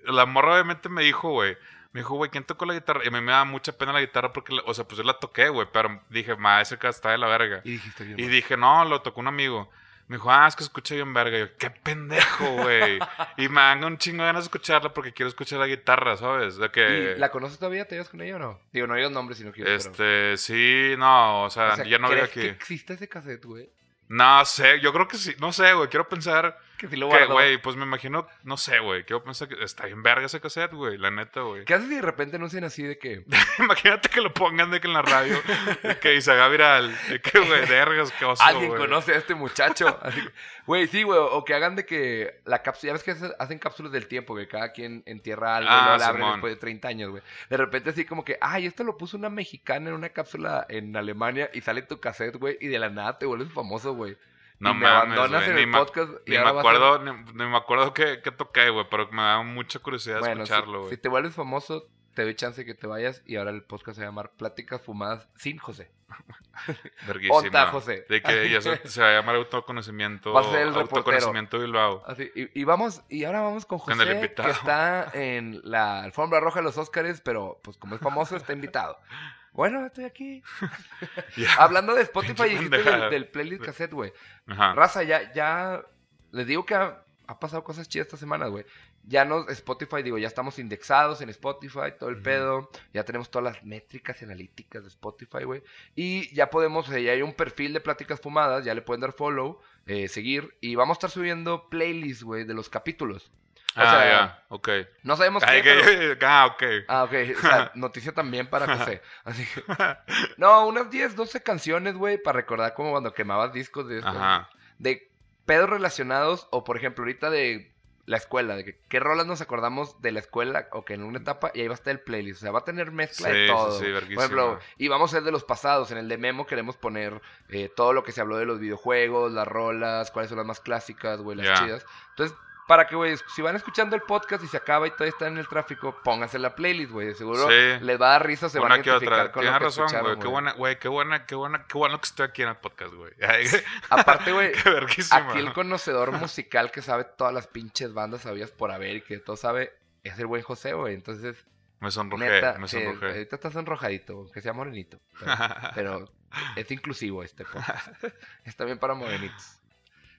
La 0.04 0.26
morra 0.26 0.54
obviamente 0.54 0.90
me 0.90 1.02
dijo, 1.04 1.30
güey. 1.32 1.58
Me 1.92 2.02
dijo, 2.02 2.16
güey, 2.16 2.30
¿quién 2.30 2.44
tocó 2.44 2.66
la 2.66 2.74
guitarra? 2.76 3.02
Y 3.04 3.08
a 3.08 3.12
mí 3.12 3.20
me 3.20 3.32
da 3.32 3.46
mucha 3.46 3.72
pena 3.72 3.92
la 3.92 4.02
guitarra 4.02 4.32
porque, 4.32 4.56
o 4.66 4.74
sea, 4.74 4.86
pues 4.86 4.98
yo 4.98 5.04
la 5.04 5.18
toqué, 5.18 5.50
güey. 5.50 5.68
Pero 5.72 6.02
dije, 6.10 6.36
ma, 6.36 6.62
ese 6.62 6.76
acá 6.76 6.90
está 6.90 7.12
de 7.12 7.18
la 7.18 7.28
verga. 7.28 7.62
Y 7.64 7.72
dijiste. 7.72 8.04
Y 8.16 8.28
dije, 8.28 8.56
no, 8.58 8.86
lo 8.86 9.02
tocó 9.02 9.22
un 9.22 9.28
amigo. 9.28 9.70
Me 10.08 10.18
dijo, 10.18 10.32
ah, 10.32 10.48
es 10.48 10.56
que 10.56 10.64
escucha 10.64 10.96
bien 10.96 11.14
verga. 11.14 11.38
Y 11.38 11.42
yo, 11.42 11.58
qué 11.58 11.70
pendejo, 11.70 12.46
güey. 12.64 13.00
y 13.38 13.48
me 13.50 13.62
dan 13.62 13.84
un 13.84 13.98
chingo 13.98 14.24
de 14.24 14.28
ganas 14.28 14.44
de 14.44 14.48
escucharla 14.48 14.94
porque 14.94 15.14
quiero 15.14 15.30
escuchar 15.30 15.60
la 15.60 15.68
guitarra, 15.68 16.16
¿sabes? 16.18 16.58
De 16.58 16.70
que. 16.70 17.14
¿Y 17.16 17.20
¿La 17.20 17.32
conoces 17.32 17.58
todavía? 17.58 17.88
¿Te 17.88 17.96
llevas 17.96 18.10
con 18.10 18.22
ella 18.22 18.36
o 18.36 18.40
no? 18.40 18.60
Digo, 18.72 18.88
no 18.88 18.96
digas 18.96 19.12
nombres 19.12 19.38
si 19.40 19.44
no 19.44 19.52
quieres. 19.52 19.86
Este, 19.86 20.38
sí, 20.38 20.96
no, 20.98 21.44
o 21.44 21.50
sea, 21.50 21.64
pero... 21.64 21.74
O 21.74 21.76
sea, 21.78 21.86
ya 21.86 21.98
no 21.98 22.10
veo 22.10 22.18
¿crees 22.18 22.30
aquí. 22.32 22.42
que 22.42 22.50
existe 22.50 22.94
ese 22.94 23.08
cassette, 23.08 23.46
güey? 23.46 23.70
No 24.08 24.44
sé, 24.46 24.80
yo 24.80 24.92
creo 24.94 25.08
que 25.08 25.18
sí, 25.18 25.36
no 25.40 25.54
sé, 25.54 25.74
güey. 25.74 25.88
Quiero 25.90 26.10
pensar 26.10 26.58
Que 26.80 26.88
sí 26.88 26.96
lo 26.96 27.10
que, 27.10 27.18
guardó. 27.18 27.34
güey, 27.34 27.58
pues 27.62 27.76
me 27.76 27.84
imagino, 27.84 28.26
no 28.44 28.56
sé, 28.56 28.80
güey. 28.80 29.04
Quiero 29.04 29.22
pensar 29.24 29.48
que 29.50 29.62
está 29.64 29.86
bien 29.86 30.02
verga 30.02 30.26
ese 30.28 30.40
cassette, 30.40 30.72
güey, 30.74 30.98
la 30.98 31.12
neta, 31.12 31.42
güey. 31.42 31.66
¿Qué 31.66 31.74
haces 31.74 31.90
si 31.90 31.96
de 31.96 32.02
repente 32.02 32.38
anuncian 32.38 32.64
así 32.64 32.84
de 32.84 32.98
que... 32.98 33.26
Imagínate 33.60 34.08
que 34.10 34.22
lo 34.22 34.34
pongan 34.34 34.72
de 34.72 34.80
que 34.80 34.88
en 34.88 34.94
la 34.94 35.02
radio, 35.02 35.36
de 35.84 36.00
que 36.00 36.16
y 36.16 36.22
se 36.22 36.32
haga 36.32 36.48
viral. 36.48 36.96
De 37.10 37.20
que, 37.22 37.38
güey, 37.40 37.66
vergas, 37.68 38.12
qué 38.18 38.24
oso, 38.26 38.42
Alguien 38.44 38.74
conoce 38.76 39.14
a 39.14 39.18
este 39.18 39.36
muchacho. 39.36 40.00
Que- 40.00 40.32
Güey, 40.66 40.88
sí, 40.88 41.02
güey. 41.04 41.18
O 41.20 41.44
que 41.44 41.54
hagan 41.56 41.76
de 41.76 41.84
que 41.86 42.42
la 42.46 42.62
cápsula. 42.62 42.90
Ya 42.90 42.94
ves 42.94 43.04
que 43.04 43.12
hace- 43.12 43.34
hacen 43.40 43.58
cápsulas 43.60 43.92
del 43.92 44.08
tiempo, 44.08 44.36
que 44.36 44.48
cada 44.48 44.72
quien 44.72 45.02
entierra 45.08 45.58
algo 45.58 45.70
y 45.70 45.74
Ah, 45.74 45.96
abren 45.96 46.16
Simón. 46.18 46.32
después 46.34 46.54
de 46.54 46.60
30 46.60 46.88
años, 46.88 47.10
güey. 47.10 47.24
De 47.50 47.58
repente, 47.58 47.90
así 47.90 48.06
como 48.06 48.24
que, 48.24 48.38
ay, 48.40 48.68
esto 48.68 48.84
lo 48.84 48.96
puso 48.96 49.18
una 49.18 49.30
mexicana 49.30 49.90
en 49.90 49.96
una 49.96 50.10
cápsula 50.10 50.66
en 50.70 50.96
Alemania 50.96 51.50
y 51.54 51.62
sale 51.62 51.82
tu 51.82 52.00
cassette, 52.00 52.38
güey, 52.38 52.58
y 52.62 52.68
de 52.68 52.78
la 52.80 52.90
nada 52.90 53.18
te 53.18 53.26
vuelves 53.26 53.52
famoso, 53.52 53.94
güey. 53.96 54.16
No 54.60 54.72
y 54.72 54.74
me 54.74 54.80
mames, 54.82 55.18
abandonas 55.18 55.42
güey, 55.42 55.50
en 55.50 55.56
ni 55.56 55.62
el 55.62 55.68
me- 55.68 55.78
podcast 55.78 56.12
y 56.26 56.32
Ni 56.32 56.32
me 56.32 56.38
ahora 56.38 56.52
vas 56.52 56.66
a- 56.66 56.70
acuerdo, 56.70 57.00
ni, 57.00 57.12
ni 57.34 57.46
me 57.46 57.58
acuerdo 57.58 57.94
qué, 57.94 58.22
qué 58.24 58.32
toqué, 58.32 58.70
güey, 58.70 58.86
pero 58.90 59.10
me 59.12 59.22
da 59.22 59.42
mucha 59.42 59.80
curiosidad 59.80 60.20
Bueno, 60.20 60.46
si- 60.46 60.52
escucharlo, 60.52 60.80
si, 60.82 60.86
güey. 60.88 60.98
te 60.98 61.10
vuelves 61.10 61.34
famoso, 61.36 61.88
te 62.14 62.24
doy 62.24 62.36
chance 62.36 62.66
que 62.66 62.74
te 62.74 62.86
vayas 62.88 63.22
y 63.26 63.38
ahora 63.38 63.52
el 63.52 63.64
podcast 63.64 63.96
se 63.98 64.02
va 64.02 64.08
a 64.08 64.12
llamar 64.12 64.32
Pláticas 64.32 64.82
Fumadas 64.82 65.28
sin 65.36 65.58
José. 65.60 65.92
Verguísima. 67.08 67.38
Onta, 67.38 67.68
José. 67.68 68.06
De 68.10 68.22
que 68.22 68.50
ya 68.50 68.62
se, 68.62 68.76
se 68.90 69.02
va 69.02 69.10
a 69.10 69.14
llamar 69.14 69.36
autoconocimiento. 69.36 70.34
Vas 70.34 70.48
a 70.48 70.52
ser 70.52 70.62
el 70.68 70.74
autoconocimiento 70.76 71.60
Bilbao. 71.60 72.04
Así, 72.06 72.30
y, 72.36 72.60
y 72.60 72.64
vamos, 72.66 73.02
y 73.10 73.24
ahora 73.24 73.42
vamos 73.42 73.66
con 73.66 73.80
Con 73.80 73.94
José, 73.98 74.10
el 74.10 74.16
invitado. 74.18 74.48
que 74.50 74.54
está 74.56 75.10
en 75.14 75.62
la 75.64 76.04
alfombra 76.04 76.40
roja 76.42 76.60
de 76.60 76.64
los 76.66 76.78
Óscares, 76.78 77.22
pero 77.22 77.60
pues 77.64 77.78
como 77.78 77.96
es 77.96 78.02
famoso, 78.02 78.36
está 78.36 78.52
invitado. 78.54 78.98
Bueno, 79.54 79.86
estoy 79.86 80.06
aquí. 80.06 80.44
Hablando 81.58 81.96
de 81.96 82.04
Spotify, 82.04 82.56
pendejada. 82.56 83.10
del, 83.10 83.12
del 83.12 83.28
playlist 83.28 83.64
cassette, 83.64 83.94
güey. 83.94 84.14
Raza, 84.48 85.04
ya, 85.04 85.32
ya, 85.34 85.84
les 86.32 86.48
digo 86.48 86.66
que 86.66 86.76
ha 86.76 87.40
pasado 87.40 87.64
cosas 87.64 87.88
chidas 87.88 88.08
esta 88.08 88.18
semana, 88.18 88.48
güey. 88.48 88.66
Ya 89.04 89.26
no, 89.26 89.48
Spotify, 89.50 90.04
digo, 90.04 90.18
ya 90.18 90.28
estamos 90.28 90.60
indexados 90.60 91.22
en 91.22 91.30
Spotify, 91.30 91.94
todo 91.98 92.10
el 92.10 92.22
pedo. 92.22 92.70
Ya 92.94 93.04
tenemos 93.06 93.32
todas 93.32 93.56
las 93.56 93.64
métricas 93.64 94.22
y 94.22 94.26
analíticas 94.26 94.84
de 94.84 94.90
Spotify, 94.90 95.46
güey. 95.46 95.64
Y 95.96 96.34
ya 96.36 96.50
podemos, 96.50 96.90
eh, 96.92 97.04
ya 97.04 97.14
hay 97.14 97.22
un 97.22 97.34
perfil 97.34 97.74
de 97.74 97.80
Pláticas 97.80 98.20
Fumadas, 98.20 98.66
ya 98.66 98.76
le 98.76 98.82
pueden 98.82 99.02
dar 99.02 99.14
follow, 99.14 99.62
eh, 99.88 100.08
seguir. 100.08 100.56
Y 100.62 100.76
vamos 100.76 100.96
a 100.96 100.98
estar 100.98 101.10
subiendo 101.10 101.70
playlists, 101.70 102.24
güey, 102.24 102.44
de 102.44 102.54
los 102.54 102.70
capítulos. 102.70 103.32
O 103.80 103.86
ah, 103.88 103.92
sea, 103.92 104.06
ya, 104.10 104.44
ok. 104.50 104.70
No 105.04 105.16
sabemos 105.16 105.44
Ay, 105.46 105.62
qué, 105.62 105.70
que- 105.78 105.84
pero- 105.84 106.28
Ah, 106.28 106.46
ok. 106.54 106.64
Ah, 106.88 107.04
ok. 107.04 107.14
O 107.38 107.42
sea, 107.42 107.72
noticia 107.76 108.12
también 108.14 108.48
para 108.48 108.78
José. 108.78 109.02
Así 109.24 109.46
que... 109.46 109.64
No, 110.38 110.68
unas 110.68 110.90
10, 110.90 111.16
12 111.16 111.42
canciones, 111.44 111.96
güey, 111.96 112.18
para 112.22 112.38
recordar 112.38 112.74
como 112.74 112.92
cuando 112.92 113.14
quemabas 113.14 113.54
discos 113.54 113.88
de 113.88 113.98
esto. 114.00 114.10
Ajá. 114.10 114.50
De 114.78 115.10
pedos 115.46 115.70
relacionados, 115.70 116.48
o 116.52 116.64
por 116.64 116.78
ejemplo, 116.78 117.04
ahorita 117.04 117.30
de 117.30 117.74
la 118.06 118.18
escuela, 118.18 118.56
de 118.56 118.66
que 118.66 118.80
qué 118.90 119.00
rolas 119.00 119.28
nos 119.28 119.40
acordamos 119.40 120.02
de 120.02 120.12
la 120.12 120.20
escuela, 120.20 120.68
o 120.72 120.84
que 120.84 120.96
en 120.96 121.04
una 121.04 121.20
etapa, 121.20 121.52
y 121.54 121.62
ahí 121.62 121.68
va 121.68 121.74
a 121.74 121.76
estar 121.76 121.92
el 121.92 122.00
playlist. 122.00 122.38
O 122.38 122.42
sea, 122.42 122.52
va 122.52 122.60
a 122.60 122.64
tener 122.64 122.92
mezcla 122.92 123.28
Sí, 123.30 123.36
de 123.36 123.46
sí, 123.48 123.54
todo. 123.54 123.72
sí, 123.74 123.84
por 123.84 123.94
verguísima. 123.94 124.24
ejemplo, 124.24 124.60
y 124.78 124.88
vamos 124.88 125.12
a 125.14 125.18
ser 125.18 125.24
de 125.24 125.32
los 125.32 125.44
pasados. 125.44 125.92
En 125.92 126.00
el 126.00 126.08
de 126.10 126.18
Memo 126.18 126.48
queremos 126.48 126.76
poner 126.76 127.22
eh, 127.50 127.70
todo 127.76 127.94
lo 127.94 128.04
que 128.04 128.12
se 128.12 128.20
habló 128.22 128.38
de 128.38 128.46
los 128.46 128.60
videojuegos, 128.60 129.32
las 129.32 129.48
rolas, 129.48 130.10
cuáles 130.10 130.30
son 130.30 130.40
las 130.40 130.48
más 130.48 130.60
clásicas, 130.60 131.22
güey, 131.22 131.38
las 131.38 131.60
chidas. 131.62 131.86
Entonces, 132.10 132.36
para 132.70 132.86
que, 132.86 132.96
güey, 132.96 133.16
si 133.34 133.42
van 133.42 133.56
escuchando 133.56 133.96
el 133.96 134.04
podcast 134.04 134.44
y 134.44 134.48
se 134.48 134.56
acaba 134.56 134.86
y 134.86 134.92
todavía 134.92 135.10
están 135.10 135.34
en 135.34 135.40
el 135.40 135.48
tráfico, 135.48 136.00
pónganse 136.04 136.38
la 136.38 136.54
playlist, 136.54 136.92
güey. 136.92 137.08
de 137.08 137.16
Seguro 137.16 137.48
Sí. 137.48 137.84
les 137.84 138.00
va 138.00 138.10
a 138.10 138.12
dar 138.12 138.28
risa, 138.28 138.48
se 138.48 138.60
van 138.60 138.74
a 138.74 138.80
que 138.84 138.92
identificar 138.92 139.20
otra. 139.22 139.32
con 139.32 139.42
Tienes 139.42 139.58
que 139.58 139.64
razón, 139.66 140.02
güey. 140.04 140.20
Qué 140.20 140.28
buena, 140.28 140.52
güey. 140.54 140.78
Qué 140.78 140.88
buena, 140.88 141.26
qué 141.26 141.34
buena, 141.34 141.66
qué 141.66 141.78
bueno 141.80 142.00
que 142.00 142.06
estoy 142.06 142.28
aquí 142.28 142.44
en 142.44 142.50
el 142.50 142.58
podcast, 142.58 142.94
güey. 142.94 143.12
Aparte, 143.90 144.32
güey, 144.34 144.52
aquí 145.12 145.40
el 145.40 145.52
conocedor 145.54 146.12
musical 146.12 146.70
que 146.70 146.84
sabe 146.84 147.06
todas 147.06 147.34
las 147.34 147.48
pinches 147.48 147.92
bandas 147.92 148.22
sabías 148.22 148.52
por 148.52 148.72
haber 148.72 148.98
y 148.98 149.02
que 149.02 149.18
todo 149.18 149.36
sabe 149.36 149.74
es 150.04 150.20
el 150.20 150.28
buen 150.28 150.44
José, 150.44 150.74
güey. 150.74 150.94
Entonces, 150.94 151.44
Me 151.80 151.90
sonrojé, 151.90 152.30
neta, 152.30 152.54
me 152.60 152.68
que 152.68 152.68
sonrojé. 152.68 153.08
ahorita 153.08 153.36
estás 153.36 153.56
enrojadito, 153.56 154.14
aunque 154.14 154.42
sea 154.42 154.54
morenito. 154.54 155.00
Pero, 155.20 155.32
pero 155.74 156.12
es 156.56 156.70
inclusivo 156.70 157.24
este 157.24 157.46
podcast. 157.46 158.04
Está 158.44 158.64
bien 158.66 158.78
para 158.78 158.94
morenitos. 158.94 159.59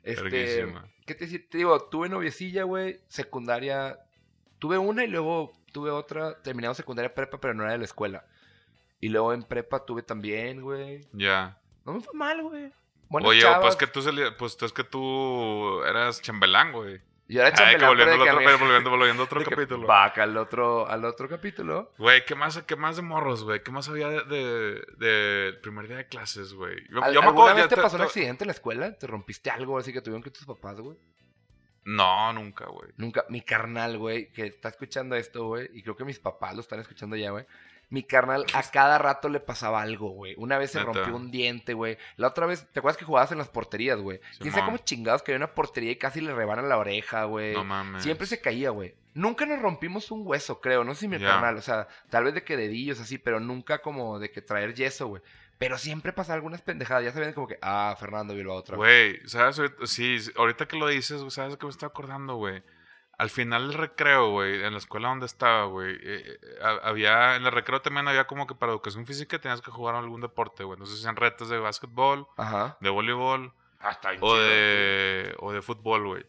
Este. 0.02 0.66
¿qué 1.06 1.14
te, 1.14 1.26
te 1.26 1.58
digo? 1.58 1.78
Tuve 1.88 2.08
noviecilla, 2.08 2.64
güey, 2.64 3.00
secundaria. 3.08 3.98
Tuve 4.58 4.78
una 4.78 5.04
y 5.04 5.08
luego 5.08 5.52
tuve 5.72 5.90
otra. 5.90 6.40
Terminamos 6.42 6.76
secundaria 6.76 7.14
prepa, 7.14 7.40
pero 7.40 7.54
no 7.54 7.62
era 7.64 7.72
de 7.72 7.78
la 7.78 7.84
escuela. 7.84 8.24
Y 9.00 9.08
luego 9.08 9.32
en 9.32 9.42
prepa 9.42 9.84
tuve 9.84 10.02
también, 10.02 10.60
güey. 10.60 11.00
Ya. 11.12 11.58
No 11.84 11.94
me 11.94 12.00
fue 12.00 12.14
mal, 12.14 12.42
güey. 12.42 12.72
Buenas 13.08 13.30
Oye, 13.30 13.42
pues 13.60 13.76
que 13.76 13.86
tú 13.86 14.00
pues 14.38 14.56
es 14.60 14.72
que 14.72 14.84
tú 14.84 15.82
eras 15.82 16.20
chambelán, 16.22 16.72
güey. 16.72 17.00
Yo 17.32 17.42
era 17.42 17.48
Ay, 17.64 17.76
que 17.76 17.84
volviendo, 17.86 18.14
al 18.14 18.20
otro, 18.22 18.38
que 18.38 18.44
me- 18.44 18.56
volviendo, 18.56 18.90
volviendo 18.90 19.22
a 19.22 19.24
otro 19.26 19.38
de 19.40 19.46
capítulo. 19.46 19.86
Vaca 19.86 20.24
al 20.24 20.36
otro, 20.36 20.88
al 20.88 21.04
otro 21.04 21.28
capítulo. 21.28 21.92
Güey, 21.96 22.24
¿qué 22.24 22.34
más, 22.34 22.60
¿qué 22.64 22.74
más 22.76 22.96
de 22.96 23.02
morros, 23.02 23.44
güey? 23.44 23.62
¿Qué 23.62 23.70
más 23.70 23.88
había 23.88 24.08
de, 24.08 24.24
de, 24.24 24.82
de 24.98 25.52
primer 25.62 25.86
día 25.86 25.98
de 25.98 26.08
clases, 26.08 26.52
güey? 26.54 26.76
Yo, 26.90 27.02
¿Al- 27.04 27.14
yo 27.14 27.20
me 27.20 27.28
¿Alguna 27.28 27.50
acuerdo, 27.52 27.54
vez 27.54 27.64
ya 27.64 27.68
te 27.76 27.80
pasó 27.82 27.96
un 27.96 28.00
te- 28.02 28.06
accidente 28.06 28.44
en 28.44 28.48
la 28.48 28.52
escuela? 28.52 28.98
¿Te 28.98 29.06
rompiste 29.06 29.48
algo 29.48 29.78
así 29.78 29.92
que 29.92 30.00
tuvieron 30.00 30.22
que 30.22 30.30
tus 30.30 30.44
papás, 30.44 30.80
güey? 30.80 30.98
No, 31.84 32.32
nunca, 32.32 32.66
güey. 32.66 32.90
Nunca, 32.96 33.24
mi 33.30 33.40
carnal, 33.40 33.96
güey, 33.96 34.30
que 34.32 34.46
está 34.46 34.68
escuchando 34.68 35.16
esto, 35.16 35.46
güey, 35.46 35.70
y 35.72 35.82
creo 35.82 35.96
que 35.96 36.04
mis 36.04 36.18
papás 36.18 36.54
lo 36.54 36.60
están 36.60 36.80
escuchando 36.80 37.16
ya, 37.16 37.30
güey. 37.30 37.46
Mi 37.90 38.04
carnal 38.04 38.46
a 38.54 38.62
cada 38.70 38.98
rato 38.98 39.28
le 39.28 39.40
pasaba 39.40 39.82
algo, 39.82 40.10
güey. 40.10 40.34
Una 40.38 40.58
vez 40.58 40.70
se 40.70 40.78
Neta. 40.78 40.92
rompió 40.92 41.16
un 41.16 41.30
diente, 41.32 41.74
güey. 41.74 41.98
La 42.16 42.28
otra 42.28 42.46
vez, 42.46 42.66
¿te 42.72 42.78
acuerdas 42.78 42.96
que 42.96 43.04
jugabas 43.04 43.32
en 43.32 43.38
las 43.38 43.48
porterías, 43.48 43.98
güey? 43.98 44.20
Quién 44.38 44.52
sabe 44.52 44.66
cómo 44.66 44.78
chingados 44.78 45.22
que 45.22 45.32
había 45.32 45.44
una 45.44 45.54
portería 45.54 45.90
y 45.90 45.96
casi 45.96 46.20
le 46.20 46.32
rebanan 46.32 46.68
la 46.68 46.78
oreja, 46.78 47.24
güey. 47.24 47.52
No 47.52 47.64
mames. 47.64 48.04
Siempre 48.04 48.28
se 48.28 48.40
caía, 48.40 48.70
güey. 48.70 48.94
Nunca 49.12 49.44
nos 49.44 49.60
rompimos 49.60 50.12
un 50.12 50.24
hueso, 50.24 50.60
creo. 50.60 50.84
No 50.84 50.94
sé 50.94 51.00
si 51.00 51.08
mi 51.08 51.18
carnal, 51.18 51.56
o 51.56 51.62
sea, 51.62 51.88
tal 52.10 52.24
vez 52.24 52.34
de 52.34 52.44
que 52.44 52.56
dedillos 52.56 53.00
así, 53.00 53.18
pero 53.18 53.40
nunca 53.40 53.82
como 53.82 54.20
de 54.20 54.30
que 54.30 54.40
traer 54.40 54.72
yeso, 54.74 55.08
güey. 55.08 55.22
Pero 55.58 55.76
siempre 55.76 56.12
pasaba 56.12 56.36
algunas 56.36 56.62
pendejadas. 56.62 57.04
Ya 57.04 57.12
sabían 57.12 57.32
como 57.32 57.48
que, 57.48 57.58
ah, 57.60 57.94
Fernando 57.98 58.34
Bilbao 58.34 58.56
otra 58.56 58.76
vez. 58.78 59.18
Güey, 59.18 59.28
¿sabes? 59.28 59.60
Sí, 59.84 60.16
ahorita 60.36 60.66
que 60.66 60.78
lo 60.78 60.86
dices, 60.86 61.20
¿sabes 61.34 61.56
qué 61.56 61.66
me 61.66 61.70
estoy 61.70 61.86
acordando, 61.88 62.36
güey? 62.36 62.62
Al 63.20 63.28
final 63.30 63.68
del 63.68 63.78
recreo, 63.78 64.30
güey, 64.30 64.62
en 64.64 64.72
la 64.72 64.78
escuela 64.78 65.08
donde 65.08 65.26
estaba, 65.26 65.64
güey, 65.66 65.94
eh, 65.94 65.98
eh, 66.02 66.38
ha- 66.62 66.88
había, 66.88 67.36
en 67.36 67.44
el 67.44 67.52
recreo 67.52 67.82
también 67.82 68.08
había 68.08 68.26
como 68.26 68.46
que 68.46 68.54
para 68.54 68.72
educación 68.72 69.06
física 69.06 69.38
tenías 69.38 69.60
que 69.60 69.70
jugar 69.70 69.94
algún 69.94 70.20
deporte, 70.22 70.64
güey. 70.64 70.76
Entonces 70.76 70.98
hacían 71.00 71.16
retos 71.16 71.48
de 71.50 71.58
básquetbol, 71.58 72.26
Ajá. 72.38 72.78
de 72.80 72.88
voleibol 72.88 73.52
Ah, 73.80 73.90
está 73.90 74.10
bien 74.10 74.22
o 74.22 74.26
chido, 74.34 74.44
de, 74.44 75.34
o 75.38 75.52
de 75.52 75.62
fútbol, 75.62 76.06
güey. 76.06 76.24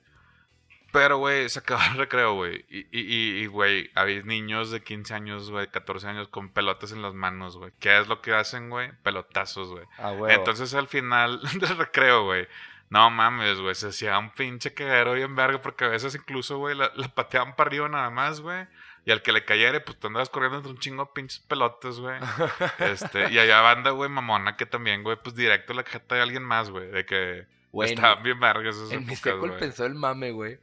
Pero, 0.92 1.20
güey, 1.20 1.48
se 1.48 1.60
acababa 1.60 1.88
el 1.94 1.98
recreo, 2.00 2.34
güey. 2.36 2.66
Y, 2.70 2.80
y, 2.92 3.00
y- 3.02 3.44
y, 3.44 3.46
güey, 3.48 3.90
había 3.96 4.22
niños 4.24 4.72
de 4.72 4.84
15 4.84 5.14
años, 5.14 5.50
güey, 5.50 5.68
14 5.68 6.06
años 6.10 6.28
con 6.28 6.50
pelotas 6.50 6.92
en 6.92 7.02
las 7.02 7.14
manos, 7.14 7.56
güey. 7.56 7.72
¿Qué 7.80 7.98
es 7.98 8.08
lo 8.10 8.22
que 8.22 8.34
hacen, 8.34 8.70
güey? 8.70 8.92
Pelotazos, 9.02 9.70
güey. 9.70 9.86
Ah. 9.98 10.14
Entonces 10.28 10.74
al 10.74 10.90
final 10.90 11.40
del 11.62 11.78
recreo, 11.78 12.26
güey. 12.26 12.46
No 12.92 13.10
mames, 13.10 13.60
güey. 13.60 13.74
Se 13.74 13.88
hacía 13.88 14.20
un 14.20 14.30
pinche 14.32 14.74
cagadero 14.74 15.14
bien 15.14 15.36
verga. 15.36 15.62
Porque 15.62 15.86
a 15.86 15.88
veces 15.88 16.14
incluso, 16.14 16.58
güey, 16.60 16.76
la, 16.76 16.92
la 16.96 17.08
pateaban 17.08 17.56
para 17.56 17.70
arriba 17.70 17.90
nada 17.90 18.10
más, 18.12 18.42
güey. 18.42 18.68
Y 19.06 19.12
al 19.12 19.24
que 19.24 19.32
le 19.32 19.46
cayere, 19.46 19.80
pues 19.80 19.98
tú 19.98 20.08
andabas 20.08 20.30
corriendo 20.30 20.58
entre 20.58 20.72
un 20.74 20.78
chingo 20.78 21.06
de 21.06 21.12
pinches 21.16 21.40
pelotas, 21.40 22.00
güey. 22.00 22.20
Este, 22.78 23.32
y 23.32 23.40
allá 23.40 23.62
banda, 23.62 23.92
güey, 23.92 24.10
mamona, 24.10 24.58
que 24.58 24.66
también, 24.68 25.02
güey, 25.04 25.18
pues 25.24 25.36
directo 25.36 25.74
la 25.74 25.84
jeta 25.84 26.16
de 26.16 26.22
alguien 26.22 26.44
más, 26.44 26.70
güey. 26.70 26.92
De 26.92 27.06
que 27.06 27.48
Güey, 27.72 27.94
estaban 27.94 28.22
bien 28.24 28.40
vergas 28.40 28.76
esas 28.76 28.92
En 28.92 29.06
mi 29.06 29.14
épocas, 29.14 29.38
güey. 29.40 29.54
empezó 29.54 29.86
el 29.86 29.96
mame, 29.96 30.32
güey. 30.32 30.60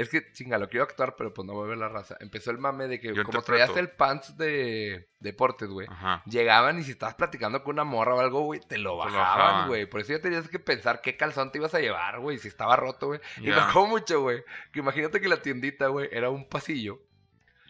Es 0.00 0.08
que, 0.08 0.32
chinga, 0.32 0.56
lo 0.56 0.70
quiero 0.70 0.84
actuar, 0.84 1.14
pero 1.14 1.34
pues 1.34 1.44
no 1.46 1.52
voy 1.52 1.66
a 1.66 1.68
ver 1.68 1.76
la 1.76 1.90
raza. 1.90 2.16
Empezó 2.20 2.50
el 2.50 2.56
mame 2.56 2.88
de 2.88 2.98
que 2.98 3.08
Yo 3.08 3.22
como 3.22 3.38
interpreto. 3.38 3.44
traías 3.44 3.76
el 3.76 3.90
pants 3.90 4.34
de 4.38 5.10
deportes, 5.18 5.68
güey. 5.68 5.86
Llegaban 6.24 6.78
y 6.78 6.84
si 6.84 6.92
estabas 6.92 7.16
platicando 7.16 7.62
con 7.62 7.74
una 7.74 7.84
morra 7.84 8.14
o 8.14 8.20
algo, 8.20 8.40
güey, 8.40 8.60
te 8.60 8.78
lo 8.78 8.96
bajaban, 8.96 9.68
güey. 9.68 9.84
Por 9.84 10.00
eso 10.00 10.14
ya 10.14 10.20
tenías 10.22 10.48
que 10.48 10.58
pensar 10.58 11.02
qué 11.02 11.18
calzón 11.18 11.52
te 11.52 11.58
ibas 11.58 11.74
a 11.74 11.80
llevar, 11.80 12.18
güey. 12.18 12.38
Si 12.38 12.48
estaba 12.48 12.76
roto, 12.76 13.08
güey. 13.08 13.20
Y 13.42 13.48
me 13.48 13.56
acuerdo 13.56 13.88
mucho, 13.88 14.22
güey. 14.22 14.42
Que 14.72 14.78
imagínate 14.80 15.20
que 15.20 15.28
la 15.28 15.42
tiendita, 15.42 15.88
güey, 15.88 16.08
era 16.10 16.30
un 16.30 16.48
pasillo. 16.48 17.02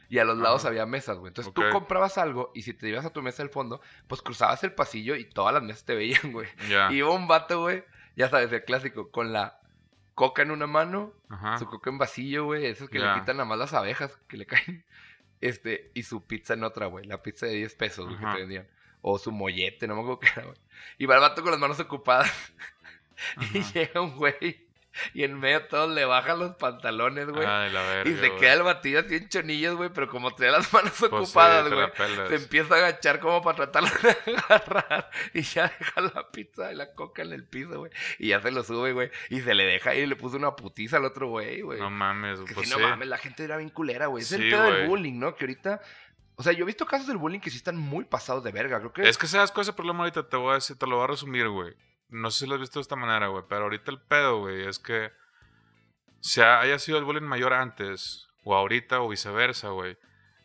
Y 0.09 0.19
a 0.19 0.25
los 0.25 0.39
lados 0.39 0.65
había 0.65 0.87
mesas, 0.87 1.19
güey. 1.19 1.31
Entonces 1.31 1.53
tú 1.53 1.63
comprabas 1.73 2.17
algo 2.17 2.53
y 2.55 2.63
si 2.63 2.75
te 2.75 2.89
ibas 2.89 3.05
a 3.05 3.13
tu 3.13 3.23
mesa 3.23 3.43
del 3.43 3.51
fondo, 3.51 3.81
pues 4.07 4.23
cruzabas 4.23 4.63
el 4.65 4.73
pasillo 4.73 5.17
y 5.17 5.25
todas 5.25 5.53
las 5.55 5.63
mesas 5.63 5.85
te 5.85 5.95
veían, 5.97 6.21
güey. 6.33 6.49
Y 6.91 6.97
iba 6.97 7.11
un 7.11 7.27
vato, 7.27 7.61
güey, 7.63 7.85
ya 8.17 8.29
sabes, 8.29 8.53
el 8.53 8.65
clásico, 8.65 9.11
con 9.11 9.33
la 9.33 9.60
coca 10.21 10.43
en 10.43 10.51
una 10.51 10.67
mano, 10.67 11.15
Ajá. 11.31 11.57
su 11.57 11.65
coca 11.65 11.89
en 11.89 11.97
vasillo, 11.97 12.45
güey, 12.45 12.67
esos 12.67 12.91
que 12.91 12.99
le 12.99 13.11
quitan 13.15 13.39
nada 13.39 13.49
más 13.49 13.59
las 13.59 13.73
abejas 13.73 14.19
que 14.29 14.37
le 14.37 14.45
caen. 14.45 14.85
Este, 15.41 15.91
y 15.95 16.03
su 16.03 16.27
pizza 16.27 16.53
en 16.53 16.65
otra, 16.65 16.85
güey, 16.85 17.07
la 17.07 17.23
pizza 17.23 17.47
de 17.47 17.55
10 17.55 17.75
pesos, 17.77 18.05
güey, 18.05 18.19
que 18.19 18.27
te 18.27 18.41
vendían. 18.41 18.69
O 19.01 19.19
su 19.19 19.33
mollete, 19.33 19.89
no 19.89 19.95
me 19.95 20.03
acuerdo 20.03 20.21
qué 20.21 20.29
era, 20.37 20.45
güey. 20.45 20.59
Y 20.99 21.07
va 21.07 21.15
el 21.15 21.23
vato 21.23 21.41
con 21.41 21.51
las 21.51 21.59
manos 21.59 21.81
ocupadas. 21.81 22.31
Y 23.55 23.63
llega 23.63 24.01
un 24.01 24.17
güey 24.17 24.67
y 25.15 25.25
en 25.25 25.39
medio 25.39 25.67
todos 25.67 25.91
le 25.91 26.05
bajan 26.05 26.39
los 26.39 26.57
pantalones, 26.57 27.29
güey. 27.29 27.47
Ay, 27.47 27.73
la 27.73 27.83
verga, 27.83 28.11
y 28.11 28.15
se 28.15 28.29
güey. 28.29 28.41
queda 28.41 28.53
el 28.55 28.63
batido 28.63 29.01
así 29.01 29.17
en 29.17 29.29
chonillos, 29.29 29.77
güey, 29.77 29.91
pero 29.91 30.09
como 30.09 30.35
trae 30.35 30.51
las 30.51 30.73
manos 30.73 30.93
Pues 30.99 31.13
ocupadas, 31.13 31.73
güey. 31.73 32.29
Se 32.29 32.35
empieza 32.37 32.75
a 32.75 32.79
agachar 32.79 33.21
como 33.21 33.43
para 33.43 33.57
tratarlo 33.57 33.91
de 34.03 34.37
agarrar. 34.49 35.11
Y 35.35 35.43
ya 35.43 35.73
deja 35.79 36.01
la 36.01 36.31
pizza 36.31 36.73
y 36.73 36.77
la 36.77 36.93
coca 36.95 37.23
en 37.23 37.33
el 37.33 37.45
piso, 37.45 37.79
güey. 37.79 37.93
Y 38.19 38.29
ya 38.29 38.41
se 38.41 38.51
lo 38.51 38.63
sube, 38.63 38.93
güey. 38.93 39.11
Y 39.29 39.41
se 39.41 39.55
le 39.55 39.65
deja 39.65 39.95
y 39.95 40.07
le 40.07 40.17
puso 40.17 40.37
una 40.37 40.57
putiza 40.57 40.97
al 40.99 41.05
otro 41.05 41.29
güey, 41.29 41.61
güey. 41.63 41.81
No 41.81 41.91
mames, 41.91 42.41
que 42.41 42.55
pues 42.55 42.69
si 42.69 42.75
no 42.75 42.79
sí. 42.79 42.83
mames, 42.85 43.09
la 43.09 43.19
gente 43.19 43.45
era 43.45 43.57
bien 43.57 43.71
culera, 43.71 44.07
güey. 44.07 44.23
Es 44.23 44.33
el 44.33 44.49
pedo 44.51 44.63
del 44.71 44.89
bullying, 44.89 45.19
¿no? 45.19 45.35
Que 45.35 45.45
ahorita. 45.45 45.81
O 46.37 46.43
sea, 46.43 46.53
yo 46.55 46.63
he 46.63 46.67
visto 46.67 46.87
casos 46.87 47.07
del 47.07 47.19
bullying 47.19 47.41
que 47.41 47.51
sí 47.51 47.59
están 47.59 47.77
muy 47.77 48.05
pasados 48.05 48.43
de 48.43 48.51
verga. 48.51 48.79
Creo 48.79 48.93
que. 48.93 49.09
Es 49.09 49.19
que 49.19 49.27
sabes 49.27 49.51
cuál 49.53 49.63
es 49.63 49.69
el 49.69 49.75
problema 49.75 50.01
ahorita, 50.01 50.27
te 50.27 50.37
voy 50.39 50.53
a 50.53 50.55
decir, 50.55 50.77
te 50.79 50.87
lo 50.87 50.97
voy 50.97 51.05
a 51.05 51.09
resumir, 51.09 51.49
güey. 51.49 51.75
No 52.11 52.31
sé 52.31 52.41
si 52.41 52.47
lo 52.47 52.55
has 52.55 52.61
visto 52.61 52.79
de 52.79 52.83
esta 52.83 52.97
manera, 52.97 53.29
güey, 53.29 53.45
pero 53.49 53.63
ahorita 53.63 53.91
el 53.91 54.01
pedo, 54.01 54.41
güey, 54.41 54.67
es 54.67 54.79
que 54.79 55.13
si 56.21 56.41
haya 56.41 56.79
sido 56.79 56.99
el 56.99 57.05
bullying 57.05 57.23
mayor 57.23 57.53
antes, 57.53 58.29
o 58.45 58.55
ahorita, 58.55 59.01
o 59.01 59.09
viceversa, 59.09 59.69
güey. 59.69 59.97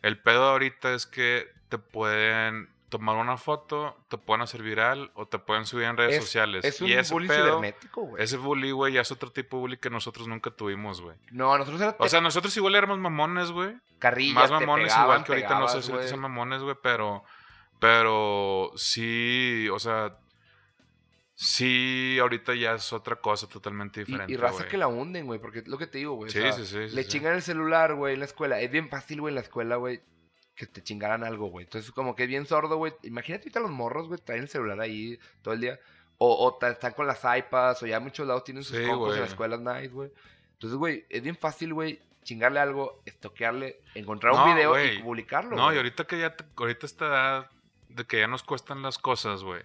El 0.01 0.21
pedo 0.21 0.49
ahorita 0.49 0.93
es 0.93 1.05
que 1.05 1.47
te 1.69 1.77
pueden 1.77 2.69
tomar 2.89 3.15
una 3.17 3.37
foto, 3.37 3.97
te 4.09 4.17
pueden 4.17 4.43
hacer 4.43 4.61
viral, 4.61 5.11
o 5.15 5.27
te 5.27 5.39
pueden 5.39 5.65
subir 5.65 5.85
en 5.85 5.97
redes 5.97 6.17
es, 6.17 6.23
sociales. 6.23 6.63
es 6.63 6.79
un 6.81 6.87
y 6.87 6.93
ese 6.93 7.15
pedo, 7.15 7.25
cibernético, 7.27 8.01
güey. 8.01 8.23
ese 8.23 8.37
bully, 8.37 8.71
güey, 8.71 8.93
ya 8.93 9.01
es 9.01 9.11
otro 9.11 9.31
tipo 9.31 9.57
de 9.57 9.61
bully 9.61 9.77
que 9.77 9.89
nosotros 9.89 10.27
nunca 10.27 10.51
tuvimos, 10.51 11.01
güey. 11.01 11.17
No, 11.31 11.57
nosotros 11.57 11.81
era 11.81 11.95
O 11.99 12.07
sea, 12.07 12.21
nosotros 12.21 12.55
igual 12.55 12.75
éramos 12.75 12.99
mamones, 12.99 13.51
güey. 13.51 13.75
carrillas, 13.99 14.35
Más 14.35 14.47
te 14.47 14.53
mamones 14.53 14.93
pegaban, 14.93 15.05
igual 15.05 15.23
que 15.23 15.31
ahorita 15.31 15.59
no 15.59 15.67
sé 15.67 15.81
si 15.81 15.91
ahorita 15.91 16.09
son 16.09 16.19
mamones, 16.19 16.61
güey, 16.61 16.75
pero 16.81 17.23
pero 17.79 18.71
sí, 18.75 19.67
o 19.69 19.79
sea, 19.79 20.17
sí 21.35 22.17
ahorita 22.19 22.55
ya 22.55 22.73
es 22.75 22.91
otra 22.93 23.17
cosa 23.17 23.47
totalmente 23.47 23.99
diferente. 24.01 24.31
Y, 24.31 24.35
y 24.35 24.37
raza 24.37 24.59
güey. 24.59 24.69
que 24.69 24.77
la 24.77 24.87
hunden, 24.87 25.25
güey, 25.25 25.39
porque 25.39 25.59
es 25.59 25.67
lo 25.67 25.77
que 25.77 25.87
te 25.87 25.97
digo, 25.99 26.13
güey. 26.13 26.29
o 26.29 26.31
Sí, 26.31 26.39
sea, 26.39 26.53
sí, 26.53 26.65
sí, 26.65 26.89
sí, 26.89 26.95
Le 26.95 27.03
sí. 27.03 27.09
chingan 27.09 27.33
el 27.35 27.41
celular, 27.41 27.93
güey, 27.95 28.13
en 28.13 28.19
la 28.19 28.25
escuela. 28.25 28.59
Es 28.61 28.71
bien 28.71 28.89
fácil, 28.89 29.21
güey, 29.21 29.31
en 29.31 29.35
la 29.35 29.41
escuela, 29.41 29.75
güey, 29.75 30.01
que 30.55 30.65
te 30.65 30.81
chingaran 30.81 31.23
algo, 31.23 31.47
güey. 31.47 31.65
Entonces, 31.65 31.91
como 31.91 32.15
que 32.15 32.23
es 32.23 32.29
bien 32.29 32.45
sordo, 32.45 32.77
güey. 32.77 32.93
Imagínate 33.03 33.43
ahorita 33.43 33.59
los 33.59 33.71
morros, 33.71 34.07
güey, 34.07 34.19
traen 34.23 34.43
el 34.43 34.49
celular 34.49 34.79
ahí 34.79 35.19
todo 35.41 35.53
el 35.53 35.61
día. 35.61 35.79
O, 36.17 36.33
o 36.33 36.65
están 36.69 36.93
con 36.93 37.05
las 37.07 37.19
iPads, 37.25 37.83
o 37.83 37.85
ya 37.87 37.99
muchos 37.99 38.25
lados 38.25 38.45
tienen 38.45 38.63
sus 38.63 38.77
Sí, 38.77 38.83
en 38.83 38.95
güey. 38.97 39.19
las 39.19 39.29
escuelas 39.29 39.59
nice, 39.59 39.89
güey. 39.89 40.07
Entonces, 40.09 40.53
Entonces, 40.53 40.77
güey, 40.77 41.05
es 41.09 41.21
bien 41.21 41.35
fácil, 41.35 41.73
güey, 41.73 41.99
chingarle 42.23 42.61
algo, 42.61 43.01
estoquearle, 43.05 43.81
encontrar 43.93 44.33
No, 44.33 44.45
un 44.45 44.55
video 44.55 44.69
güey. 44.69 44.99
y 44.99 45.03
publicarlo. 45.03 45.57
No, 45.57 45.63
güey. 45.65 45.75
y 45.75 45.77
ahorita 45.79 46.07
que 46.07 46.17
ya, 46.19 46.33
te- 46.37 46.45
ahorita 46.55 46.85
esta 46.85 47.05
edad 47.07 47.51
de 47.89 48.05
que 48.05 48.19
ya 48.19 48.27
nos 48.27 48.43
cuestan 48.43 48.81
las 48.81 48.97
cosas, 48.97 49.43
güey. 49.43 49.61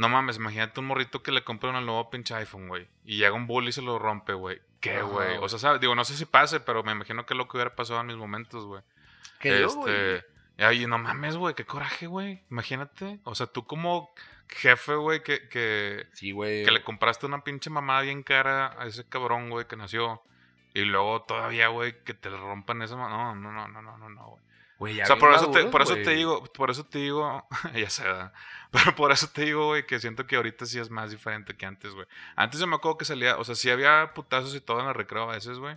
No 0.00 0.08
mames, 0.08 0.38
imagínate 0.38 0.80
un 0.80 0.86
morrito 0.86 1.22
que 1.22 1.30
le 1.30 1.44
compra 1.44 1.68
un 1.78 1.84
nuevo 1.84 2.08
pinche 2.08 2.34
iPhone, 2.34 2.68
güey. 2.68 2.88
Y 3.04 3.18
llega 3.18 3.34
un 3.34 3.46
bully 3.46 3.68
y 3.68 3.72
se 3.72 3.82
lo 3.82 3.98
rompe, 3.98 4.32
güey. 4.32 4.58
¿Qué, 4.80 5.02
güey? 5.02 5.36
O 5.36 5.46
sea, 5.46 5.58
¿sabes? 5.58 5.78
Digo, 5.78 5.94
no 5.94 6.06
sé 6.06 6.16
si 6.16 6.24
pase, 6.24 6.58
pero 6.58 6.82
me 6.82 6.92
imagino 6.92 7.26
que 7.26 7.34
es 7.34 7.36
lo 7.36 7.46
que 7.46 7.58
hubiera 7.58 7.76
pasado 7.76 8.00
en 8.00 8.06
mis 8.06 8.16
momentos, 8.16 8.64
güey. 8.64 8.82
Güey, 9.42 9.62
Este. 9.62 10.24
Ay, 10.56 10.86
no 10.86 10.96
mames, 10.96 11.36
güey, 11.36 11.54
qué 11.54 11.66
coraje, 11.66 12.06
güey. 12.06 12.42
Imagínate. 12.50 13.20
O 13.24 13.34
sea, 13.34 13.46
tú 13.46 13.66
como 13.66 14.14
jefe, 14.48 14.94
güey, 14.94 15.22
que, 15.22 15.50
que, 15.50 16.06
Sí, 16.14 16.32
güey. 16.32 16.64
que 16.64 16.70
le 16.70 16.82
compraste 16.82 17.26
una 17.26 17.44
pinche 17.44 17.68
mamada 17.68 18.00
bien 18.00 18.22
cara 18.22 18.74
a 18.80 18.86
ese 18.86 19.06
cabrón, 19.06 19.50
güey, 19.50 19.66
que 19.66 19.76
nació. 19.76 20.22
Y 20.72 20.86
luego 20.86 21.24
todavía, 21.24 21.68
güey, 21.68 22.02
que 22.04 22.14
te 22.14 22.30
le 22.30 22.38
rompan 22.38 22.80
esa 22.80 22.96
mano. 22.96 23.34
No, 23.34 23.52
no, 23.52 23.68
no, 23.68 23.82
no, 23.82 23.98
no, 23.98 24.08
no, 24.08 24.26
güey. 24.28 24.42
Ya 24.88 25.04
O 25.04 25.06
sea, 25.06 25.16
por 25.16 25.32
eso, 25.34 25.50
te, 25.50 25.64
por 25.66 25.82
eso 25.82 25.94
te 25.94 26.10
digo, 26.10 26.44
por 26.44 26.70
eso 26.70 26.84
te 26.86 26.98
digo, 26.98 27.46
ya 27.74 27.90
sé, 27.90 28.02
¿verdad? 28.04 28.32
Pero 28.70 28.94
por 28.94 29.12
eso 29.12 29.28
te 29.28 29.42
digo, 29.42 29.66
güey, 29.66 29.84
que 29.86 29.98
siento 30.00 30.26
que 30.26 30.36
ahorita 30.36 30.64
sí 30.64 30.78
es 30.78 30.88
más 30.90 31.10
diferente 31.10 31.56
que 31.56 31.66
antes, 31.66 31.92
güey. 31.92 32.06
Antes 32.36 32.60
yo 32.60 32.66
me 32.66 32.76
acuerdo 32.76 32.96
que 32.98 33.04
salía, 33.04 33.36
o 33.36 33.44
sea, 33.44 33.54
sí 33.54 33.70
había 33.70 34.12
putazos 34.14 34.54
y 34.54 34.60
todo 34.60 34.80
en 34.80 34.86
el 34.88 34.94
recreo 34.94 35.24
a 35.30 35.34
veces, 35.34 35.58
güey. 35.58 35.76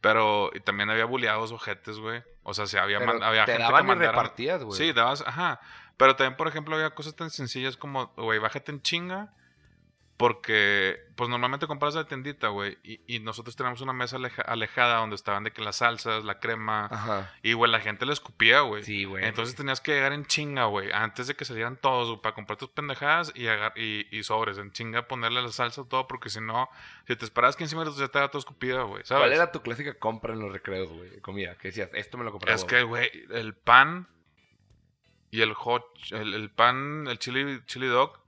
Pero 0.00 0.50
y 0.54 0.60
también 0.60 0.88
había 0.90 1.04
buleados 1.04 1.50
ojetes, 1.52 1.98
güey. 1.98 2.22
O 2.44 2.54
sea, 2.54 2.66
sí 2.66 2.76
había, 2.76 3.00
man- 3.00 3.22
había 3.22 3.44
te 3.44 3.52
gente 3.52 3.64
daban 3.64 3.82
que 3.82 3.86
y 3.86 3.88
mandara- 3.96 4.12
repartías, 4.12 4.62
güey. 4.62 4.78
Sí, 4.78 4.92
dabas, 4.92 5.24
ajá. 5.26 5.60
Pero 5.96 6.14
también, 6.14 6.36
por 6.36 6.46
ejemplo, 6.46 6.76
había 6.76 6.90
cosas 6.90 7.16
tan 7.16 7.30
sencillas 7.30 7.76
como, 7.76 8.06
güey, 8.16 8.38
bájate 8.38 8.70
en 8.70 8.80
chinga. 8.80 9.32
Porque, 10.18 10.98
pues 11.14 11.30
normalmente 11.30 11.68
compras 11.68 11.94
la 11.94 12.04
tiendita, 12.08 12.48
güey. 12.48 12.76
Y, 12.82 13.00
y 13.06 13.20
nosotros 13.20 13.54
tenemos 13.54 13.80
una 13.82 13.92
mesa 13.92 14.16
aleja- 14.16 14.42
alejada 14.42 14.96
donde 14.98 15.14
estaban 15.14 15.44
de 15.44 15.52
que 15.52 15.62
las 15.62 15.76
salsas, 15.76 16.24
la 16.24 16.40
crema. 16.40 16.86
Ajá. 16.90 17.32
Y, 17.42 17.52
güey, 17.52 17.70
la 17.70 17.78
gente 17.78 18.04
le 18.04 18.12
escupía, 18.14 18.62
güey. 18.62 18.82
Sí, 18.82 19.04
güey. 19.04 19.24
Entonces 19.24 19.54
tenías 19.54 19.80
que 19.80 19.92
llegar 19.92 20.12
en 20.12 20.26
chinga, 20.26 20.64
güey. 20.64 20.90
Antes 20.92 21.28
de 21.28 21.36
que 21.36 21.44
salieran 21.44 21.76
todos, 21.76 22.08
güey, 22.08 22.20
para 22.20 22.34
comprar 22.34 22.58
tus 22.58 22.68
pendejadas 22.70 23.32
y, 23.36 23.46
y, 23.76 24.08
y 24.10 24.22
sobres. 24.24 24.58
En 24.58 24.72
chinga 24.72 25.06
ponerle 25.06 25.40
la 25.40 25.52
salsa 25.52 25.84
todo. 25.88 26.08
Porque 26.08 26.30
si 26.30 26.40
no, 26.40 26.68
si 27.06 27.14
te 27.14 27.24
esperabas 27.24 27.54
15 27.54 27.76
minutos 27.76 27.96
ya 27.98 28.06
estaba 28.06 28.26
todo 28.28 28.40
escupida, 28.40 28.82
güey. 28.82 29.04
¿Sabes? 29.04 29.22
¿Cuál 29.22 29.32
era 29.34 29.52
tu 29.52 29.62
clásica 29.62 29.94
compra 30.00 30.34
en 30.34 30.40
los 30.40 30.52
recreos, 30.52 30.90
güey? 30.92 31.10
de 31.10 31.20
Comida. 31.20 31.54
Que 31.58 31.68
decías, 31.68 31.90
esto 31.94 32.18
me 32.18 32.24
lo 32.24 32.32
compraba. 32.32 32.56
Es 32.56 32.64
que, 32.64 32.82
güey, 32.82 33.08
el 33.30 33.54
pan 33.54 34.08
y 35.30 35.42
el 35.42 35.54
hot, 35.54 35.84
el, 36.10 36.34
el 36.34 36.50
pan, 36.50 37.06
el 37.08 37.20
chili, 37.20 37.62
chili 37.66 37.86
dog, 37.86 38.18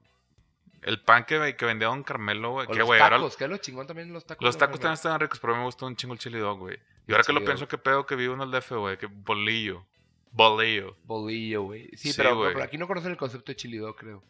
el 0.83 1.03
pan 1.03 1.25
que, 1.25 1.57
que 1.57 1.65
vendía 1.67 1.89
Don 1.89 2.03
Carmelo, 2.03 2.51
güey, 2.53 2.67
O 2.67 2.71
que, 2.71 2.79
los 2.79 2.87
güey, 2.87 3.01
ahora 3.01 3.17
tacos, 3.17 3.37
que 3.37 3.49
lo 3.49 3.57
chingón 3.59 3.87
también 3.87 4.13
los 4.13 4.25
tacos. 4.27 4.45
los 4.45 4.57
tacos 4.57 4.81
también 4.81 4.95
estaban 4.95 5.21
ricos, 5.21 5.39
pero 5.41 5.53
a 5.53 5.57
mí 5.57 5.61
me 5.61 5.67
gustó 5.67 5.87
un 5.87 5.97
chingo 5.97 6.15
el 6.15 6.21
chili 6.21 6.39
dog, 6.39 6.59
güey. 6.59 6.79
Y 7.07 7.13
ahora 7.13 7.25
que 7.25 7.33
lo 7.33 7.45
pienso, 7.45 7.67
qué 7.69 7.79
pedo 7.79 8.07
que 8.07 8.15
vivo 8.17 8.35
en 8.35 8.41
el 8.41 8.51
DF, 8.51 8.73
güey, 8.73 8.97
que 8.99 9.07
bolillo, 9.07 9.87
bolillo. 10.33 10.97
Bolillo, 11.05 11.63
güey. 11.63 11.89
Sí, 11.97 12.13
Sí, 12.13 12.15
pero, 12.17 12.37
güey. 12.37 12.53
pero 12.53 12.65
aquí 12.65 12.79
no 12.79 12.87
conocen 12.87 13.11
el 13.11 13.17
concepto 13.17 13.53
de 13.53 13.57
chili 13.57 13.79
dog, 13.79 13.97
creo. 13.97 14.23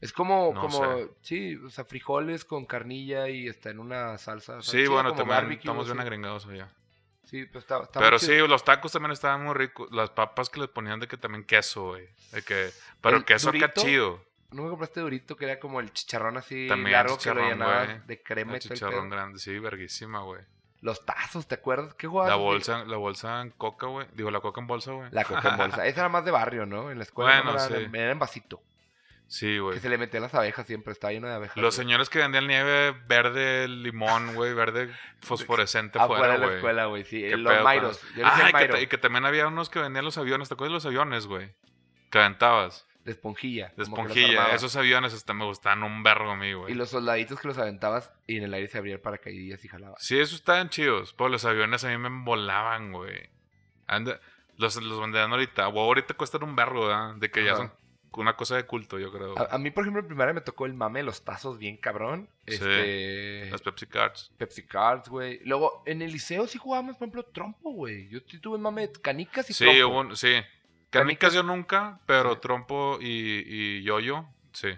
Es 0.00 0.12
como, 0.12 0.52
No 0.54 0.60
como, 0.62 0.78
sé. 0.96 1.10
sí, 1.20 1.56
o 1.56 1.68
sea, 1.68 1.84
frijoles 1.84 2.44
con 2.44 2.64
carnilla 2.64 3.28
y 3.28 3.48
está 3.48 3.70
en 3.70 3.80
una 3.80 4.16
salsa. 4.16 4.56
o 4.56 4.62
sea, 4.62 4.80
Sí, 4.80 4.86
bueno, 4.88 5.10
también 5.10 5.28
barbecue, 5.28 5.58
estamos 5.58 5.86
bien 5.86 6.00
agringados 6.00 6.46
allá. 6.46 6.72
Sí, 7.24 7.44
pues 7.44 7.64
está, 7.64 7.82
está 7.82 8.00
Pero 8.00 8.18
sí, 8.18 8.36
los 8.48 8.64
tacos 8.64 8.92
también 8.92 9.12
estaban 9.12 9.44
muy 9.44 9.54
ricos. 9.54 9.88
Las 9.92 10.10
papas 10.10 10.48
que 10.48 10.58
les 10.60 10.68
ponían 10.70 10.98
de 11.00 11.06
que 11.06 11.16
también 11.16 11.44
queso, 11.44 11.88
güey. 11.88 12.08
De 12.32 12.42
que, 12.42 12.70
pero 13.00 13.18
El 13.18 13.24
queso 13.24 13.50
acá 13.50 13.72
chido. 13.74 14.24
¿No 14.52 14.62
me 14.64 14.68
compraste 14.70 15.00
durito 15.00 15.36
que 15.36 15.44
era 15.44 15.60
como 15.60 15.80
el 15.80 15.92
chicharrón 15.92 16.36
así 16.36 16.66
También, 16.68 16.92
largo 16.92 17.18
que 17.18 17.32
lo 17.32 17.40
llenabas 17.48 17.86
güey. 17.86 18.00
de 18.06 18.22
crema 18.22 18.54
El 18.54 18.60
chicharrón 18.60 19.08
grande, 19.10 19.38
sí, 19.38 19.58
verguísima, 19.58 20.20
güey. 20.22 20.42
Los 20.80 21.04
tazos, 21.04 21.46
¿te 21.46 21.54
acuerdas? 21.56 21.94
¿Qué 21.94 22.06
jugabas? 22.06 22.30
La 22.30 22.36
bolsa, 22.36 22.84
la 22.84 22.96
bolsa 22.96 23.42
en 23.42 23.50
coca, 23.50 23.86
güey. 23.86 24.06
Digo, 24.14 24.30
la 24.30 24.40
coca 24.40 24.60
en 24.62 24.66
bolsa, 24.66 24.92
güey. 24.92 25.08
La 25.12 25.24
coca 25.24 25.50
en 25.50 25.56
bolsa. 25.58 25.86
Esa 25.86 26.00
era 26.00 26.08
más 26.08 26.24
de 26.24 26.30
barrio, 26.30 26.64
¿no? 26.66 26.90
En 26.90 26.96
la 26.98 27.04
escuela 27.04 27.30
Bueno, 27.42 27.52
no 27.52 27.64
era, 27.64 27.68
sí. 27.68 27.86
era 27.92 28.10
en 28.12 28.18
vasito. 28.18 28.62
Sí, 29.28 29.58
güey. 29.58 29.74
Que 29.74 29.80
se 29.80 29.88
le 29.90 29.98
metían 29.98 30.22
las 30.24 30.34
abejas 30.34 30.66
siempre, 30.66 30.92
estaba 30.92 31.12
lleno 31.12 31.28
de 31.28 31.34
abejas. 31.34 31.56
Los 31.56 31.76
güey. 31.76 31.84
señores 31.86 32.08
que 32.08 32.18
vendían 32.18 32.46
nieve 32.48 32.92
verde, 33.06 33.68
limón, 33.68 34.34
güey, 34.34 34.54
verde 34.54 34.90
fosforescente 35.20 36.00
fuera, 36.00 36.32
de 36.32 36.38
la 36.38 36.44
güey. 36.46 36.56
escuela, 36.56 36.86
güey, 36.86 37.04
sí. 37.04 37.20
Qué 37.22 37.36
Los 37.36 37.52
pedo, 37.52 37.62
cuando- 37.62 37.92
Yo 38.16 38.24
Ah, 38.26 38.50
y 38.50 38.68
que, 38.68 38.82
y 38.82 38.86
que 38.88 38.98
también 38.98 39.24
había 39.26 39.46
unos 39.46 39.68
que 39.70 39.78
vendían 39.78 40.04
los 40.04 40.18
aviones. 40.18 40.48
¿Te 40.48 40.54
acuerdas 40.54 40.70
de 40.72 40.74
los 40.76 40.86
aviones, 40.86 41.26
güey? 41.26 41.52
Que 42.10 42.18
aventabas. 42.18 42.86
De 43.04 43.12
esponjilla. 43.12 43.72
De 43.76 43.84
esponjilla. 43.84 44.54
Esos 44.54 44.76
aviones 44.76 45.14
hasta 45.14 45.32
me 45.32 45.44
gustaban 45.46 45.82
un 45.82 46.02
vergo 46.02 46.30
a 46.30 46.36
mí, 46.36 46.48
Y 46.48 46.52
güey. 46.52 46.74
los 46.74 46.90
soldaditos 46.90 47.40
que 47.40 47.48
los 47.48 47.56
aventabas 47.58 48.12
y 48.26 48.36
en 48.36 48.44
el 48.44 48.54
aire 48.54 48.68
se 48.68 48.76
abría 48.78 48.94
el 48.94 49.00
paracaidillas 49.00 49.64
y 49.64 49.68
jalabas. 49.68 50.02
Sí, 50.04 50.18
esos 50.18 50.34
estaban 50.36 50.68
chidos. 50.68 51.14
Pero 51.16 51.30
los 51.30 51.44
aviones 51.44 51.82
a 51.84 51.88
mí 51.88 51.96
me 51.96 52.24
volaban, 52.24 52.92
güey. 52.92 53.30
Anda, 53.86 54.20
los, 54.56 54.76
los 54.82 55.00
ahorita. 55.00 55.68
O 55.68 55.80
ahorita 55.80 56.14
cuestan 56.14 56.42
un 56.42 56.54
vergo, 56.54 56.86
¿verdad? 56.86 57.14
De 57.16 57.30
que 57.30 57.44
ya 57.44 57.56
son 57.56 57.72
una 58.12 58.36
cosa 58.36 58.56
de 58.56 58.66
culto, 58.66 58.98
yo 58.98 59.10
creo. 59.12 59.38
A, 59.38 59.54
a 59.54 59.58
mí, 59.58 59.70
por 59.70 59.84
ejemplo, 59.84 60.02
en 60.02 60.08
primaria 60.08 60.34
me 60.34 60.40
tocó 60.42 60.66
el 60.66 60.74
mame 60.74 61.02
los 61.02 61.24
tazos 61.24 61.58
bien 61.58 61.76
cabrón. 61.78 62.28
Sí. 62.46 62.54
Este. 62.54 63.50
Las 63.50 63.62
Pepsi 63.62 63.86
Cards. 63.86 64.30
Pepsi 64.36 64.62
Cards, 64.64 65.08
güey. 65.08 65.40
Luego, 65.44 65.82
en 65.86 66.02
el 66.02 66.12
liceo 66.12 66.46
sí 66.46 66.58
jugábamos, 66.58 66.96
por 66.96 67.06
ejemplo, 67.06 67.24
trompo, 67.24 67.70
güey. 67.72 68.08
Yo 68.08 68.18
sí 68.28 68.38
tuve 68.38 68.58
mame 68.58 68.88
de 68.88 68.92
canicas 69.00 69.48
y 69.48 69.54
Sí, 69.54 69.64
trompo. 69.64 69.86
hubo 69.88 70.00
un- 70.00 70.16
sí. 70.16 70.34
Canicas 70.90 71.32
yo 71.32 71.42
nunca, 71.42 72.00
pero 72.06 72.38
trompo 72.38 72.98
y, 73.00 73.44
y 73.46 73.82
yo-yo, 73.82 74.28
sí. 74.52 74.68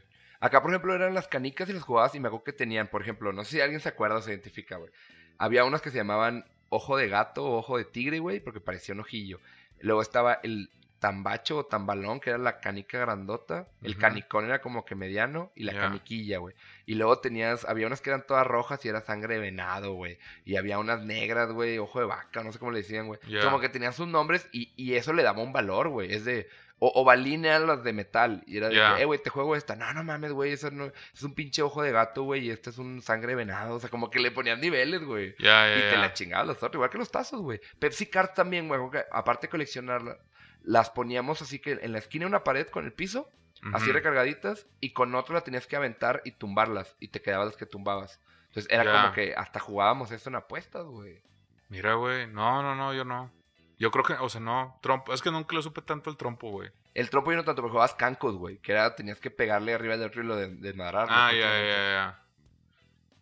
Acá, 0.41 0.61
por 0.61 0.73
ejemplo, 0.73 0.95
eran 0.95 1.15
las 1.15 1.29
canicas 1.29 1.69
y 1.69 1.73
las 1.73 1.83
jugabas 1.83 2.15
y 2.15 2.21
me 2.21 2.29
acuerdo 2.29 2.45
que 2.45 2.53
tenían, 2.53 2.89
por 2.89 3.01
ejemplo, 3.01 3.33
no 3.33 3.45
sé 3.45 3.51
si 3.53 3.61
alguien 3.61 3.81
se 3.81 3.89
acuerda 3.89 4.17
o 4.17 4.23
se 4.23 4.31
identifica, 4.31 4.77
güey. 4.77 4.91
Había 5.39 5.65
unas 5.65 5.81
que 5.83 5.91
se 5.91 5.99
llamaban 5.99 6.45
ojo 6.69 6.97
de 6.97 7.09
gato 7.09 7.45
o 7.45 7.59
ojo 7.59 7.79
de 7.79 7.85
tigre, 7.85 8.19
güey, 8.19 8.41
porque 8.41 8.61
parecía 8.61 8.95
un 8.95 9.01
ojillo. 9.01 9.41
Luego 9.81 10.03
estaba 10.03 10.41
el 10.43 10.71
tambacho 10.99 11.59
o 11.59 11.67
tambalón, 11.67 12.21
que 12.21 12.31
era 12.31 12.39
la 12.39 12.61
canica 12.61 12.99
grandota. 12.99 13.69
El 13.83 13.97
canicón 13.97 14.45
era 14.45 14.61
como 14.61 14.85
que 14.85 14.95
mediano 14.95 15.53
y 15.55 15.65
la 15.65 15.75
caniquilla, 15.75 16.39
güey. 16.39 16.55
Y 16.87 16.95
luego 16.95 17.19
tenías, 17.19 17.65
había 17.65 17.87
unas 17.87 18.01
que 18.01 18.11
eran 18.11 18.27
todas 18.27 18.47
rojas 18.47 18.85
y 18.85 18.89
era 18.89 19.01
sangre 19.01 19.35
de 19.35 19.41
venado, 19.41 19.95
güey. 19.95 20.19
Y 20.45 20.57
había 20.57 20.79
unas 20.79 21.03
negras, 21.03 21.53
güey, 21.53 21.79
ojo 21.79 22.01
de 22.01 22.07
vaca, 22.07 22.43
no 22.43 22.53
sé 22.53 22.59
cómo 22.59 22.73
le 22.73 22.79
decían, 22.79 23.07
güey. 23.07 23.21
Como 23.43 23.61
que 23.61 23.69
tenían 23.69 23.93
sus 23.93 24.09
nombres 24.09 24.49
y, 24.53 24.73
y 24.77 24.95
eso 24.95 25.13
le 25.13 25.23
daba 25.23 25.43
un 25.43 25.53
valor, 25.53 25.89
güey. 25.89 26.13
Es 26.13 26.25
de, 26.25 26.49
o, 26.85 26.89
ovalín 26.97 27.45
eran 27.45 27.69
las 27.69 27.85
de 27.85 27.93
metal. 27.93 28.43
Y 28.45 28.57
era 28.57 28.69
de 28.69 28.75
que, 28.75 29.03
eh, 29.03 29.05
güey, 29.05 29.23
te 29.23 29.31
juego 29.31 29.55
esta. 29.55 29.77
No, 29.77 29.95
no 29.95 30.03
mames, 30.03 30.33
güey, 30.33 30.51
eso 30.51 30.69
no, 30.73 30.87
es 31.15 31.23
un 31.23 31.33
pinche 31.33 31.63
ojo 31.63 31.81
de 31.81 31.93
gato, 31.93 32.25
güey, 32.25 32.47
y 32.47 32.51
este 32.51 32.71
es 32.71 32.79
un 32.79 33.01
sangre 33.03 33.29
de 33.29 33.37
venado. 33.37 33.77
O 33.77 33.81
sea, 33.81 33.89
como 33.89 34.11
que 34.11 34.19
le 34.19 34.33
ponían 34.33 34.61
niveles, 34.61 35.05
güey. 35.05 35.37
Y 35.79 35.91
te 35.91 35.97
la 35.97 36.13
chingabas 36.13 36.49
los 36.49 36.57
otros, 36.57 36.75
igual 36.75 36.91
que 36.91 36.99
los 36.99 37.13
tazos, 37.13 37.41
güey. 37.41 37.61
Pepsi 37.79 38.07
Cards 38.07 38.35
también, 38.35 38.67
güey, 38.67 38.81
aparte 39.13 39.47
de 39.47 39.51
coleccionarlas, 39.53 40.17
las 40.65 40.91
poníamos 40.91 41.41
así 41.41 41.61
que 41.61 41.79
en 41.81 41.93
la 41.93 41.99
esquina 41.99 42.25
de 42.25 42.31
una 42.31 42.43
pared 42.43 42.67
con 42.67 42.85
el 42.85 42.93
piso, 42.93 43.31
así 43.75 43.93
recargaditas, 43.93 44.67
y 44.81 44.93
con 44.93 45.15
otro 45.15 45.35
la 45.35 45.43
tenías 45.43 45.67
que 45.67 45.77
aventar 45.77 46.21
y 46.25 46.33
tumbarlas, 46.33 46.97
y 47.01 47.09
te 47.09 47.23
quedabas 47.23 47.47
las 47.49 47.57
que 47.57 47.67
tumbabas. 47.67 48.21
Entonces 48.49 48.71
era 48.71 48.85
Ya. 48.85 49.03
como 49.03 49.15
que 49.15 49.35
hasta 49.37 49.61
jugábamos 49.61 50.11
eso 50.11 50.29
en 50.29 50.37
apuestas, 50.37 50.85
güey. 50.85 51.23
Mira, 51.69 51.95
güey. 51.95 52.27
No, 52.27 52.63
no, 52.63 52.75
no, 52.75 52.93
yo 52.93 53.05
no. 53.05 53.33
Yo 53.79 53.91
creo 53.91 54.05
que, 54.05 54.13
o 54.15 54.29
sea, 54.29 54.41
no. 54.41 54.79
Trompo. 54.83 55.13
Es 55.15 55.23
que 55.23 55.31
nunca 55.31 55.55
lo 55.57 55.63
supe 55.63 55.81
tanto 55.83 56.11
el 56.11 56.17
trompo, 56.17 56.51
güey. 56.51 56.71
El 56.95 57.09
trompo 57.09 57.31
yo 57.33 57.39
no 57.39 57.45
tanto, 57.45 57.63
pero 57.63 57.71
jugabas 57.73 57.95
cancos, 57.95 58.37
güey, 58.37 58.59
que 58.59 58.73
era, 58.73 58.95
tenías 58.95 59.19
que 59.19 59.31
pegarle 59.31 59.73
arriba 59.73 59.97
del 59.97 60.09
otro 60.09 60.23
y 60.23 60.27
lo 60.27 60.37
de, 60.37 60.49
desmadrarlo. 60.49 61.15
Ah, 61.17 61.33
ya, 61.33 61.41
ya, 61.41 61.67
ya. 61.93 62.23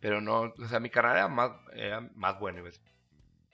Pero 0.00 0.20
no, 0.20 0.52
o 0.58 0.66
sea, 0.68 0.80
mi 0.80 0.90
canal 0.90 1.16
era 1.16 1.28
más, 1.28 1.52
era 1.74 2.00
más 2.16 2.38
bueno, 2.40 2.60
güey. 2.62 2.72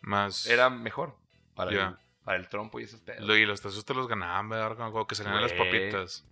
Más. 0.01 0.47
Era 0.47 0.71
mejor 0.71 1.17
para, 1.55 1.71
Ya. 1.73 1.87
el, 1.89 1.97
para 2.25 2.39
el 2.39 2.49
trompo 2.49 2.81
y 2.81 2.85
esos 2.85 3.01
pedos. 3.01 3.29
Y 3.37 3.45
los 3.45 3.61
tazos 3.61 3.85
te 3.85 3.93
los 3.93 4.09
ganaban, 4.09 4.49
¿verdad? 4.49 4.91
Como 4.91 5.07
que 5.07 5.15
salían 5.15 5.43
las 5.43 5.53
Güey. 5.53 5.65
papitas. 5.71 6.25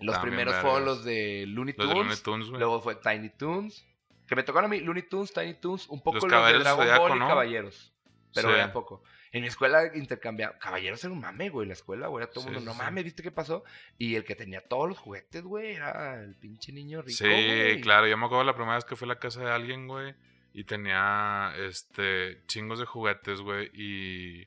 Los 0.00 0.14
También 0.16 0.34
primeros 0.36 0.60
fueron 0.62 0.84
los 0.84 1.04
de 1.04 1.44
Looney 1.46 1.74
Tunes. 1.74 1.88
de 1.90 1.94
Looney 1.94 2.16
Tunes, 2.16 2.48
güey. 2.48 2.58
Luego 2.60 2.80
fue 2.80 2.94
Tiny 2.96 3.30
Toons. 3.30 3.86
Que 4.26 4.36
me 4.36 4.42
tocaron 4.42 4.70
a 4.70 4.74
mí 4.74 4.80
Looney 4.80 5.02
Tunes, 5.08 5.32
Tiny 5.32 5.54
Toons, 5.54 5.88
un 5.88 6.00
poco 6.00 6.16
Los 6.16 6.24
los, 6.30 6.46
de 6.52 6.58
Dragon 6.60 6.82
Zodiaco, 6.84 7.02
Ball 7.02 7.16
y 7.16 7.18
¿no? 7.20 7.28
Caballeros. 7.28 7.92
Pero 8.34 8.48
Sí. 8.48 8.54
vean 8.54 8.72
poco. 8.72 9.02
En 9.32 9.42
mi 9.42 9.48
escuela 9.48 9.90
intercambiaba. 9.94 10.56
Caballeros 10.58 11.02
era 11.04 11.12
un 11.12 11.20
mame, 11.20 11.50
güey. 11.50 11.66
La 11.66 11.74
escuela, 11.74 12.06
güey. 12.08 12.24
Era 12.24 12.32
todo 12.32 12.44
el 12.44 12.50
Sí, 12.50 12.54
mundo. 12.56 12.70
No 12.70 12.76
sí. 12.76 12.82
mames, 12.82 13.04
¿viste 13.04 13.22
qué 13.22 13.30
pasó? 13.30 13.64
Y 13.98 14.14
el 14.16 14.24
que 14.24 14.34
tenía 14.36 14.60
todos 14.60 14.88
los 14.88 14.98
juguetes, 14.98 15.42
güey, 15.42 15.72
era 15.74 16.20
el 16.22 16.34
pinche 16.36 16.72
niño 16.72 17.02
rico. 17.02 17.16
Sí, 17.18 17.24
güey. 17.26 17.80
claro. 17.80 18.06
Yo 18.08 18.16
me 18.16 18.26
acuerdo 18.26 18.44
la 18.44 18.54
primera 18.54 18.74
vez 18.76 18.84
que 18.84 18.96
fui 18.96 19.06
a 19.06 19.08
la 19.14 19.18
casa 19.18 19.44
de 19.44 19.50
alguien, 19.50 19.86
güey. 19.86 20.14
Y 20.52 20.64
tenía, 20.64 21.52
este, 21.58 22.40
chingos 22.46 22.78
de 22.80 22.86
juguetes, 22.86 23.40
güey. 23.40 23.70
Y 23.74 24.46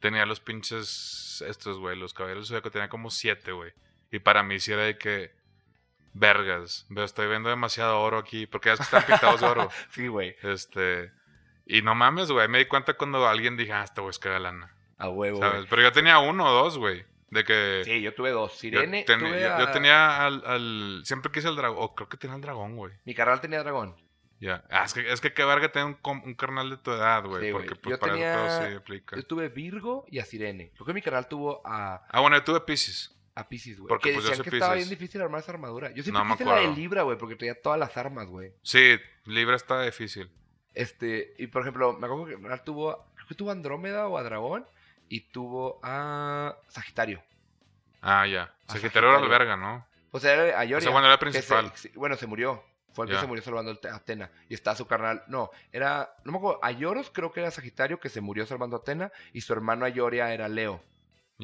tenía 0.00 0.24
los 0.26 0.40
pinches, 0.40 1.42
estos, 1.46 1.78
güey. 1.78 1.96
Los 1.98 2.14
caballeros 2.14 2.50
que 2.50 2.70
tenía 2.70 2.88
como 2.88 3.10
siete, 3.10 3.52
güey. 3.52 3.72
Y 4.14 4.20
para 4.20 4.42
mí 4.44 4.60
sí 4.60 4.72
era 4.72 4.82
de 4.84 4.96
que, 4.96 5.32
vergas. 6.12 6.86
Veo, 6.88 7.04
estoy 7.04 7.28
viendo 7.28 7.48
demasiado 7.48 8.00
oro 8.00 8.18
aquí. 8.18 8.46
Porque 8.46 8.68
ya 8.68 8.74
es 8.74 8.78
que 8.78 8.84
están 8.84 9.04
pintados 9.06 9.40
de 9.40 9.46
oro. 9.46 9.68
Sí, 9.90 10.06
güey. 10.06 10.36
Este. 10.42 11.12
Y 11.66 11.82
no 11.82 11.94
mames, 11.94 12.30
güey. 12.30 12.46
Me 12.48 12.58
di 12.58 12.66
cuenta 12.66 12.94
cuando 12.94 13.26
alguien 13.26 13.56
dije, 13.56 13.72
ah, 13.72 13.84
este 13.84 14.00
güey 14.00 14.10
es 14.10 14.18
que 14.18 14.28
lana. 14.28 14.74
A 14.98 15.08
huevo, 15.08 15.38
¿Sabes? 15.38 15.66
Pero 15.68 15.82
yo 15.82 15.92
tenía 15.92 16.18
uno 16.18 16.46
o 16.46 16.52
dos, 16.52 16.78
güey. 16.78 17.04
De 17.30 17.42
que. 17.44 17.82
Sí, 17.84 18.00
yo 18.02 18.14
tuve 18.14 18.30
dos. 18.30 18.52
yo, 18.52 18.58
Sirene, 18.58 19.02
ten- 19.04 19.18
tuve 19.18 19.40
yo- 19.40 19.54
a- 19.54 19.58
yo 19.58 19.70
tenía 19.72 20.24
al, 20.24 20.44
al- 20.46 21.00
Siempre 21.04 21.32
quise 21.32 21.48
el 21.48 21.56
dragón. 21.56 21.78
O 21.80 21.94
creo 21.94 22.08
que 22.08 22.16
tenía 22.16 22.36
el 22.36 22.42
dragón, 22.42 22.76
güey. 22.76 22.92
Mi 23.04 23.14
carnal 23.14 23.40
tenía 23.40 23.60
dragón. 23.62 23.96
Ya. 24.38 24.62
Ah, 24.70 24.84
es 24.84 24.92
que, 24.94 25.10
es 25.10 25.20
que 25.20 25.32
qué 25.32 25.44
verga 25.44 25.72
tener 25.72 25.86
un, 25.88 25.98
un 26.24 26.34
carnal 26.34 26.68
de 26.70 26.76
tu 26.76 26.92
edad, 26.92 27.24
güey. 27.24 27.46
Sí, 27.46 27.52
porque 27.52 27.74
pues 27.74 27.96
Yo 27.96 27.98
para 27.98 28.14
eso 28.14 28.22
todo 28.38 28.46
tenía- 28.58 28.68
sí 28.70 28.76
aplica. 28.76 29.16
Yo 29.16 29.26
tuve 29.26 29.48
Virgo 29.48 30.04
y 30.08 30.18
a 30.20 30.24
Sirene. 30.24 30.70
Creo 30.74 30.86
que 30.86 30.92
mi 30.92 31.02
canal 31.02 31.26
tuvo 31.26 31.60
a, 31.66 32.06
Ah, 32.08 32.20
bueno, 32.20 32.36
yo 32.36 32.44
tuve 32.44 32.60
Pisces. 32.60 33.10
A 33.34 33.48
Pisces, 33.48 33.78
güey. 33.78 33.88
Porque, 33.88 34.10
Que 34.10 34.14
pues, 34.14 34.24
yo 34.24 34.30
decían 34.30 34.44
soy 34.44 34.50
que 34.50 34.56
estaba 34.56 34.74
bien 34.74 34.88
difícil 34.88 35.20
armar 35.22 35.40
esa 35.40 35.52
armadura. 35.52 35.88
Yo 35.90 36.02
siempre 36.02 36.20
No 36.20 36.24
me 36.24 36.32
quise 36.34 36.44
la 36.44 36.52
de 36.52 36.58
acuerdo. 36.60 36.76
Libra, 36.76 37.02
güey, 37.02 37.18
porque 37.18 37.36
traía 37.36 37.60
todas 37.60 37.78
las 37.78 37.96
armas, 37.96 38.28
güey. 38.28 38.52
Sí, 38.62 38.96
Libra 39.24 39.56
está 39.56 39.82
difícil. 39.82 40.30
Este, 40.74 41.34
y 41.38 41.46
por 41.48 41.62
ejemplo, 41.62 41.92
me 41.98 42.06
acuerdo 42.06 42.26
que 42.26 42.58
tuvo, 42.64 43.06
creo 43.14 43.28
que 43.28 43.34
tuvo 43.34 43.50
a 43.50 43.52
Andrómeda 43.52 44.08
o 44.08 44.18
a 44.18 44.22
Dragón 44.22 44.66
y 45.08 45.20
tuvo 45.30 45.78
a 45.82 46.56
Sagitario. 46.68 47.22
Ah, 48.00 48.26
ya. 48.26 48.54
A 48.66 48.72
Sagitario 48.72 49.08
era 49.10 49.18
la 49.20 49.24
Sagitario. 49.26 49.28
verga, 49.28 49.56
¿no? 49.56 49.86
O 50.10 50.20
sea, 50.20 50.32
era 50.32 50.80
sea, 50.80 50.90
bueno, 50.90 51.06
era 51.08 51.18
que 51.18 51.32
se- 51.32 51.42
principal. 51.42 51.72
bueno, 51.94 52.16
se 52.16 52.26
murió. 52.26 52.62
Fue 52.92 53.06
el 53.06 53.08
que 53.10 53.14
Ya. 53.16 53.20
se 53.22 53.26
murió 53.26 53.42
salvando 53.42 53.72
al- 53.72 53.90
a 53.90 53.96
Atena. 53.96 54.30
Y 54.48 54.54
está 54.54 54.76
su 54.76 54.86
carnal. 54.86 55.24
No, 55.26 55.50
era. 55.72 56.14
No 56.24 56.30
me 56.32 56.38
acuerdo. 56.38 56.60
Ayoros 56.62 57.10
creo 57.12 57.32
que 57.32 57.40
era 57.40 57.50
Sagitario 57.50 57.98
que 57.98 58.08
se 58.08 58.20
murió 58.20 58.46
salvando 58.46 58.76
a 58.76 58.80
Atena. 58.80 59.10
Y 59.32 59.40
su 59.40 59.52
hermano 59.52 59.84
Ayoria 59.84 60.32
era 60.32 60.48
Leo. 60.48 60.80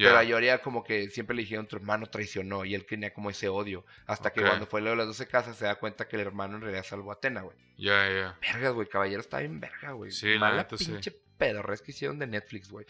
Ya. 0.00 0.08
Pero 0.08 0.18
Ayoria 0.18 0.62
como 0.62 0.82
que 0.82 1.10
siempre 1.10 1.36
le 1.36 1.42
dijeron 1.42 1.66
tu 1.66 1.76
hermano 1.76 2.06
traicionó. 2.06 2.64
Y 2.64 2.74
él 2.74 2.86
tenía 2.86 3.12
como 3.12 3.28
ese 3.28 3.48
odio. 3.48 3.84
Hasta 4.06 4.32
que 4.32 4.40
cuando 4.40 4.66
fue 4.66 4.80
Leo 4.80 4.92
de 4.92 4.96
las 4.96 5.06
12 5.08 5.26
casas 5.26 5.56
se 5.56 5.66
da 5.66 5.74
cuenta 5.74 6.08
que 6.08 6.16
el 6.16 6.22
hermano 6.22 6.56
en 6.56 6.62
realidad 6.62 6.84
salvó 6.84 7.10
a 7.10 7.14
Atena, 7.14 7.42
güey. 7.42 7.56
Ya, 7.76 8.08
ya. 8.08 8.38
Vergas, 8.40 8.72
güey. 8.72 8.88
Caballero 8.88 9.20
está 9.20 9.40
bien 9.40 9.60
verga, 9.60 9.92
güey. 9.92 10.10
Sí, 10.10 10.34
la 10.34 10.40
Mala 10.40 10.56
neta, 10.56 10.78
sí. 10.78 10.86
pinche 10.86 11.12
pedorres 11.36 11.82
que 11.82 11.90
hicieron 11.90 12.18
de 12.18 12.26
Netflix, 12.26 12.70
güey. 12.70 12.86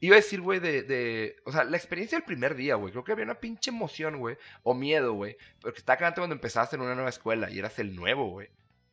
Iba 0.00 0.16
a 0.16 0.20
decir, 0.20 0.40
güey, 0.40 0.60
de, 0.60 0.82
de... 0.82 1.36
O 1.44 1.52
sea, 1.52 1.64
la 1.64 1.76
experiencia 1.76 2.18
del 2.18 2.24
primer 2.24 2.54
día, 2.54 2.74
güey. 2.74 2.92
Creo 2.92 3.04
que 3.04 3.12
había 3.12 3.24
una 3.24 3.40
pinche 3.40 3.70
emoción, 3.70 4.18
güey. 4.18 4.36
O 4.62 4.74
miedo, 4.74 5.14
güey. 5.14 5.36
Porque 5.60 5.78
estaba 5.78 5.98
cagante 5.98 6.20
cuando 6.20 6.34
empezaste 6.34 6.76
en 6.76 6.82
una 6.82 6.94
nueva 6.94 7.10
escuela 7.10 7.50
y 7.50 7.58
eras 7.58 7.78
el 7.78 7.94
nuevo, 7.94 8.28
güey. 8.30 8.48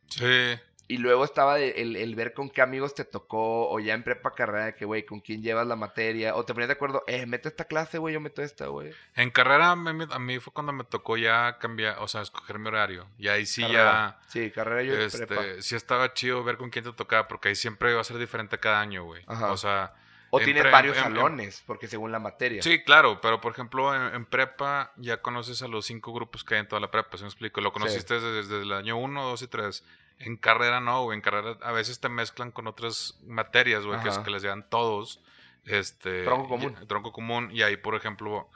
Sí. 0.08 0.58
Y 0.90 0.96
luego 0.96 1.22
estaba 1.24 1.56
de- 1.56 1.72
el, 1.82 1.96
el 1.96 2.14
ver 2.14 2.32
con 2.32 2.48
qué 2.48 2.62
amigos 2.62 2.94
te 2.94 3.04
tocó, 3.04 3.68
o 3.70 3.78
ya 3.78 3.92
en 3.92 4.02
prepa 4.02 4.30
carrera, 4.34 4.74
que, 4.74 4.86
güey, 4.86 5.04
con 5.04 5.20
quién 5.20 5.42
llevas 5.42 5.66
la 5.66 5.76
materia, 5.76 6.34
o 6.34 6.44
te 6.46 6.54
ponías 6.54 6.68
de 6.68 6.72
acuerdo, 6.74 7.04
eh, 7.06 7.26
mete 7.26 7.48
esta 7.48 7.66
clase, 7.66 7.98
güey, 7.98 8.14
yo 8.14 8.20
meto 8.20 8.40
esta, 8.42 8.68
güey. 8.68 8.92
En 9.14 9.30
carrera 9.30 9.72
a 9.72 9.76
mí, 9.76 10.06
a 10.10 10.18
mí 10.18 10.38
fue 10.38 10.50
cuando 10.52 10.72
me 10.72 10.84
tocó 10.84 11.18
ya 11.18 11.58
cambiar, 11.58 11.98
o 12.00 12.08
sea, 12.08 12.22
escoger 12.22 12.58
mi 12.58 12.68
horario. 12.68 13.06
Y 13.18 13.28
ahí 13.28 13.44
sí 13.44 13.60
Carrera. 13.60 14.18
Sí, 14.28 14.50
carrera 14.50 14.82
yo 14.82 14.94
en 14.98 15.10
prepa. 15.10 15.34
Este, 15.44 15.62
sí 15.62 15.76
estaba 15.76 16.14
chido 16.14 16.42
ver 16.42 16.56
con 16.56 16.70
quién 16.70 16.84
te 16.86 16.92
tocaba, 16.94 17.28
porque 17.28 17.48
ahí 17.50 17.54
siempre 17.54 17.90
iba 17.90 18.00
a 18.00 18.04
ser 18.04 18.16
diferente 18.16 18.58
cada 18.58 18.80
año, 18.80 19.04
güey. 19.04 19.22
O 19.26 19.58
sea, 19.58 19.92
O 20.30 20.38
en 20.38 20.44
tienes 20.46 20.62
pre- 20.62 20.72
varios 20.72 20.96
en- 20.96 21.04
en- 21.04 21.10
salones, 21.14 21.62
porque 21.66 21.86
según 21.86 22.12
la 22.12 22.18
materia. 22.18 22.62
sí, 22.62 22.82
claro, 22.82 23.20
pero 23.20 23.42
por 23.42 23.52
ejemplo, 23.52 23.94
en, 23.94 24.14
en 24.14 24.24
prepa 24.24 24.92
ya 24.96 25.20
conoces 25.20 25.60
a 25.62 25.68
los 25.68 25.84
cinco 25.84 26.14
grupos 26.14 26.44
que 26.44 26.54
hay 26.54 26.60
en 26.60 26.68
toda 26.68 26.80
la 26.80 26.90
prepa, 26.90 27.18
¿sí 27.18 27.24
me 27.24 27.28
explico? 27.28 27.60
Lo 27.60 27.72
conociste 27.74 28.14
desde, 28.14 28.32
desde 28.32 28.62
el 28.62 28.72
año 28.72 28.96
1, 28.96 29.22
2 29.22 29.42
y 29.42 29.48
3. 29.48 29.84
En 30.18 30.36
carrera 30.36 30.80
no, 30.80 31.04
güey. 31.04 31.16
En 31.16 31.22
carrera 31.22 31.56
a 31.62 31.72
veces 31.72 32.00
te 32.00 32.08
mezclan 32.08 32.50
con 32.50 32.66
otras 32.66 33.18
materias, 33.26 33.84
güey, 33.84 34.00
que, 34.02 34.08
es- 34.08 34.18
que 34.18 34.30
les 34.30 34.42
dan 34.42 34.68
todos. 34.68 35.22
Este, 35.64 36.24
Tronco 36.24 36.48
común. 36.48 36.76
y- 36.82 36.86
tronco 36.86 37.12
común. 37.12 37.50
Y 37.52 37.62
ahí, 37.62 37.76
por 37.76 37.94
ejemplo, 37.94 38.48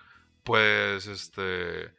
puedes, 0.45 1.07
este, 1.07 1.91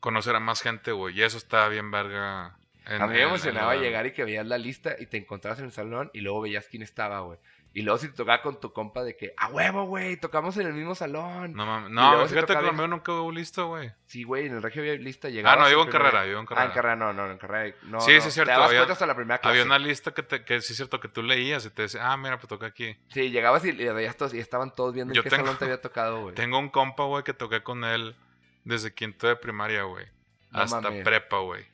conocer 0.00 0.36
a 0.36 0.40
más 0.40 0.60
gente, 0.60 0.92
güey. 0.92 1.16
Y 1.18 1.22
eso 1.22 1.38
está 1.38 1.68
bien 1.68 1.90
verga. 1.90 2.56
en- 2.86 3.00
a 3.00 3.06
mí 3.06 3.14
me 3.14 3.22
emocionaba 3.22 3.74
la- 3.74 3.80
llegar 3.80 4.04
y 4.06 4.12
que 4.12 4.24
veías 4.24 4.46
la 4.46 4.58
lista 4.58 4.94
y 4.98 5.06
te 5.06 5.16
encontrabas 5.16 5.58
en 5.60 5.64
el 5.64 5.72
salón 5.72 6.10
y 6.12 6.20
luego 6.20 6.42
veías 6.42 6.66
quién 6.68 6.82
estaba, 6.82 7.20
güey. 7.20 7.38
Y 7.76 7.82
luego 7.82 7.98
si 7.98 8.06
te 8.06 8.14
tocaba 8.14 8.40
con 8.40 8.60
tu 8.60 8.72
compa 8.72 9.02
de 9.02 9.16
que, 9.16 9.34
a 9.36 9.48
huevo, 9.48 9.82
güey, 9.86 10.16
tocamos 10.16 10.56
en 10.58 10.68
el 10.68 10.74
mismo 10.74 10.94
salón. 10.94 11.54
No, 11.54 11.66
mames. 11.66 11.90
No 11.90 12.12
fíjate 12.28 12.34
que 12.34 12.40
tocaba 12.46 12.62
lo 12.66 12.72
ir- 12.72 12.76
mío 12.76 12.86
nunca 12.86 13.10
hubo 13.12 13.32
listo, 13.32 13.66
güey. 13.66 13.90
Sí, 14.06 14.22
güey, 14.22 14.46
en 14.46 14.54
el 14.54 14.62
regio 14.62 14.82
había 14.82 14.94
lista, 14.94 15.26
Ah, 15.26 15.30
llegabas 15.32 15.58
no, 15.58 15.64
el 15.64 15.70
digo 15.70 15.82
en 15.82 15.90
carrera, 15.90 16.22
digo 16.22 16.38
en 16.38 16.44
Ah, 16.44 16.48
carrera. 16.48 16.66
en 16.66 16.72
carrera 16.72 16.96
no, 16.96 17.12
no, 17.12 17.30
en 17.32 17.36
carrera 17.38 17.74
no. 17.82 18.00
Sí, 18.00 18.12
no. 18.14 18.20
sí, 18.22 18.28
es 18.28 18.32
cierto, 18.34 18.46
Te 18.48 18.52
dabas 18.52 18.68
había- 18.68 18.78
cuenta 18.80 18.92
hasta 18.92 19.06
la 19.06 19.16
primera 19.16 19.38
clase. 19.38 19.50
Había 19.50 19.64
una 19.64 19.78
lista 19.80 20.14
que, 20.14 20.22
te, 20.22 20.44
que 20.44 20.60
sí 20.60 20.72
es 20.72 20.76
cierto 20.76 21.00
que 21.00 21.08
tú 21.08 21.24
leías 21.24 21.66
y 21.66 21.70
te 21.70 21.82
decía, 21.82 22.12
ah, 22.12 22.16
mira, 22.16 22.36
pues 22.38 22.48
toca 22.48 22.66
aquí. 22.66 22.96
Sí, 23.08 23.30
llegabas 23.30 23.64
y 23.64 23.72
le 23.72 23.92
veías 23.92 24.16
todos 24.16 24.32
y 24.34 24.38
estaban 24.38 24.72
todos 24.72 24.94
viendo 24.94 25.12
Yo 25.12 25.20
en 25.20 25.24
qué 25.24 25.30
tengo- 25.30 25.42
salón 25.44 25.58
te 25.58 25.64
había 25.64 25.80
tocado, 25.80 26.22
güey. 26.22 26.34
Tengo 26.36 26.58
un 26.60 26.68
compa, 26.68 27.02
güey, 27.02 27.24
que 27.24 27.34
toqué 27.34 27.64
con 27.64 27.82
él 27.82 28.14
desde 28.62 28.94
quinto 28.94 29.26
de 29.26 29.34
primaria, 29.34 29.82
güey. 29.82 30.06
No 30.52 30.60
hasta 30.60 30.80
mames. 30.80 31.02
prepa, 31.02 31.38
güey. 31.38 31.66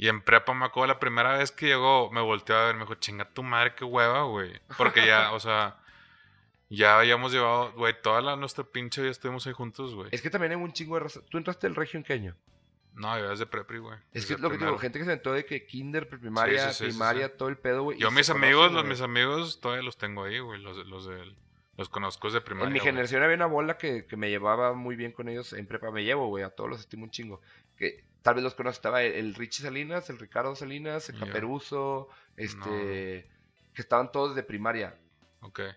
Y 0.00 0.08
en 0.08 0.22
prepa 0.22 0.54
me 0.54 0.64
acuerdo 0.64 0.94
la 0.94 0.98
primera 0.98 1.36
vez 1.36 1.52
que 1.52 1.66
llegó, 1.66 2.10
me 2.10 2.22
volteó 2.22 2.56
a 2.56 2.64
ver, 2.64 2.74
me 2.74 2.80
dijo, 2.84 2.94
chinga 2.94 3.28
tu 3.28 3.42
madre, 3.42 3.74
qué 3.74 3.84
hueva, 3.84 4.22
güey. 4.22 4.58
Porque 4.78 5.04
ya, 5.04 5.32
o 5.32 5.40
sea, 5.40 5.76
ya 6.70 6.98
habíamos 6.98 7.32
llevado, 7.32 7.72
güey, 7.72 7.94
toda 8.00 8.22
la, 8.22 8.34
nuestra 8.34 8.64
pinche 8.64 9.02
vida 9.02 9.10
estuvimos 9.10 9.46
ahí 9.46 9.52
juntos, 9.52 9.94
güey. 9.94 10.08
Es 10.10 10.22
que 10.22 10.30
también 10.30 10.52
hay 10.52 10.56
un 10.56 10.72
chingo 10.72 10.94
de 10.94 11.00
raza. 11.00 11.20
¿Tú 11.28 11.36
entraste 11.36 11.66
al 11.66 11.74
regio 11.74 11.98
en 11.98 12.04
qué 12.04 12.14
año? 12.14 12.34
No, 12.94 13.18
yo 13.18 13.28
desde 13.28 13.44
prepri, 13.44 13.76
güey. 13.76 13.98
Es 14.14 14.24
que 14.24 14.32
es 14.32 14.40
lo 14.40 14.48
que 14.48 14.56
digo, 14.56 14.78
gente 14.78 14.98
que 14.98 15.04
se 15.04 15.12
entró 15.12 15.34
de 15.34 15.44
que 15.44 15.66
kinder, 15.66 16.08
primaria, 16.08 16.68
Sí, 16.70 16.78
sí, 16.78 16.78
sí, 16.78 16.84
sí, 16.84 16.90
primaria, 16.92 17.36
todo 17.36 17.50
el 17.50 17.58
pedo, 17.58 17.82
güey. 17.82 17.98
Yo 17.98 18.10
mis 18.10 18.26
conocen, 18.26 18.42
amigos, 18.42 18.72
los 18.72 18.82
güey. 18.84 18.92
mis 18.94 19.00
amigos, 19.02 19.60
todavía 19.60 19.84
los 19.84 19.98
tengo 19.98 20.24
ahí, 20.24 20.38
güey, 20.38 20.62
los, 20.62 20.78
los 20.86 21.06
de 21.08 21.36
los 21.76 21.90
conozco 21.90 22.28
desde 22.28 22.40
primaria. 22.40 22.68
En 22.68 22.72
mi 22.72 22.78
güey. 22.78 22.90
generación 22.90 23.22
había 23.22 23.36
una 23.36 23.46
bola 23.46 23.76
que, 23.76 24.06
que 24.06 24.16
me 24.16 24.30
llevaba 24.30 24.72
muy 24.72 24.96
bien 24.96 25.12
con 25.12 25.28
ellos 25.28 25.52
en 25.52 25.66
prepa. 25.66 25.90
Me 25.90 26.04
llevo, 26.04 26.26
güey, 26.28 26.42
a 26.42 26.48
todos 26.48 26.70
los 26.70 26.80
estimo 26.80 27.04
un 27.04 27.10
chingo. 27.10 27.42
Que 27.76 28.08
tal 28.22 28.34
vez 28.34 28.44
los 28.44 28.54
conoces. 28.54 28.78
Estaba 28.78 29.02
el, 29.02 29.12
el 29.14 29.34
Richie 29.34 29.62
Salinas, 29.62 30.08
el 30.10 30.18
Ricardo 30.18 30.54
Salinas, 30.56 31.08
el. 31.08 31.18
Caperuso, 31.18 32.08
este... 32.36 33.30
Que 33.72 33.82
estaban 33.82 34.10
todos 34.10 34.34
de 34.34 34.42
primaria. 34.42 34.98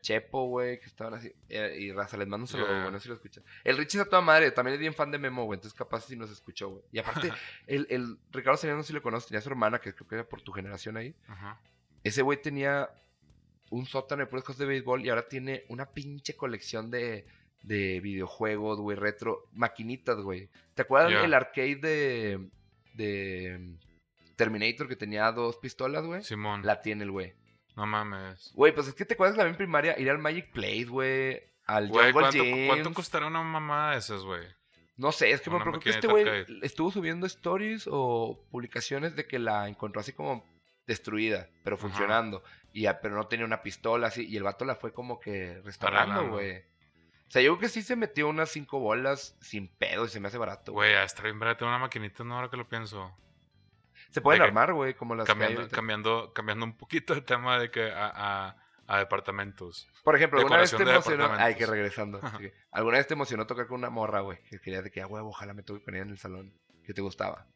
Chepo, 0.02 0.48
güey, 0.48 0.80
que 0.80 0.88
estaban 0.88 1.14
así. 1.14 1.32
eh, 1.48 1.78
y 1.80 1.92
raza, 1.94 2.18
les 2.18 2.28
mando 2.28 2.44
un 2.44 2.48
saludo, 2.50 2.68
Ya. 2.70 2.80
güey, 2.82 2.92
no 2.92 3.00
sé 3.00 3.04
si 3.04 3.10
lo 3.10 3.16
escuchan. 3.16 3.44
El 3.64 3.78
Richie 3.78 3.98
está 4.00 4.10
toda 4.10 4.22
madre, 4.22 4.52
también 4.52 4.74
es 4.74 4.80
bien 4.80 4.94
fan 4.94 5.10
de 5.10 5.18
Memo, 5.18 5.46
güey, 5.46 5.58
entonces 5.58 5.78
capaz 5.78 6.02
si 6.02 6.18
nos 6.18 6.30
escuchó, 6.32 6.70
güey. 6.70 6.84
Y 6.92 7.00
aparte, 7.00 7.32
el, 7.68 7.88
el 7.90 8.18
Ricardo 8.32 8.58
Salinas 8.58 8.78
no 8.78 8.84
sé 8.84 8.88
si 8.88 8.94
lo 8.94 9.02
conoces, 9.02 9.30
tenía 9.30 9.40
su 9.42 9.50
hermana, 9.50 9.80
que 9.80 9.94
creo 9.96 10.08
que 10.08 10.16
era 10.16 10.28
por 10.28 10.42
tu 10.42 10.52
generación 10.52 10.98
ahí. 10.98 11.16
Ajá. 11.28 11.62
Ese 12.04 12.24
güey 12.24 12.42
tenía 12.42 12.90
un 13.70 13.86
sótano 13.86 14.20
de 14.22 14.28
puras 14.28 14.44
cosas 14.44 14.60
de 14.60 14.66
béisbol 14.66 15.06
y 15.06 15.10
ahora 15.10 15.30
tiene 15.30 15.64
una 15.70 15.86
pinche 15.86 16.36
colección 16.36 16.92
de, 16.92 17.26
de 17.64 18.00
videojuegos, 18.02 18.80
güey, 18.80 18.98
retro, 18.98 19.48
maquinitas, 19.54 20.18
güey. 20.18 20.50
¿Te 20.76 20.84
acuerdas 20.84 21.24
el 21.24 21.34
arcade 21.34 21.76
de, 21.78 22.50
de 22.94 23.78
Terminator 24.36 24.88
que 24.88 24.96
tenía 24.96 25.32
dos 25.32 25.58
pistolas, 25.58 26.06
güey? 26.06 26.24
Simón. 26.24 26.62
La 26.64 26.82
tiene 26.82 27.04
el 27.04 27.12
güey. 27.12 27.34
No 27.76 27.86
mames. 27.88 28.52
Güey, 28.54 28.74
pues 28.74 28.88
es 28.88 28.94
que 28.94 29.06
te 29.06 29.16
acuerdas 29.16 29.36
también 29.36 29.54
en 29.54 29.58
primaria 29.58 30.00
ir 30.00 30.10
al 30.10 30.20
Magic 30.20 30.52
Place, 30.52 30.86
güey. 30.86 31.42
Al 31.66 31.88
Güey, 31.88 32.12
¿cuánto, 32.12 32.44
Gyms. 32.44 32.68
¿cuánto 32.68 32.94
costará 32.94 33.28
una 33.28 33.42
mamada 33.42 33.94
de 33.94 34.00
esas, 34.00 34.22
güey? 34.24 34.42
No 34.98 35.12
sé, 35.12 35.32
es 35.32 35.42
que 35.42 35.50
me 35.50 35.60
preocupa 35.60 35.84
que 35.84 35.90
este 35.90 36.08
güey 36.08 36.26
estuvo 36.62 36.92
subiendo 36.92 37.26
stories 37.26 37.88
o 37.90 38.46
publicaciones 38.52 39.16
de 39.16 39.26
que 39.26 39.40
la 39.40 39.68
encontró 39.68 40.02
así 40.02 40.12
como 40.12 40.46
destruida, 40.86 41.50
pero 41.64 41.78
Ajá. 41.78 41.88
funcionando. 41.88 42.44
Y 42.74 42.86
pero 43.02 43.16
no 43.16 43.28
tenía 43.28 43.46
una 43.46 43.64
pistola 43.64 44.08
así. 44.08 44.28
Y 44.28 44.38
el 44.38 44.44
vato 44.44 44.66
la 44.66 44.76
fue 44.76 44.94
como 44.94 45.20
que 45.20 45.62
restaurando, 45.64 46.30
güey. 46.30 46.64
O 47.34 47.36
sea, 47.36 47.42
yo 47.42 47.58
creo 47.58 47.62
que 47.62 47.70
sí 47.70 47.82
se 47.82 47.96
metió 47.96 48.28
unas 48.30 48.50
cinco 48.52 48.80
bolas 48.80 49.36
sin 49.42 49.68
pedo 49.68 50.06
y 50.06 50.08
se 50.08 50.20
me 50.20 50.28
hace 50.28 50.38
barato. 50.38 50.72
güey. 50.72 50.94
Estar 50.94 51.26
bien 51.26 51.40
tengo 51.40 51.68
una 51.72 51.80
maquinita, 51.80 52.24
no 52.24 52.36
ahora 52.36 52.48
que 52.48 52.58
lo 52.58 52.70
pienso. 52.70 53.12
Se 54.12 54.22
pueden 54.22 54.42
de 54.42 54.46
armar, 54.50 54.72
güey, 54.74 54.94
como 54.94 55.16
las 55.16 55.26
Cambiando, 55.26 55.68
cambiando, 55.68 56.32
cambiando 56.32 56.64
un 56.64 56.78
poquito 56.78 57.16
de 57.16 57.22
tema 57.22 57.58
de 57.58 57.72
que 57.72 57.90
a, 57.92 58.12
a, 58.14 58.58
a 58.86 59.00
departamentos. 59.00 59.90
Por 60.04 60.16
ejemplo, 60.16 60.42
alguna 60.42 60.60
vez 60.60 60.76
te 60.76 60.84
emocionó. 60.84 61.28
Ay, 61.36 61.56
que 61.56 61.66
regresando. 61.66 62.20
así 62.22 62.38
que, 62.38 62.54
¿Alguna 62.70 62.98
vez 62.98 63.08
te 63.08 63.16
emocionó 63.16 63.48
tocar 63.48 63.66
con 63.66 63.80
una 63.80 63.90
morra, 63.90 64.20
güey? 64.20 64.38
Que 64.44 64.60
querías 64.60 64.84
de 64.84 64.92
que, 64.92 65.02
a 65.02 65.08
huevo, 65.08 65.30
ojalá 65.30 65.56
me 65.56 65.64
toque 65.64 65.84
con 65.84 65.96
ella 65.96 66.04
en 66.04 66.12
el 66.12 66.20
salón. 66.20 66.54
Que 66.86 66.94
te 66.94 67.02
gustaba. 67.02 67.48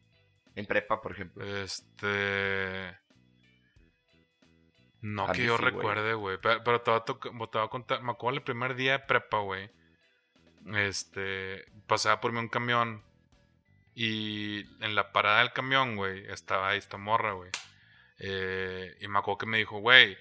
En 0.56 0.66
prepa, 0.66 1.00
por 1.00 1.12
ejemplo. 1.12 1.46
Este. 1.46 2.98
No 5.00 5.28
A 5.28 5.32
que 5.32 5.44
yo 5.44 5.56
sí, 5.56 5.62
recuerde, 5.64 6.14
güey. 6.14 6.38
Pero, 6.42 6.62
pero 6.64 6.80
te, 6.82 6.90
voy 6.90 7.00
a 7.00 7.04
toc- 7.04 7.50
te 7.50 7.58
voy 7.58 7.66
a 7.66 7.70
contar. 7.70 8.02
Me 8.02 8.10
acuerdo 8.12 8.38
el 8.38 8.42
primer 8.44 8.74
día 8.74 8.92
de 8.92 8.98
prepa, 9.00 9.38
güey. 9.38 9.70
Este. 10.74 11.64
Pasaba 11.86 12.20
por 12.20 12.32
mí 12.32 12.38
un 12.38 12.48
camión. 12.48 13.02
Y 13.94 14.60
en 14.84 14.94
la 14.94 15.12
parada 15.12 15.40
del 15.40 15.52
camión, 15.52 15.96
güey, 15.96 16.24
estaba 16.30 16.68
ahí 16.68 16.78
esta 16.78 16.98
morra, 16.98 17.32
güey. 17.32 17.50
Eh, 18.20 18.96
y 19.00 19.08
me 19.08 19.18
acuerdo 19.18 19.38
que 19.38 19.46
me 19.46 19.58
dijo, 19.58 19.78
güey, 19.78 20.16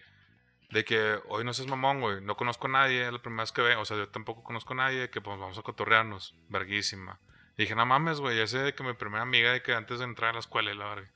de 0.71 0.83
que 0.83 1.19
hoy 1.27 1.43
no 1.43 1.53
seas 1.53 1.67
mamón, 1.67 2.01
güey. 2.01 2.21
No 2.21 2.35
conozco 2.35 2.67
a 2.67 2.71
nadie, 2.71 3.05
es 3.05 3.11
la 3.13 3.21
primera 3.21 3.43
vez 3.43 3.51
que 3.51 3.61
ve. 3.61 3.75
O 3.75 3.85
sea, 3.85 3.97
yo 3.97 4.09
tampoco 4.09 4.43
conozco 4.43 4.73
a 4.73 4.77
nadie, 4.77 5.09
que 5.09 5.21
pues 5.21 5.37
vamos 5.39 5.57
a 5.57 5.61
cotorrearnos. 5.61 6.33
Verguísima. 6.49 7.19
Y 7.57 7.63
dije, 7.63 7.75
no 7.75 7.85
mames, 7.85 8.19
güey, 8.19 8.39
ese 8.39 8.59
de 8.59 8.73
que 8.73 8.83
mi 8.83 8.93
primera 8.93 9.23
amiga 9.23 9.51
de 9.51 9.61
que 9.61 9.73
antes 9.73 9.99
de 9.99 10.05
entrar 10.05 10.31
a 10.31 10.33
la 10.33 10.39
escuela 10.39 10.73
la 10.73 10.89
verga. 10.95 11.11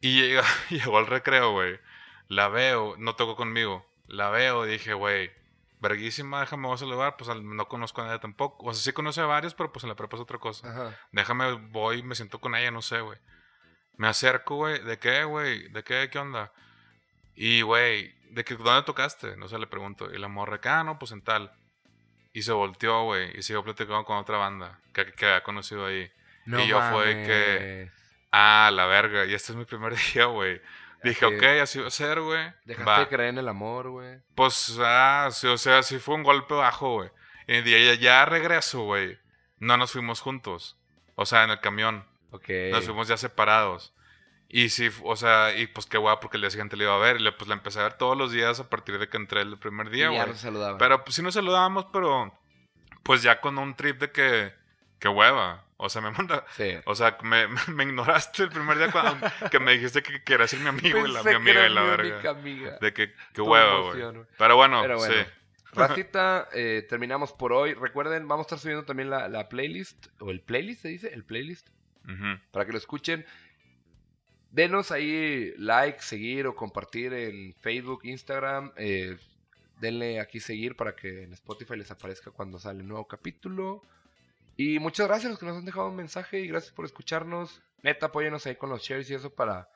Y 0.00 0.20
llega, 0.20 0.44
llegó 0.70 0.98
al 0.98 1.06
recreo, 1.06 1.52
güey. 1.52 1.78
La 2.30 2.48
veo, 2.48 2.94
no 2.96 3.16
tocó 3.16 3.34
conmigo. 3.34 3.84
La 4.06 4.30
veo 4.30 4.64
dije, 4.64 4.94
güey, 4.94 5.32
verguísima, 5.80 6.40
déjame 6.40 6.68
voy 6.68 6.76
a 6.76 6.78
saludar. 6.78 7.16
Pues 7.16 7.28
no 7.42 7.66
conozco 7.68 8.02
a 8.02 8.04
nadie 8.06 8.20
tampoco. 8.20 8.64
O 8.66 8.72
sea, 8.72 8.80
sí 8.82 8.92
conoce 8.92 9.20
a 9.20 9.26
varios, 9.26 9.52
pero 9.54 9.72
pues 9.72 9.82
en 9.82 9.88
la 9.88 9.96
prepa 9.96 10.16
es 10.16 10.22
otra 10.22 10.38
cosa. 10.38 10.70
Ajá. 10.70 10.98
Déjame, 11.10 11.52
voy, 11.70 12.02
me 12.04 12.14
siento 12.14 12.40
con 12.40 12.54
ella, 12.54 12.70
no 12.70 12.82
sé, 12.82 13.00
güey. 13.00 13.18
Me 13.96 14.06
acerco, 14.06 14.54
güey. 14.56 14.80
¿De 14.82 14.98
qué, 15.00 15.24
güey? 15.24 15.68
¿De 15.70 15.82
qué? 15.82 16.08
¿Qué 16.08 16.18
onda? 16.20 16.52
Y, 17.34 17.62
güey, 17.62 18.14
¿de 18.30 18.44
qué, 18.44 18.54
dónde 18.54 18.82
tocaste? 18.84 19.36
No 19.36 19.48
sé, 19.48 19.58
le 19.58 19.66
pregunto. 19.66 20.08
Y 20.14 20.18
la 20.18 20.28
morra, 20.28 20.56
acá, 20.56 20.84
no, 20.84 21.00
pues 21.00 21.10
en 21.10 21.22
tal. 21.22 21.50
Y 22.32 22.42
se 22.42 22.52
volteó, 22.52 23.04
güey. 23.06 23.36
Y 23.36 23.42
siguió 23.42 23.64
platicando 23.64 24.04
con 24.04 24.18
otra 24.18 24.36
banda 24.38 24.78
que, 24.94 25.12
que 25.12 25.26
había 25.26 25.42
conocido 25.42 25.86
ahí. 25.86 26.10
No 26.46 26.60
Y 26.62 26.68
yo 26.68 26.80
fue 26.92 27.24
que- 27.24 27.88
mames. 27.88 28.00
Ah, 28.30 28.70
la 28.72 28.86
verga. 28.86 29.26
Y 29.26 29.34
este 29.34 29.50
es 29.50 29.56
mi 29.58 29.64
primer 29.64 29.94
día, 30.14 30.26
güey. 30.26 30.60
Dije, 31.02 31.24
ok, 31.24 31.42
así 31.62 31.80
va 31.80 31.88
a 31.88 31.90
ser, 31.90 32.20
güey. 32.20 32.52
Dejaste 32.64 32.90
Va. 32.90 32.98
de 33.00 33.08
creer 33.08 33.30
en 33.30 33.38
el 33.38 33.48
amor, 33.48 33.90
güey. 33.90 34.18
Pues, 34.34 34.78
ah, 34.80 35.28
sí, 35.32 35.46
o 35.46 35.56
sea, 35.56 35.82
sí 35.82 35.98
fue 35.98 36.14
un 36.14 36.22
golpe 36.22 36.54
bajo, 36.54 36.94
güey. 36.94 37.10
Y 37.46 37.62
ya, 37.62 37.94
ya 37.94 38.24
regreso, 38.26 38.82
güey. 38.82 39.18
No 39.58 39.76
nos 39.76 39.92
fuimos 39.92 40.20
juntos. 40.20 40.78
O 41.14 41.26
sea, 41.26 41.44
en 41.44 41.50
el 41.50 41.60
camión. 41.60 42.06
Ok. 42.30 42.48
Nos 42.70 42.84
fuimos 42.84 43.08
ya 43.08 43.16
separados. 43.16 43.94
Y 44.48 44.70
sí, 44.70 44.90
o 45.04 45.16
sea, 45.16 45.56
y 45.56 45.68
pues 45.68 45.86
qué 45.86 45.96
guay, 45.96 46.16
porque 46.20 46.36
el 46.36 46.42
día 46.42 46.50
siguiente 46.50 46.76
le 46.76 46.84
iba 46.84 46.94
a 46.94 46.98
ver. 46.98 47.16
Y 47.16 47.22
le, 47.22 47.32
pues 47.32 47.48
la 47.48 47.54
empecé 47.54 47.80
a 47.80 47.84
ver 47.84 47.94
todos 47.94 48.16
los 48.16 48.32
días 48.32 48.58
a 48.60 48.68
partir 48.68 48.98
de 48.98 49.08
que 49.08 49.16
entré 49.16 49.42
el 49.42 49.58
primer 49.58 49.90
día, 49.90 50.06
ya 50.06 50.10
güey. 50.10 50.26
nos 50.28 50.38
saludaban. 50.38 50.78
Pero 50.78 51.04
pues 51.04 51.14
sí 51.14 51.22
nos 51.22 51.34
saludábamos, 51.34 51.86
pero 51.92 52.32
pues 53.02 53.22
ya 53.22 53.40
con 53.40 53.58
un 53.58 53.74
trip 53.76 54.00
de 54.00 54.10
que, 54.10 54.52
que 54.98 55.08
hueva. 55.08 55.64
O 55.82 55.88
sea, 55.88 56.02
me 56.02 56.10
manda. 56.10 56.44
Sí. 56.56 56.74
O 56.84 56.94
sea, 56.94 57.16
me, 57.22 57.46
me 57.68 57.84
ignoraste 57.84 58.42
el 58.44 58.50
primer 58.50 58.76
día 58.78 58.90
cuando, 58.92 59.26
que 59.50 59.58
me 59.58 59.72
dijiste 59.72 60.02
que 60.02 60.22
querías 60.22 60.50
ser 60.50 60.60
mi 60.60 60.68
amigo 60.68 61.06
y 61.06 61.10
la, 61.10 61.22
mi 61.22 61.32
amiga 61.32 61.66
y 61.66 61.72
la 61.72 61.82
verga. 61.82 62.30
amiga. 62.30 62.78
De 62.80 62.92
que, 62.92 63.12
que 63.12 63.16
Tu 63.32 63.44
hueva, 63.44 63.80
güey. 63.80 64.26
Pero 64.38 64.56
bueno, 64.56 64.82
Pero 64.82 64.96
bueno. 64.98 65.14
sí. 65.14 65.20
Racita, 65.72 66.48
eh, 66.52 66.84
terminamos 66.88 67.32
por 67.32 67.52
hoy. 67.52 67.74
Recuerden, 67.74 68.26
vamos 68.28 68.44
a 68.44 68.46
estar 68.48 68.58
subiendo 68.58 68.84
también 68.84 69.08
la, 69.08 69.28
la 69.28 69.48
playlist. 69.48 70.08
¿O 70.18 70.30
el 70.30 70.40
playlist 70.40 70.82
se 70.82 70.88
dice? 70.88 71.14
El 71.14 71.24
playlist. 71.24 71.68
Para 72.50 72.66
que 72.66 72.72
lo 72.72 72.78
escuchen. 72.78 73.24
Denos 74.50 74.90
ahí 74.90 75.52
like, 75.58 76.02
seguir 76.02 76.46
o 76.48 76.56
compartir 76.56 77.12
en 77.12 77.54
Facebook, 77.54 78.00
Instagram. 78.04 78.72
eh, 78.76 79.16
denle 79.80 80.20
aquí 80.20 80.40
seguir 80.40 80.76
para 80.76 80.94
que 80.94 81.22
en 81.22 81.32
Spotify 81.32 81.76
les 81.76 81.90
aparezca 81.90 82.30
cuando 82.32 82.58
sale 82.58 82.80
el 82.80 82.88
nuevo 82.88 83.06
capítulo. 83.06 83.82
Y 84.62 84.78
muchas 84.78 85.08
gracias 85.08 85.24
a 85.24 85.30
los 85.30 85.38
que 85.38 85.46
nos 85.46 85.56
han 85.56 85.64
dejado 85.64 85.88
un 85.88 85.96
mensaje 85.96 86.40
y 86.40 86.46
gracias 86.46 86.70
por 86.74 86.84
escucharnos. 86.84 87.62
Neta, 87.82 88.06
apóyenos 88.06 88.44
ahí 88.44 88.56
con 88.56 88.68
los 88.68 88.82
shares 88.82 89.10
y 89.10 89.14
eso 89.14 89.34
para 89.34 89.70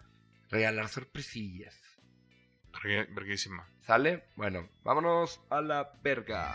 regalar 0.51 0.89
sorpresillas. 0.89 1.75
Verguísima. 2.83 3.67
¿Sale? 3.81 4.25
Bueno, 4.37 4.69
vámonos 4.83 5.41
a 5.49 5.63
la 5.63 5.91
verga. 6.03 6.55